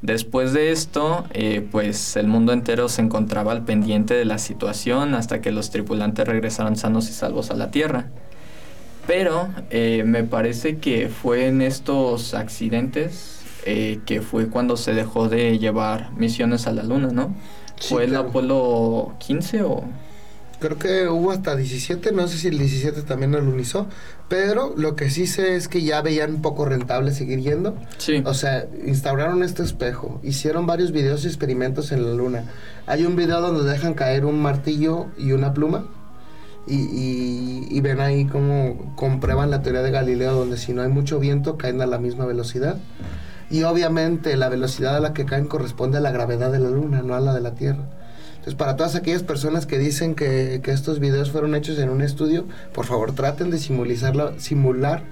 Después 0.00 0.52
de 0.52 0.70
esto, 0.70 1.24
eh, 1.32 1.66
pues 1.72 2.14
el 2.14 2.28
mundo 2.28 2.52
entero 2.52 2.88
se 2.88 3.02
encontraba 3.02 3.50
al 3.50 3.64
pendiente 3.64 4.14
de 4.14 4.24
la 4.24 4.38
situación 4.38 5.16
hasta 5.16 5.40
que 5.40 5.50
los 5.50 5.70
tripulantes 5.70 6.28
regresaron 6.28 6.76
sanos 6.76 7.10
y 7.10 7.12
salvos 7.12 7.50
a 7.50 7.54
la 7.54 7.72
Tierra. 7.72 8.10
Pero 9.08 9.48
me 9.72 10.22
parece 10.22 10.76
que 10.76 11.08
fue 11.08 11.48
en 11.48 11.62
estos 11.62 12.32
accidentes 12.34 13.40
que 13.64 14.22
fue 14.22 14.46
cuando 14.46 14.76
se 14.76 14.94
dejó 14.94 15.28
de 15.28 15.58
llevar 15.58 16.12
misiones 16.12 16.68
a 16.68 16.72
la 16.72 16.84
Luna, 16.84 17.08
¿no? 17.08 17.34
¿Fue 17.80 18.04
el 18.04 18.16
Apolo 18.16 19.14
15 19.18 19.62
o...? 19.62 19.84
Creo 20.60 20.76
que 20.76 21.08
hubo 21.08 21.30
hasta 21.30 21.56
17, 21.56 22.12
no 22.12 22.28
sé 22.28 22.36
si 22.36 22.48
el 22.48 22.58
17 22.58 23.00
también 23.02 23.34
alunizó, 23.34 23.86
pero 24.28 24.74
lo 24.76 24.94
que 24.94 25.08
sí 25.08 25.26
sé 25.26 25.54
es 25.54 25.68
que 25.68 25.80
ya 25.80 26.02
veían 26.02 26.34
un 26.34 26.42
poco 26.42 26.66
rentable 26.66 27.12
seguir 27.12 27.40
yendo. 27.40 27.74
Sí. 27.96 28.22
O 28.26 28.34
sea, 28.34 28.66
instauraron 28.84 29.42
este 29.42 29.62
espejo, 29.62 30.20
hicieron 30.22 30.66
varios 30.66 30.92
videos 30.92 31.24
y 31.24 31.28
experimentos 31.28 31.92
en 31.92 32.04
la 32.04 32.12
luna. 32.12 32.44
Hay 32.86 33.06
un 33.06 33.16
video 33.16 33.40
donde 33.40 33.64
dejan 33.64 33.94
caer 33.94 34.26
un 34.26 34.42
martillo 34.42 35.06
y 35.16 35.32
una 35.32 35.54
pluma 35.54 35.86
y, 36.66 37.66
y 37.70 37.80
ven 37.80 38.00
ahí 38.00 38.26
cómo 38.26 38.94
comprueban 38.96 39.50
la 39.50 39.62
teoría 39.62 39.80
de 39.80 39.90
Galileo, 39.90 40.34
donde 40.34 40.58
si 40.58 40.74
no 40.74 40.82
hay 40.82 40.88
mucho 40.88 41.18
viento 41.18 41.56
caen 41.56 41.80
a 41.80 41.86
la 41.86 41.98
misma 41.98 42.26
velocidad. 42.26 42.76
Y 43.50 43.64
obviamente 43.64 44.36
la 44.36 44.48
velocidad 44.48 44.96
a 44.96 45.00
la 45.00 45.12
que 45.12 45.26
caen 45.26 45.46
corresponde 45.46 45.98
a 45.98 46.00
la 46.00 46.12
gravedad 46.12 46.52
de 46.52 46.60
la 46.60 46.70
Luna, 46.70 47.02
no 47.02 47.14
a 47.14 47.20
la 47.20 47.34
de 47.34 47.40
la 47.40 47.54
Tierra. 47.54 47.82
Entonces, 48.30 48.54
para 48.54 48.76
todas 48.76 48.94
aquellas 48.94 49.22
personas 49.22 49.66
que 49.66 49.78
dicen 49.78 50.14
que, 50.14 50.62
estos 50.64 50.98
videos 50.98 51.30
fueron 51.30 51.54
hechos 51.54 51.78
en 51.78 51.90
un 51.90 52.00
estudio, 52.00 52.46
por 52.72 52.86
favor 52.86 53.12
traten 53.12 53.50
de 53.50 53.58
simular 53.58 54.34
simular 54.38 55.02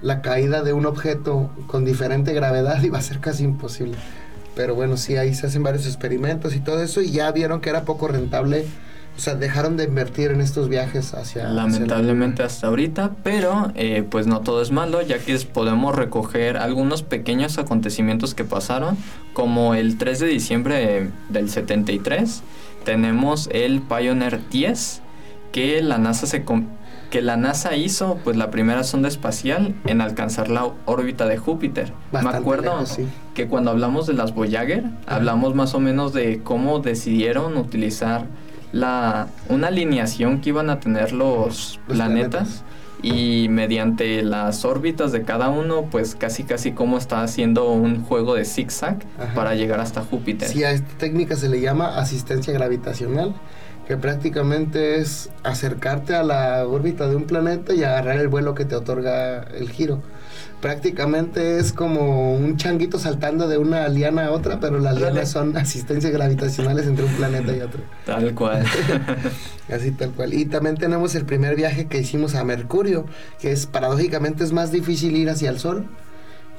la 0.00 0.22
caída 0.22 0.62
de 0.62 0.72
un 0.72 0.86
objeto 0.86 1.50
con 1.66 1.84
diferente 1.84 2.32
gravedad 2.32 2.82
y 2.82 2.88
va 2.88 2.98
a 2.98 3.02
ser 3.02 3.20
casi 3.20 3.44
imposible. 3.44 3.98
Pero 4.54 4.74
bueno, 4.74 4.96
sí, 4.96 5.16
ahí 5.16 5.34
se 5.34 5.46
hacen 5.46 5.62
varios 5.62 5.84
experimentos 5.86 6.54
y 6.54 6.60
todo 6.60 6.82
eso 6.82 7.02
y 7.02 7.10
ya 7.10 7.30
vieron 7.32 7.60
que 7.60 7.68
era 7.70 7.84
poco 7.84 8.08
rentable 8.08 8.64
O 9.16 9.20
sea, 9.20 9.34
dejaron 9.34 9.76
de 9.76 9.84
invertir 9.84 10.30
en 10.30 10.40
estos 10.40 10.68
viajes 10.68 11.12
hacia... 11.12 11.48
Lamentablemente 11.48 12.42
hasta 12.42 12.68
ahorita, 12.68 13.16
pero 13.22 13.70
eh, 13.74 14.02
pues 14.08 14.26
no 14.26 14.40
todo 14.40 14.62
es 14.62 14.70
malo, 14.70 15.02
ya 15.02 15.18
que 15.18 15.36
podemos 15.40 15.94
recoger 15.94 16.56
algunos 16.56 17.02
pequeños 17.02 17.58
acontecimientos 17.58 18.34
que 18.34 18.44
pasaron, 18.44 18.96
como 19.34 19.74
el 19.74 19.98
3 19.98 20.20
de 20.20 20.26
diciembre 20.26 21.10
del 21.28 21.50
73, 21.50 22.42
tenemos 22.84 23.48
el 23.52 23.82
Pioneer 23.82 24.48
10, 24.48 25.02
que 25.52 25.82
la 25.82 25.98
NASA 25.98 26.26
se 26.26 26.44
que 27.10 27.22
la 27.22 27.36
NASA 27.36 27.76
hizo 27.76 28.18
pues 28.22 28.36
la 28.36 28.50
primera 28.50 28.84
sonda 28.84 29.08
espacial 29.08 29.74
en 29.84 30.00
alcanzar 30.00 30.48
la 30.48 30.70
órbita 30.86 31.26
de 31.26 31.36
Júpiter. 31.36 31.92
Me 32.12 32.20
acuerdo 32.20 32.84
que 33.34 33.48
cuando 33.48 33.72
hablamos 33.72 34.06
de 34.06 34.14
las 34.14 34.32
Voyager, 34.32 34.84
hablamos 35.06 35.54
más 35.54 35.74
o 35.74 35.80
menos 35.80 36.12
de 36.12 36.40
cómo 36.42 36.78
decidieron 36.78 37.56
utilizar 37.56 38.26
la 38.72 39.28
una 39.48 39.68
alineación 39.68 40.40
que 40.40 40.50
iban 40.50 40.70
a 40.70 40.80
tener 40.80 41.12
los, 41.12 41.80
planetas, 41.86 42.64
y 43.02 43.48
mediante 43.48 44.22
las 44.22 44.64
órbitas 44.64 45.12
de 45.12 45.22
cada 45.22 45.48
uno, 45.48 45.88
pues 45.90 46.14
casi 46.14 46.44
casi 46.44 46.72
como 46.72 46.98
está 46.98 47.22
haciendo 47.22 47.70
un 47.70 48.04
juego 48.04 48.34
de 48.34 48.44
zigzag 48.44 48.98
para 49.34 49.54
llegar 49.54 49.80
hasta 49.80 50.02
Júpiter. 50.02 50.48
Sí, 50.48 50.64
a 50.64 50.72
esta 50.72 50.98
técnica 50.98 51.36
se 51.36 51.48
le 51.48 51.60
llama 51.60 51.98
asistencia 51.98 52.52
gravitacional 52.52 53.34
que 53.90 53.96
prácticamente 53.96 55.00
es 55.00 55.30
acercarte 55.42 56.14
a 56.14 56.22
la 56.22 56.64
órbita 56.64 57.08
de 57.08 57.16
un 57.16 57.24
planeta 57.24 57.74
y 57.74 57.82
agarrar 57.82 58.20
el 58.20 58.28
vuelo 58.28 58.54
que 58.54 58.64
te 58.64 58.76
otorga 58.76 59.42
el 59.42 59.68
giro. 59.68 60.00
Prácticamente 60.60 61.58
es 61.58 61.72
como 61.72 62.34
un 62.34 62.56
changuito 62.56 62.98
saltando 62.98 63.48
de 63.48 63.56
una 63.56 63.88
liana 63.88 64.26
a 64.26 64.30
otra, 64.30 64.60
pero 64.60 64.78
las 64.78 64.98
lianas 64.98 65.30
son 65.30 65.56
asistencias 65.56 66.12
gravitacionales 66.12 66.86
entre 66.86 67.06
un 67.06 67.12
planeta 67.12 67.56
y 67.56 67.60
otro. 67.60 67.80
Tal 68.04 68.34
cual. 68.34 68.64
Así 69.72 69.90
tal 69.92 70.10
cual. 70.10 70.34
Y 70.34 70.44
también 70.44 70.76
tenemos 70.76 71.14
el 71.14 71.24
primer 71.24 71.56
viaje 71.56 71.86
que 71.86 71.98
hicimos 71.98 72.34
a 72.34 72.44
Mercurio, 72.44 73.06
que 73.40 73.52
es 73.52 73.66
paradójicamente 73.66 74.44
es 74.44 74.52
más 74.52 74.70
difícil 74.70 75.16
ir 75.16 75.30
hacia 75.30 75.50
el 75.50 75.58
Sol 75.58 75.86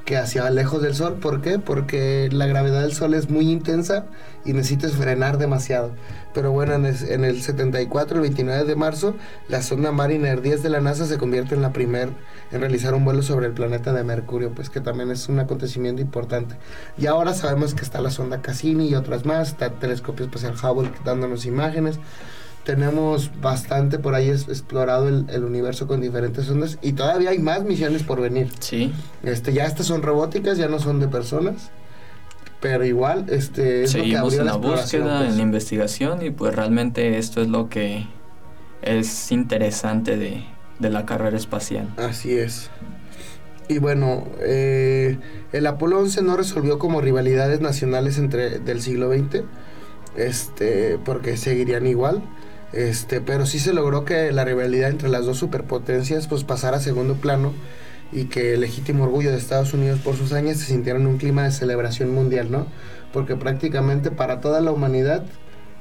que 0.05 0.17
hacia 0.17 0.49
lejos 0.49 0.81
del 0.81 0.95
Sol. 0.95 1.15
¿Por 1.15 1.41
qué? 1.41 1.59
Porque 1.59 2.29
la 2.31 2.47
gravedad 2.47 2.81
del 2.81 2.93
Sol 2.93 3.13
es 3.13 3.29
muy 3.29 3.49
intensa 3.51 4.05
y 4.45 4.53
necesitas 4.53 4.93
frenar 4.93 5.37
demasiado. 5.37 5.91
Pero 6.33 6.51
bueno, 6.51 6.73
en 6.75 7.25
el, 7.25 7.41
74, 7.41 8.15
el 8.15 8.21
29 8.21 8.63
de 8.63 8.75
marzo, 8.75 9.15
la 9.49 9.61
sonda 9.61 9.91
Mariner 9.91 10.41
10 10.41 10.63
de 10.63 10.69
la 10.69 10.79
NASA 10.79 11.05
se 11.05 11.17
convierte 11.17 11.55
en 11.55 11.61
la 11.61 11.73
primera 11.73 12.11
en 12.51 12.61
realizar 12.61 12.93
un 12.93 13.03
vuelo 13.03 13.21
sobre 13.21 13.47
el 13.47 13.53
planeta 13.53 13.93
de 13.93 14.03
Mercurio, 14.03 14.51
pues 14.51 14.69
que 14.69 14.79
también 14.79 15.11
es 15.11 15.27
un 15.29 15.39
acontecimiento 15.39 16.01
importante. 16.01 16.55
Y 16.97 17.07
ahora 17.07 17.33
sabemos 17.33 17.73
que 17.73 17.81
está 17.81 17.99
la 18.01 18.11
sonda 18.11 18.41
Cassini 18.41 18.87
y 18.87 18.95
otras 18.95 19.25
más, 19.25 19.49
está 19.49 19.67
el 19.67 19.73
telescopio 19.73 20.25
espacial 20.25 20.55
Hubble 20.61 20.91
dándonos 21.03 21.45
imágenes 21.45 21.99
tenemos 22.63 23.31
bastante 23.41 23.97
por 23.97 24.13
ahí 24.13 24.29
explorado 24.29 25.07
el, 25.07 25.43
universo 25.43 25.87
con 25.87 26.01
diferentes 26.01 26.49
ondas 26.49 26.77
y 26.81 26.93
todavía 26.93 27.31
hay 27.31 27.39
más 27.39 27.63
misiones 27.63 28.03
por 28.03 28.21
venir. 28.21 28.49
Sí. 28.59 28.93
Este, 29.23 29.53
ya 29.53 29.65
estas 29.65 29.87
son 29.87 30.01
robóticas, 30.01 30.57
ya 30.57 30.67
no 30.67 30.79
son 30.79 30.99
de 30.99 31.07
personas. 31.07 31.71
Pero 32.59 32.85
igual, 32.85 33.25
este, 33.29 33.83
es 33.83 33.91
Seguimos 33.91 34.35
en 34.35 34.45
la, 34.45 34.55
búsqueda, 34.55 35.17
pues. 35.17 35.29
en 35.31 35.37
la 35.37 35.41
investigación 35.41 36.23
y 36.23 36.29
pues 36.29 36.53
realmente 36.55 37.17
esto 37.17 37.41
es 37.41 37.47
lo 37.47 37.69
que 37.69 38.05
es 38.83 39.31
interesante 39.31 40.15
de, 40.17 40.43
la 40.79 41.05
carrera 41.05 41.37
espacial. 41.37 41.91
Así 41.97 42.33
es. 42.33 42.69
Y 43.67 43.79
bueno, 43.79 44.27
eh, 44.39 45.17
el 45.53 45.65
Apolo 45.65 45.99
11 45.99 46.21
no 46.21 46.37
resolvió 46.37 46.77
como 46.77 47.01
rivalidades 47.01 47.61
nacionales 47.61 48.19
entre 48.19 48.59
del 48.59 48.81
siglo 48.81 49.11
XX, 49.11 49.43
este, 50.15 50.99
porque 51.03 51.37
seguirían 51.37 51.87
igual. 51.87 52.21
Este, 52.73 53.19
pero 53.19 53.45
sí 53.45 53.59
se 53.59 53.73
logró 53.73 54.05
que 54.05 54.31
la 54.31 54.45
rivalidad 54.45 54.89
entre 54.89 55.09
las 55.09 55.25
dos 55.25 55.37
superpotencias 55.37 56.27
pues 56.27 56.43
pasara 56.43 56.77
a 56.77 56.79
segundo 56.79 57.15
plano 57.15 57.53
y 58.13 58.25
que 58.25 58.53
el 58.53 58.61
legítimo 58.61 59.03
orgullo 59.03 59.31
de 59.31 59.37
Estados 59.37 59.73
Unidos 59.73 59.99
por 59.99 60.15
sus 60.15 60.33
años 60.33 60.57
se 60.57 60.65
sintiera 60.65 60.99
en 60.99 61.07
un 61.07 61.17
clima 61.17 61.43
de 61.43 61.51
celebración 61.51 62.13
mundial, 62.13 62.51
¿no? 62.51 62.67
Porque 63.13 63.35
prácticamente 63.35 64.11
para 64.11 64.41
toda 64.41 64.61
la 64.61 64.71
humanidad 64.71 65.23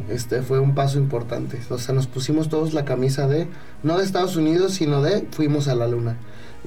este 0.08 0.42
fue 0.42 0.60
un 0.60 0.74
paso 0.74 0.98
importante. 0.98 1.58
O 1.68 1.78
sea, 1.78 1.94
nos 1.94 2.06
pusimos 2.06 2.48
todos 2.48 2.72
la 2.72 2.84
camisa 2.84 3.26
de 3.26 3.48
no 3.82 3.98
de 3.98 4.04
Estados 4.04 4.36
Unidos, 4.36 4.72
sino 4.72 5.02
de 5.02 5.26
fuimos 5.30 5.68
a 5.68 5.74
la 5.74 5.86
luna. 5.86 6.16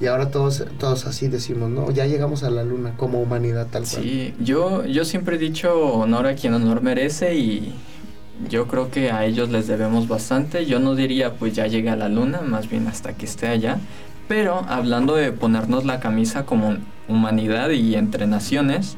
Y 0.00 0.06
ahora 0.06 0.30
todos 0.30 0.64
todos 0.78 1.06
así 1.06 1.28
decimos, 1.28 1.70
¿no? 1.70 1.90
Ya 1.90 2.06
llegamos 2.06 2.42
a 2.42 2.50
la 2.50 2.64
luna 2.64 2.94
como 2.96 3.20
humanidad 3.20 3.68
tal 3.70 3.84
cual. 3.84 4.02
Sí, 4.02 4.34
yo 4.40 4.84
yo 4.86 5.04
siempre 5.04 5.36
he 5.36 5.38
dicho 5.38 5.74
honor 5.74 6.26
a 6.26 6.34
quien 6.34 6.54
honor 6.54 6.82
merece 6.82 7.34
y 7.36 7.74
yo 8.48 8.66
creo 8.66 8.90
que 8.90 9.10
a 9.10 9.24
ellos 9.24 9.50
les 9.50 9.66
debemos 9.66 10.08
bastante. 10.08 10.66
Yo 10.66 10.78
no 10.78 10.94
diría 10.94 11.34
pues 11.34 11.54
ya 11.54 11.66
llegue 11.66 11.90
a 11.90 11.96
la 11.96 12.08
luna, 12.08 12.40
más 12.40 12.68
bien 12.68 12.86
hasta 12.88 13.16
que 13.16 13.26
esté 13.26 13.48
allá. 13.48 13.78
Pero 14.28 14.64
hablando 14.68 15.14
de 15.14 15.32
ponernos 15.32 15.84
la 15.84 16.00
camisa 16.00 16.46
como 16.46 16.76
humanidad 17.08 17.70
y 17.70 17.94
entre 17.94 18.26
naciones, 18.26 18.96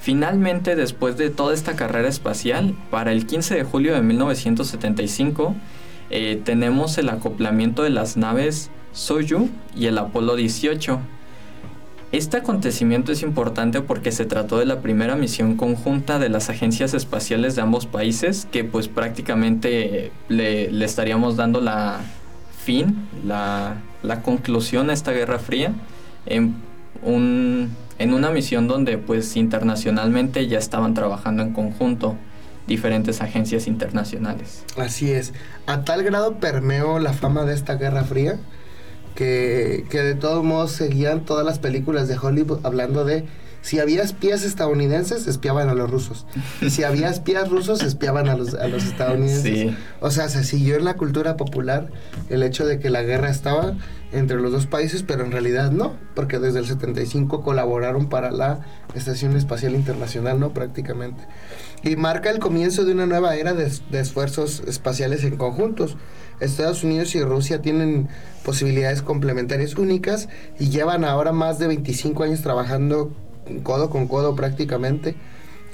finalmente 0.00 0.76
después 0.76 1.16
de 1.16 1.30
toda 1.30 1.54
esta 1.54 1.76
carrera 1.76 2.08
espacial, 2.08 2.74
para 2.90 3.12
el 3.12 3.26
15 3.26 3.54
de 3.54 3.64
julio 3.64 3.94
de 3.94 4.02
1975, 4.02 5.54
eh, 6.10 6.40
tenemos 6.44 6.96
el 6.98 7.08
acoplamiento 7.10 7.82
de 7.82 7.90
las 7.90 8.16
naves 8.16 8.70
Soyuz 8.92 9.50
y 9.76 9.86
el 9.86 9.98
Apolo 9.98 10.36
18 10.36 11.00
este 12.12 12.36
acontecimiento 12.36 13.10
es 13.10 13.22
importante 13.22 13.80
porque 13.80 14.12
se 14.12 14.26
trató 14.26 14.58
de 14.58 14.66
la 14.66 14.80
primera 14.80 15.16
misión 15.16 15.56
conjunta 15.56 16.18
de 16.18 16.28
las 16.28 16.50
agencias 16.50 16.92
espaciales 16.92 17.56
de 17.56 17.62
ambos 17.62 17.86
países 17.86 18.46
que 18.52 18.64
pues 18.64 18.86
prácticamente 18.86 20.12
le, 20.28 20.84
estaríamos 20.84 21.36
dando 21.36 21.62
la 21.62 22.00
fin, 22.64 23.08
la, 23.24 23.80
conclusión 24.22 24.90
a 24.90 24.92
esta 24.92 25.12
Guerra 25.12 25.38
Fría 25.38 25.72
en, 26.26 26.54
un, 27.02 27.74
en 27.98 28.12
una 28.12 28.30
misión 28.30 28.68
donde 28.68 28.98
pues 28.98 29.34
internacionalmente 29.36 30.46
ya 30.48 30.58
estaban 30.58 30.92
trabajando 30.92 31.42
en 31.42 31.54
conjunto 31.54 32.16
diferentes 32.66 33.22
agencias 33.22 33.66
internacionales. 33.66 34.64
Así 34.76 35.10
es. 35.10 35.32
A 35.66 35.82
tal 35.84 36.02
grado 36.04 36.34
permeó 36.34 36.98
la 36.98 37.14
fama 37.14 37.44
de 37.44 37.54
esta 37.54 37.76
Guerra 37.76 38.04
Fría 38.04 38.38
que, 39.14 39.84
que 39.90 40.02
de 40.02 40.14
todos 40.14 40.44
modos 40.44 40.72
seguían 40.72 41.24
todas 41.24 41.44
las 41.44 41.58
películas 41.58 42.08
de 42.08 42.16
Hollywood 42.18 42.60
hablando 42.64 43.04
de 43.04 43.24
si 43.62 43.78
había 43.78 44.02
espías 44.02 44.42
estadounidenses, 44.42 45.28
espiaban 45.28 45.68
a 45.68 45.74
los 45.74 45.88
rusos. 45.88 46.26
Y 46.60 46.70
si 46.70 46.82
había 46.82 47.08
espías 47.08 47.48
rusos, 47.48 47.82
espiaban 47.82 48.28
a 48.28 48.34
los, 48.34 48.54
a 48.54 48.66
los 48.66 48.84
estadounidenses. 48.84 49.74
O 50.00 50.10
sea, 50.10 50.28
se 50.28 50.42
siguió 50.42 50.76
en 50.76 50.84
la 50.84 50.94
cultura 50.94 51.36
popular 51.36 51.88
el 52.28 52.42
hecho 52.42 52.66
de 52.66 52.80
que 52.80 52.90
la 52.90 53.02
guerra 53.02 53.30
estaba 53.30 53.76
entre 54.10 54.40
los 54.40 54.50
dos 54.50 54.66
países, 54.66 55.04
pero 55.04 55.24
en 55.24 55.30
realidad 55.30 55.70
no, 55.70 55.94
porque 56.14 56.40
desde 56.40 56.58
el 56.58 56.66
75 56.66 57.42
colaboraron 57.42 58.08
para 58.08 58.32
la 58.32 58.60
Estación 58.94 59.36
Espacial 59.36 59.74
Internacional, 59.74 60.40
¿no? 60.40 60.52
Prácticamente. 60.52 61.22
Y 61.84 61.94
marca 61.94 62.30
el 62.30 62.40
comienzo 62.40 62.84
de 62.84 62.92
una 62.92 63.06
nueva 63.06 63.36
era 63.36 63.54
de, 63.54 63.70
de 63.90 64.00
esfuerzos 64.00 64.64
espaciales 64.66 65.22
en 65.22 65.36
conjuntos. 65.36 65.96
Estados 66.44 66.84
Unidos 66.84 67.14
y 67.14 67.22
Rusia 67.22 67.62
tienen 67.62 68.08
posibilidades 68.44 69.02
complementarias 69.02 69.76
únicas 69.76 70.28
y 70.58 70.70
llevan 70.70 71.04
ahora 71.04 71.32
más 71.32 71.58
de 71.58 71.68
25 71.68 72.24
años 72.24 72.42
trabajando 72.42 73.12
codo 73.62 73.90
con 73.90 74.08
codo 74.08 74.34
prácticamente. 74.34 75.14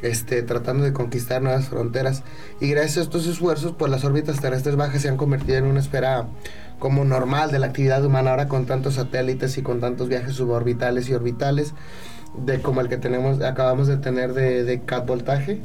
Este, 0.01 0.45
tratando 0.45 0.85
de 0.85 0.93
conquistar 0.93 1.43
nuevas 1.43 1.66
fronteras. 1.66 2.23
Y 2.61 2.69
gracias 2.69 2.99
a 2.99 3.01
estos 3.01 3.27
esfuerzos, 3.27 3.75
pues 3.77 3.91
las 3.91 4.05
órbitas 4.05 4.41
terrestres 4.41 4.77
bajas 4.77 5.03
se 5.03 5.09
han 5.09 5.16
convertido 5.16 5.59
en 5.59 5.64
una 5.64 5.81
esfera 5.81 6.29
como 6.79 7.05
normal 7.05 7.51
de 7.51 7.59
la 7.59 7.66
actividad 7.66 8.05
humana 8.05 8.31
ahora 8.31 8.47
con 8.47 8.66
tantos 8.66 8.95
satélites 8.95 9.59
y 9.59 9.62
con 9.62 9.81
tantos 9.81 10.09
viajes 10.09 10.35
suborbitales 10.35 11.09
y 11.09 11.14
orbitales 11.14 11.75
de 12.47 12.61
como 12.61 12.81
el 12.81 12.89
que 12.89 12.97
tenemos 12.99 13.41
acabamos 13.43 13.89
de 13.89 13.97
tener 13.97 14.35
de, 14.35 14.62
de 14.62 14.81
cat 14.83 15.07
voltaje 15.07 15.61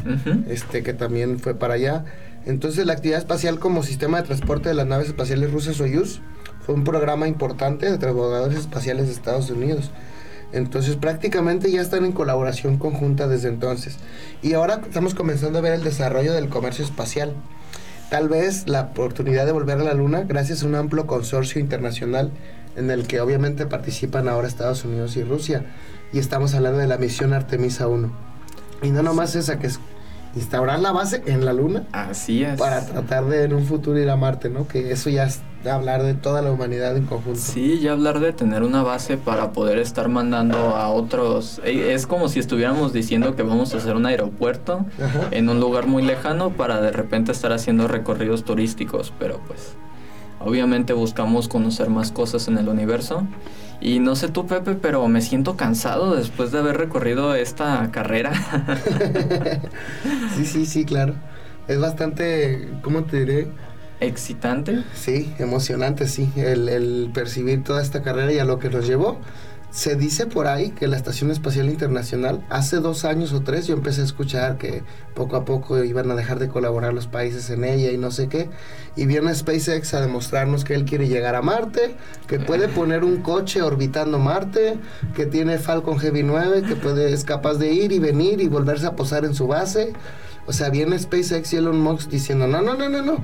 este 0.48 0.82
que 0.82 0.94
también 0.94 1.40
fue 1.40 1.54
para 1.56 1.76
allá 1.76 2.06
entonces 2.46 2.86
la 2.86 2.94
actividad 2.94 3.20
espacial 3.20 3.60
como 3.60 3.84
sistema 3.84 4.18
de 4.18 4.28
transporte 4.28 4.70
de 4.70 4.76
las 4.76 4.88
naves 4.88 5.08
espaciales 5.08 5.52
rusas 5.52 5.78
Soyuz 5.78 6.22
fue 6.66 6.76
un 6.76 6.84
programa 6.84 7.28
importante 7.28 7.90
de 7.90 7.98
transbordadores 7.98 8.60
espaciales 8.60 9.08
de 9.08 9.14
Estados 9.14 9.50
Unidos. 9.50 9.92
Entonces 10.52 10.96
prácticamente 10.98 11.72
ya 11.72 11.82
están 11.82 12.06
en 12.06 12.12
colaboración 12.12 12.78
conjunta 12.78 13.28
desde 13.28 13.50
entonces. 13.50 13.98
Y 14.42 14.54
ahora 14.54 14.82
estamos 14.86 15.16
comenzando 15.16 15.58
a 15.60 15.62
ver 15.62 15.74
el 15.74 15.84
desarrollo 15.84 16.34
del 16.34 16.50
comercio 16.50 16.86
espacial. 16.86 17.34
Tal 18.10 18.30
vez 18.30 18.68
la 18.68 18.82
oportunidad 18.82 19.46
de 19.46 19.52
volver 19.52 19.80
a 19.80 19.84
la 19.84 19.94
Luna 19.94 20.22
gracias 20.22 20.64
a 20.64 20.68
un 20.68 20.76
amplio 20.76 21.08
consorcio 21.08 21.60
internacional 21.60 22.32
en 22.76 22.92
el 22.92 23.08
que 23.08 23.22
obviamente 23.22 23.66
participan 23.66 24.28
ahora 24.28 24.48
Estados 24.48 24.86
Unidos 24.86 25.18
y 25.18 25.24
Rusia. 25.24 25.66
Y 26.12 26.20
estamos 26.20 26.54
hablando 26.54 26.78
de 26.78 26.88
la 26.88 26.98
misión 26.98 27.34
Artemisa 27.34 27.88
1. 27.88 28.12
Y 28.84 28.92
no 28.92 29.02
nomás 29.02 29.36
esa 29.36 29.58
que 29.58 29.68
es 29.68 29.80
instaurar 30.36 30.80
la 30.80 30.92
base 30.92 31.22
en 31.28 31.46
la 31.46 31.54
Luna 31.54 31.84
Así 31.92 32.44
es. 32.44 32.60
para 32.60 32.86
tratar 32.86 33.26
de 33.26 33.44
en 33.44 33.54
un 33.54 33.66
futuro 33.66 34.00
ir 34.00 34.10
a 34.10 34.16
Marte, 34.16 34.50
¿no? 34.50 34.68
Que 34.68 34.92
eso 34.92 35.10
ya 35.10 35.26
es 35.26 35.42
hablar 35.70 36.04
de 36.04 36.14
toda 36.14 36.42
la 36.42 36.52
humanidad 36.52 36.98
en 36.98 37.06
conjunto. 37.06 37.40
Sí, 37.40 37.80
ya 37.80 37.94
hablar 37.94 38.20
de 38.20 38.34
tener 38.34 38.64
una 38.64 38.84
base 38.84 39.16
para 39.18 39.52
poder 39.54 39.78
estar 39.78 40.10
mandando 40.10 40.58
a 40.58 40.90
otros. 40.90 41.62
Es 41.64 42.06
como 42.08 42.28
si 42.28 42.40
estuviéramos 42.40 42.92
diciendo 42.94 43.36
que 43.36 43.44
vamos 43.44 43.74
a 43.74 43.78
hacer 43.78 43.96
un 43.96 44.06
aeropuerto 44.06 44.86
Ajá. 45.02 45.28
en 45.32 45.48
un 45.50 45.60
lugar 45.60 45.88
muy 45.88 46.04
lejano 46.04 46.50
para 46.50 46.82
de 46.82 46.92
repente 46.92 47.32
estar 47.32 47.54
haciendo 47.54 47.88
recorridos 47.88 48.44
turísticos, 48.44 49.14
pero 49.20 49.40
pues 49.48 49.76
obviamente 50.42 50.92
buscamos 50.94 51.48
conocer 51.48 51.90
más 51.90 52.12
cosas 52.12 52.48
en 52.50 52.58
el 52.58 52.68
universo. 52.68 53.26
Y 53.80 54.00
no 54.00 54.16
sé 54.16 54.30
tú, 54.30 54.48
Pepe, 54.48 54.76
pero 54.76 55.08
me 55.10 55.22
siento 55.22 55.58
cansado 55.58 56.16
después 56.16 56.52
de 56.52 56.60
haber 56.60 56.78
recorrido 56.78 57.36
esta 57.36 57.92
carrera. 57.92 58.32
Sí, 60.26 60.46
sí, 60.46 60.66
sí, 60.66 60.86
claro. 60.86 61.16
Es 61.68 61.80
bastante, 61.80 62.80
¿cómo 62.82 63.06
te 63.06 63.20
diré? 63.20 63.58
Excitante. 64.00 64.86
Sí, 64.92 65.34
emocionante, 65.40 66.08
sí, 66.08 66.32
el, 66.36 66.70
el 66.70 67.12
percibir 67.14 67.64
toda 67.64 67.82
esta 67.82 68.04
carrera 68.04 68.32
y 68.32 68.40
a 68.40 68.46
lo 68.46 68.60
que 68.60 68.70
nos 68.70 68.86
llevó. 68.86 69.20
Se 69.74 69.96
dice 69.96 70.28
por 70.28 70.46
ahí 70.46 70.70
que 70.70 70.88
la 70.88 70.98
Estación 70.98 71.32
Espacial 71.32 71.68
Internacional, 71.68 72.46
hace 72.52 72.76
dos 72.76 73.06
años 73.06 73.34
o 73.34 73.42
tres, 73.42 73.66
yo 73.66 73.74
empecé 73.74 74.02
a 74.02 74.04
escuchar 74.04 74.60
que 74.60 74.84
poco 75.16 75.36
a 75.36 75.46
poco 75.46 75.84
iban 75.84 76.12
a 76.12 76.16
dejar 76.16 76.38
de 76.38 76.48
colaborar 76.48 76.94
los 76.94 77.08
países 77.08 77.50
en 77.50 77.64
ella 77.64 77.90
y 77.90 77.98
no 77.98 78.12
sé 78.12 78.28
qué. 78.28 78.52
Y 78.96 79.08
viene 79.08 79.34
SpaceX 79.34 79.96
a 79.96 80.02
demostrarnos 80.02 80.64
que 80.64 80.76
él 80.76 80.86
quiere 80.86 81.08
llegar 81.08 81.34
a 81.34 81.42
Marte, 81.42 81.96
que 82.28 82.40
puede 82.40 82.68
poner 82.68 83.04
un 83.04 83.24
coche 83.24 83.64
orbitando 83.64 84.20
Marte, 84.20 84.78
que 85.16 85.26
tiene 85.26 85.58
Falcon 85.58 85.98
Heavy 85.98 86.22
9, 86.22 86.62
que 86.68 86.76
puede, 86.76 87.12
es 87.12 87.24
capaz 87.24 87.56
de 87.56 87.74
ir 87.74 87.94
y 87.94 87.98
venir 87.98 88.42
y 88.42 88.48
volverse 88.48 88.86
a 88.86 88.96
posar 88.96 89.26
en 89.26 89.34
su 89.34 89.48
base. 89.48 89.94
O 90.46 90.54
sea, 90.54 90.70
viene 90.70 91.00
SpaceX 91.00 91.52
y 91.52 91.56
Elon 91.56 91.82
Musk 91.82 92.12
diciendo, 92.12 92.46
no, 92.46 92.62
no, 92.62 92.76
no, 92.76 92.90
no, 92.90 93.02
no. 93.02 93.18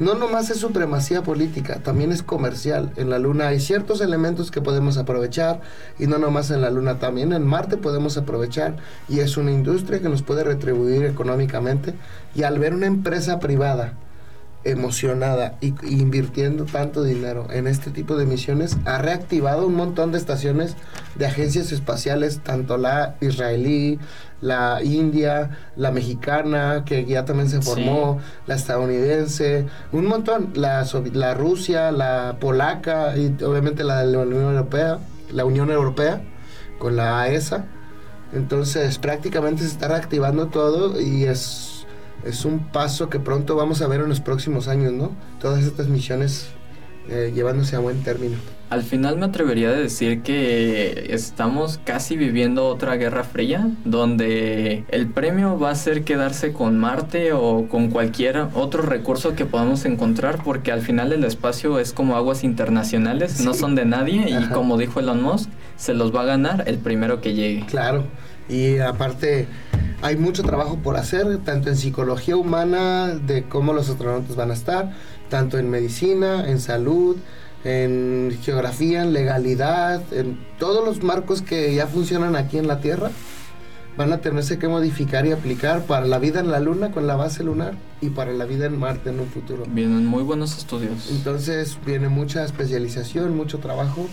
No 0.00 0.16
nomás 0.16 0.50
es 0.50 0.58
supremacía 0.58 1.22
política, 1.22 1.76
también 1.76 2.10
es 2.10 2.24
comercial. 2.24 2.92
En 2.96 3.10
la 3.10 3.20
Luna 3.20 3.48
hay 3.48 3.60
ciertos 3.60 4.00
elementos 4.00 4.50
que 4.50 4.60
podemos 4.60 4.98
aprovechar 4.98 5.60
y 6.00 6.08
no 6.08 6.18
nomás 6.18 6.50
en 6.50 6.62
la 6.62 6.70
Luna, 6.70 6.98
también 6.98 7.32
en 7.32 7.46
Marte 7.46 7.76
podemos 7.76 8.16
aprovechar 8.16 8.76
y 9.08 9.20
es 9.20 9.36
una 9.36 9.52
industria 9.52 10.00
que 10.00 10.08
nos 10.08 10.22
puede 10.22 10.42
retribuir 10.42 11.04
económicamente. 11.04 11.94
Y 12.34 12.42
al 12.42 12.58
ver 12.58 12.74
una 12.74 12.86
empresa 12.86 13.38
privada 13.38 13.94
emocionada 14.64 15.58
y, 15.60 15.74
invirtiendo 15.88 16.64
tanto 16.64 17.04
dinero 17.04 17.46
en 17.50 17.68
este 17.68 17.90
tipo 17.90 18.16
de 18.16 18.26
misiones, 18.26 18.76
ha 18.86 18.98
reactivado 18.98 19.66
un 19.66 19.74
montón 19.74 20.10
de 20.10 20.18
estaciones 20.18 20.74
de 21.14 21.26
agencias 21.26 21.70
espaciales, 21.70 22.40
tanto 22.40 22.78
la 22.78 23.14
israelí, 23.20 24.00
la 24.44 24.80
india, 24.82 25.50
la 25.74 25.90
mexicana, 25.90 26.82
que 26.84 27.06
ya 27.06 27.24
también 27.24 27.48
se 27.48 27.62
formó, 27.62 28.20
la 28.46 28.54
estadounidense, 28.54 29.66
un 29.90 30.04
montón, 30.06 30.52
la, 30.54 30.86
la 31.14 31.34
Rusia, 31.34 31.90
la 31.90 32.36
polaca 32.38 33.16
y 33.16 33.42
obviamente 33.42 33.84
la 33.84 34.04
de 34.04 34.12
la 34.12 34.18
Unión 34.18 34.42
Europea, 34.42 34.98
la 35.32 35.46
Unión 35.46 35.70
Europea 35.70 36.22
con 36.78 36.94
la 36.94 37.22
AESA. 37.22 37.64
Entonces 38.34 38.98
prácticamente 38.98 39.62
se 39.62 39.68
está 39.68 39.88
reactivando 39.88 40.48
todo 40.48 41.00
y 41.00 41.24
es, 41.24 41.86
es 42.24 42.44
un 42.44 42.70
paso 42.70 43.08
que 43.08 43.18
pronto 43.20 43.56
vamos 43.56 43.80
a 43.80 43.86
ver 43.86 44.02
en 44.02 44.10
los 44.10 44.20
próximos 44.20 44.68
años, 44.68 44.92
¿no? 44.92 45.12
Todas 45.40 45.64
estas 45.64 45.88
misiones 45.88 46.48
eh, 47.08 47.32
llevándose 47.34 47.76
a 47.76 47.78
buen 47.80 48.02
término. 48.02 48.36
Al 48.70 48.82
final 48.82 49.18
me 49.18 49.26
atrevería 49.26 49.68
a 49.68 49.72
decir 49.72 50.22
que 50.22 51.06
estamos 51.10 51.78
casi 51.84 52.16
viviendo 52.16 52.66
otra 52.66 52.96
guerra 52.96 53.22
fría, 53.22 53.68
donde 53.84 54.84
el 54.88 55.06
premio 55.08 55.58
va 55.58 55.70
a 55.70 55.74
ser 55.74 56.02
quedarse 56.02 56.52
con 56.52 56.78
Marte 56.78 57.32
o 57.34 57.68
con 57.68 57.90
cualquier 57.90 58.48
otro 58.54 58.82
recurso 58.82 59.36
que 59.36 59.44
podamos 59.44 59.84
encontrar, 59.84 60.42
porque 60.42 60.72
al 60.72 60.80
final 60.80 61.12
el 61.12 61.24
espacio 61.24 61.78
es 61.78 61.92
como 61.92 62.16
aguas 62.16 62.42
internacionales, 62.42 63.40
no 63.40 63.54
son 63.54 63.74
de 63.74 63.84
nadie, 63.84 64.28
y 64.28 64.48
como 64.48 64.78
dijo 64.78 64.98
Elon 64.98 65.22
Musk, 65.22 65.50
se 65.76 65.94
los 65.94 66.14
va 66.14 66.22
a 66.22 66.24
ganar 66.24 66.64
el 66.66 66.78
primero 66.78 67.20
que 67.20 67.34
llegue. 67.34 67.66
Claro, 67.66 68.04
y 68.48 68.78
aparte 68.78 69.46
hay 70.02 70.16
mucho 70.16 70.42
trabajo 70.42 70.78
por 70.82 70.96
hacer, 70.96 71.38
tanto 71.38 71.70
en 71.70 71.76
psicología 71.76 72.36
humana, 72.36 73.08
de 73.08 73.44
cómo 73.44 73.72
los 73.72 73.88
astronautas 73.88 74.36
van 74.36 74.50
a 74.50 74.54
estar, 74.54 74.92
tanto 75.28 75.58
en 75.58 75.70
medicina, 75.70 76.48
en 76.48 76.60
salud, 76.60 77.16
en 77.64 78.36
geografía, 78.42 79.02
en 79.02 79.12
legalidad, 79.12 80.02
en 80.12 80.38
todos 80.58 80.84
los 80.84 81.02
marcos 81.02 81.42
que 81.42 81.74
ya 81.74 81.86
funcionan 81.86 82.36
aquí 82.36 82.58
en 82.58 82.66
la 82.66 82.80
Tierra, 82.80 83.10
van 83.96 84.12
a 84.12 84.18
tenerse 84.18 84.58
que 84.58 84.68
modificar 84.68 85.24
y 85.26 85.32
aplicar 85.32 85.82
para 85.86 86.06
la 86.06 86.18
vida 86.18 86.40
en 86.40 86.50
la 86.50 86.60
Luna 86.60 86.90
con 86.90 87.06
la 87.06 87.16
base 87.16 87.44
lunar 87.44 87.74
y 88.00 88.10
para 88.10 88.32
la 88.32 88.44
vida 88.44 88.66
en 88.66 88.78
Marte 88.78 89.10
en 89.10 89.20
un 89.20 89.28
futuro. 89.28 89.64
Vienen 89.68 90.06
muy 90.06 90.22
buenos 90.22 90.58
estudios. 90.58 91.10
Entonces 91.10 91.78
viene 91.86 92.08
mucha 92.08 92.44
especialización, 92.44 93.36
mucho 93.36 93.58
trabajo 93.58 94.08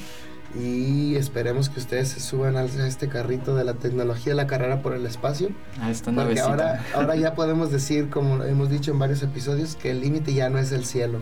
y 0.56 1.16
esperemos 1.16 1.70
que 1.70 1.80
ustedes 1.80 2.10
se 2.10 2.20
suban 2.20 2.58
a 2.58 2.64
este 2.64 3.08
carrito 3.08 3.56
de 3.56 3.64
la 3.64 3.74
tecnología, 3.76 4.36
la 4.36 4.47
carrera 4.47 4.82
por 4.82 4.93
el 4.93 5.06
espacio. 5.06 5.49
A 5.80 5.89
esta 5.91 6.06
Porque 6.06 6.22
navecita. 6.22 6.49
ahora, 6.49 6.86
ahora 6.93 7.16
ya 7.16 7.36
podemos 7.36 7.72
decir, 7.72 8.10
como 8.10 8.43
hemos 8.43 8.70
dicho 8.70 8.91
en 8.91 8.99
varios 8.99 9.24
episodios, 9.24 9.76
que 9.76 9.91
el 9.91 10.02
límite 10.02 10.34
ya 10.34 10.49
no 10.49 10.58
es 10.60 10.72
el 10.72 10.86
cielo. 10.86 11.20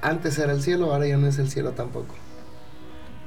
Antes 0.00 0.38
era 0.38 0.52
el 0.52 0.62
cielo, 0.62 0.92
ahora 0.92 1.06
ya 1.06 1.16
no 1.16 1.26
es 1.26 1.38
el 1.38 1.50
cielo 1.50 1.72
tampoco. 1.72 2.14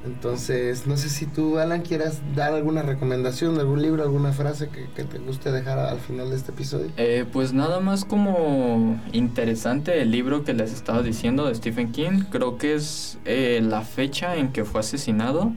Entonces, 0.04 0.86
no 0.86 0.96
sé 0.96 1.08
si 1.08 1.26
tú, 1.26 1.58
Alan, 1.58 1.82
quieras 1.82 2.20
dar 2.34 2.54
alguna 2.54 2.82
recomendación, 2.82 3.58
algún 3.58 3.82
libro, 3.82 4.02
alguna 4.02 4.32
frase 4.32 4.68
que, 4.68 5.04
te 5.04 5.18
guste 5.18 5.52
dejar 5.52 5.78
al 5.78 6.00
final 6.00 6.30
de 6.30 6.36
este 6.36 6.50
episodio. 6.50 6.90
Eh, 6.96 7.24
pues 7.32 7.52
nada 7.52 7.78
más 7.78 8.04
como 8.04 9.00
interesante 9.12 10.02
el 10.02 10.10
libro 10.10 10.44
que 10.44 10.54
les 10.54 10.72
estaba 10.72 11.02
diciendo 11.02 11.46
de 11.46 11.54
Stephen 11.54 11.92
King. 11.92 12.24
Creo 12.30 12.58
que 12.58 12.74
es 12.74 13.18
eh, 13.24 13.60
la 13.62 13.82
fecha 13.82 14.36
en 14.36 14.52
que 14.52 14.64
fue 14.64 14.80
asesinado. 14.80 15.52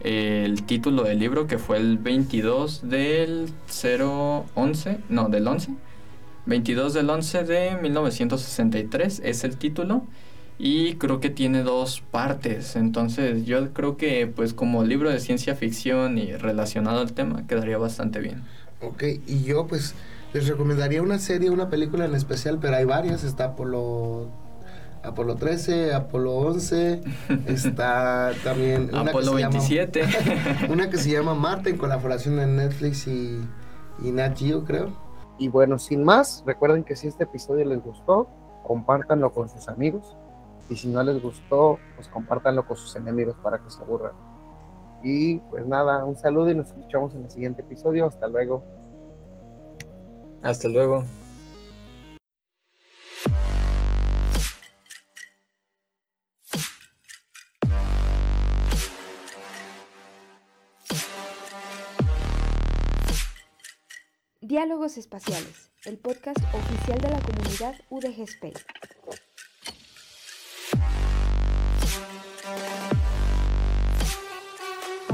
el 0.00 0.62
título 0.64 1.02
del 1.04 1.18
libro 1.18 1.46
que 1.46 1.58
fue 1.58 1.78
el 1.78 1.96
22 1.98 2.88
del 2.88 3.48
011, 3.66 4.98
no, 5.08 5.28
del 5.28 5.48
11. 5.48 5.72
22 6.44 6.94
del 6.94 7.10
11 7.10 7.44
de 7.44 7.78
1963 7.82 9.22
es 9.24 9.44
el 9.44 9.56
título. 9.56 10.04
Y 10.58 10.94
creo 10.94 11.20
que 11.20 11.28
tiene 11.30 11.62
dos 11.62 12.00
partes. 12.00 12.76
Entonces 12.76 13.44
yo 13.44 13.72
creo 13.72 13.96
que 13.96 14.26
pues 14.26 14.54
como 14.54 14.84
libro 14.84 15.10
de 15.10 15.20
ciencia 15.20 15.54
ficción 15.54 16.18
y 16.18 16.32
relacionado 16.32 17.00
al 17.00 17.12
tema 17.12 17.46
quedaría 17.46 17.78
bastante 17.78 18.20
bien. 18.20 18.42
Ok, 18.80 19.02
y 19.26 19.42
yo 19.44 19.66
pues 19.66 19.94
les 20.32 20.48
recomendaría 20.48 21.02
una 21.02 21.18
serie, 21.18 21.50
una 21.50 21.68
película 21.68 22.04
en 22.04 22.14
especial, 22.14 22.58
pero 22.60 22.76
hay 22.76 22.84
varias. 22.84 23.22
Está 23.24 23.44
Apolo, 23.46 24.28
Apolo 25.02 25.36
13, 25.36 25.94
Apolo 25.94 26.32
11, 26.36 27.02
está 27.46 28.32
también 28.42 28.90
una 28.92 29.10
Apolo 29.10 29.32
que 29.32 29.36
se 29.36 29.40
llama- 29.42 29.50
27. 29.50 30.02
una 30.70 30.90
que 30.90 30.96
se 30.98 31.10
llama 31.10 31.34
Marte 31.34 31.70
en 31.70 31.76
colaboración 31.76 32.36
de 32.36 32.46
Netflix 32.46 33.06
y, 33.06 33.40
y 34.02 34.10
Nat 34.10 34.38
Geo, 34.38 34.64
creo. 34.64 34.90
Y 35.38 35.48
bueno, 35.48 35.78
sin 35.78 36.02
más, 36.02 36.42
recuerden 36.46 36.82
que 36.82 36.96
si 36.96 37.08
este 37.08 37.24
episodio 37.24 37.64
les 37.66 37.82
gustó, 37.82 38.28
compártanlo 38.64 39.32
con 39.32 39.48
sus 39.50 39.68
amigos. 39.68 40.16
Y 40.68 40.76
si 40.76 40.88
no 40.88 41.02
les 41.02 41.22
gustó, 41.22 41.78
pues 41.94 42.08
compártanlo 42.08 42.66
con 42.66 42.76
sus 42.76 42.94
enemigos 42.96 43.36
para 43.42 43.62
que 43.62 43.70
se 43.70 43.80
aburran. 43.82 44.12
Y 45.02 45.38
pues 45.38 45.66
nada, 45.66 46.04
un 46.04 46.16
saludo 46.16 46.50
y 46.50 46.54
nos 46.54 46.68
escuchamos 46.68 47.14
en 47.14 47.24
el 47.24 47.30
siguiente 47.30 47.62
episodio. 47.62 48.06
Hasta 48.06 48.26
luego. 48.26 48.64
Hasta 50.42 50.68
luego. 50.68 51.04
Diálogos 64.40 64.96
Espaciales, 64.96 65.70
el 65.84 65.98
podcast 65.98 66.38
oficial 66.54 67.00
de 67.00 67.10
la 67.10 67.20
comunidad 67.20 67.74
UDG 67.90 68.22
Space. 68.22 68.64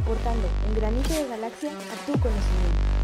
Aportando 0.03 0.49
un 0.69 0.75
granito 0.75 1.15
de 1.15 1.29
galaxia 1.29 1.71
a 1.71 2.07
tu 2.07 2.19
conocimiento. 2.19 3.02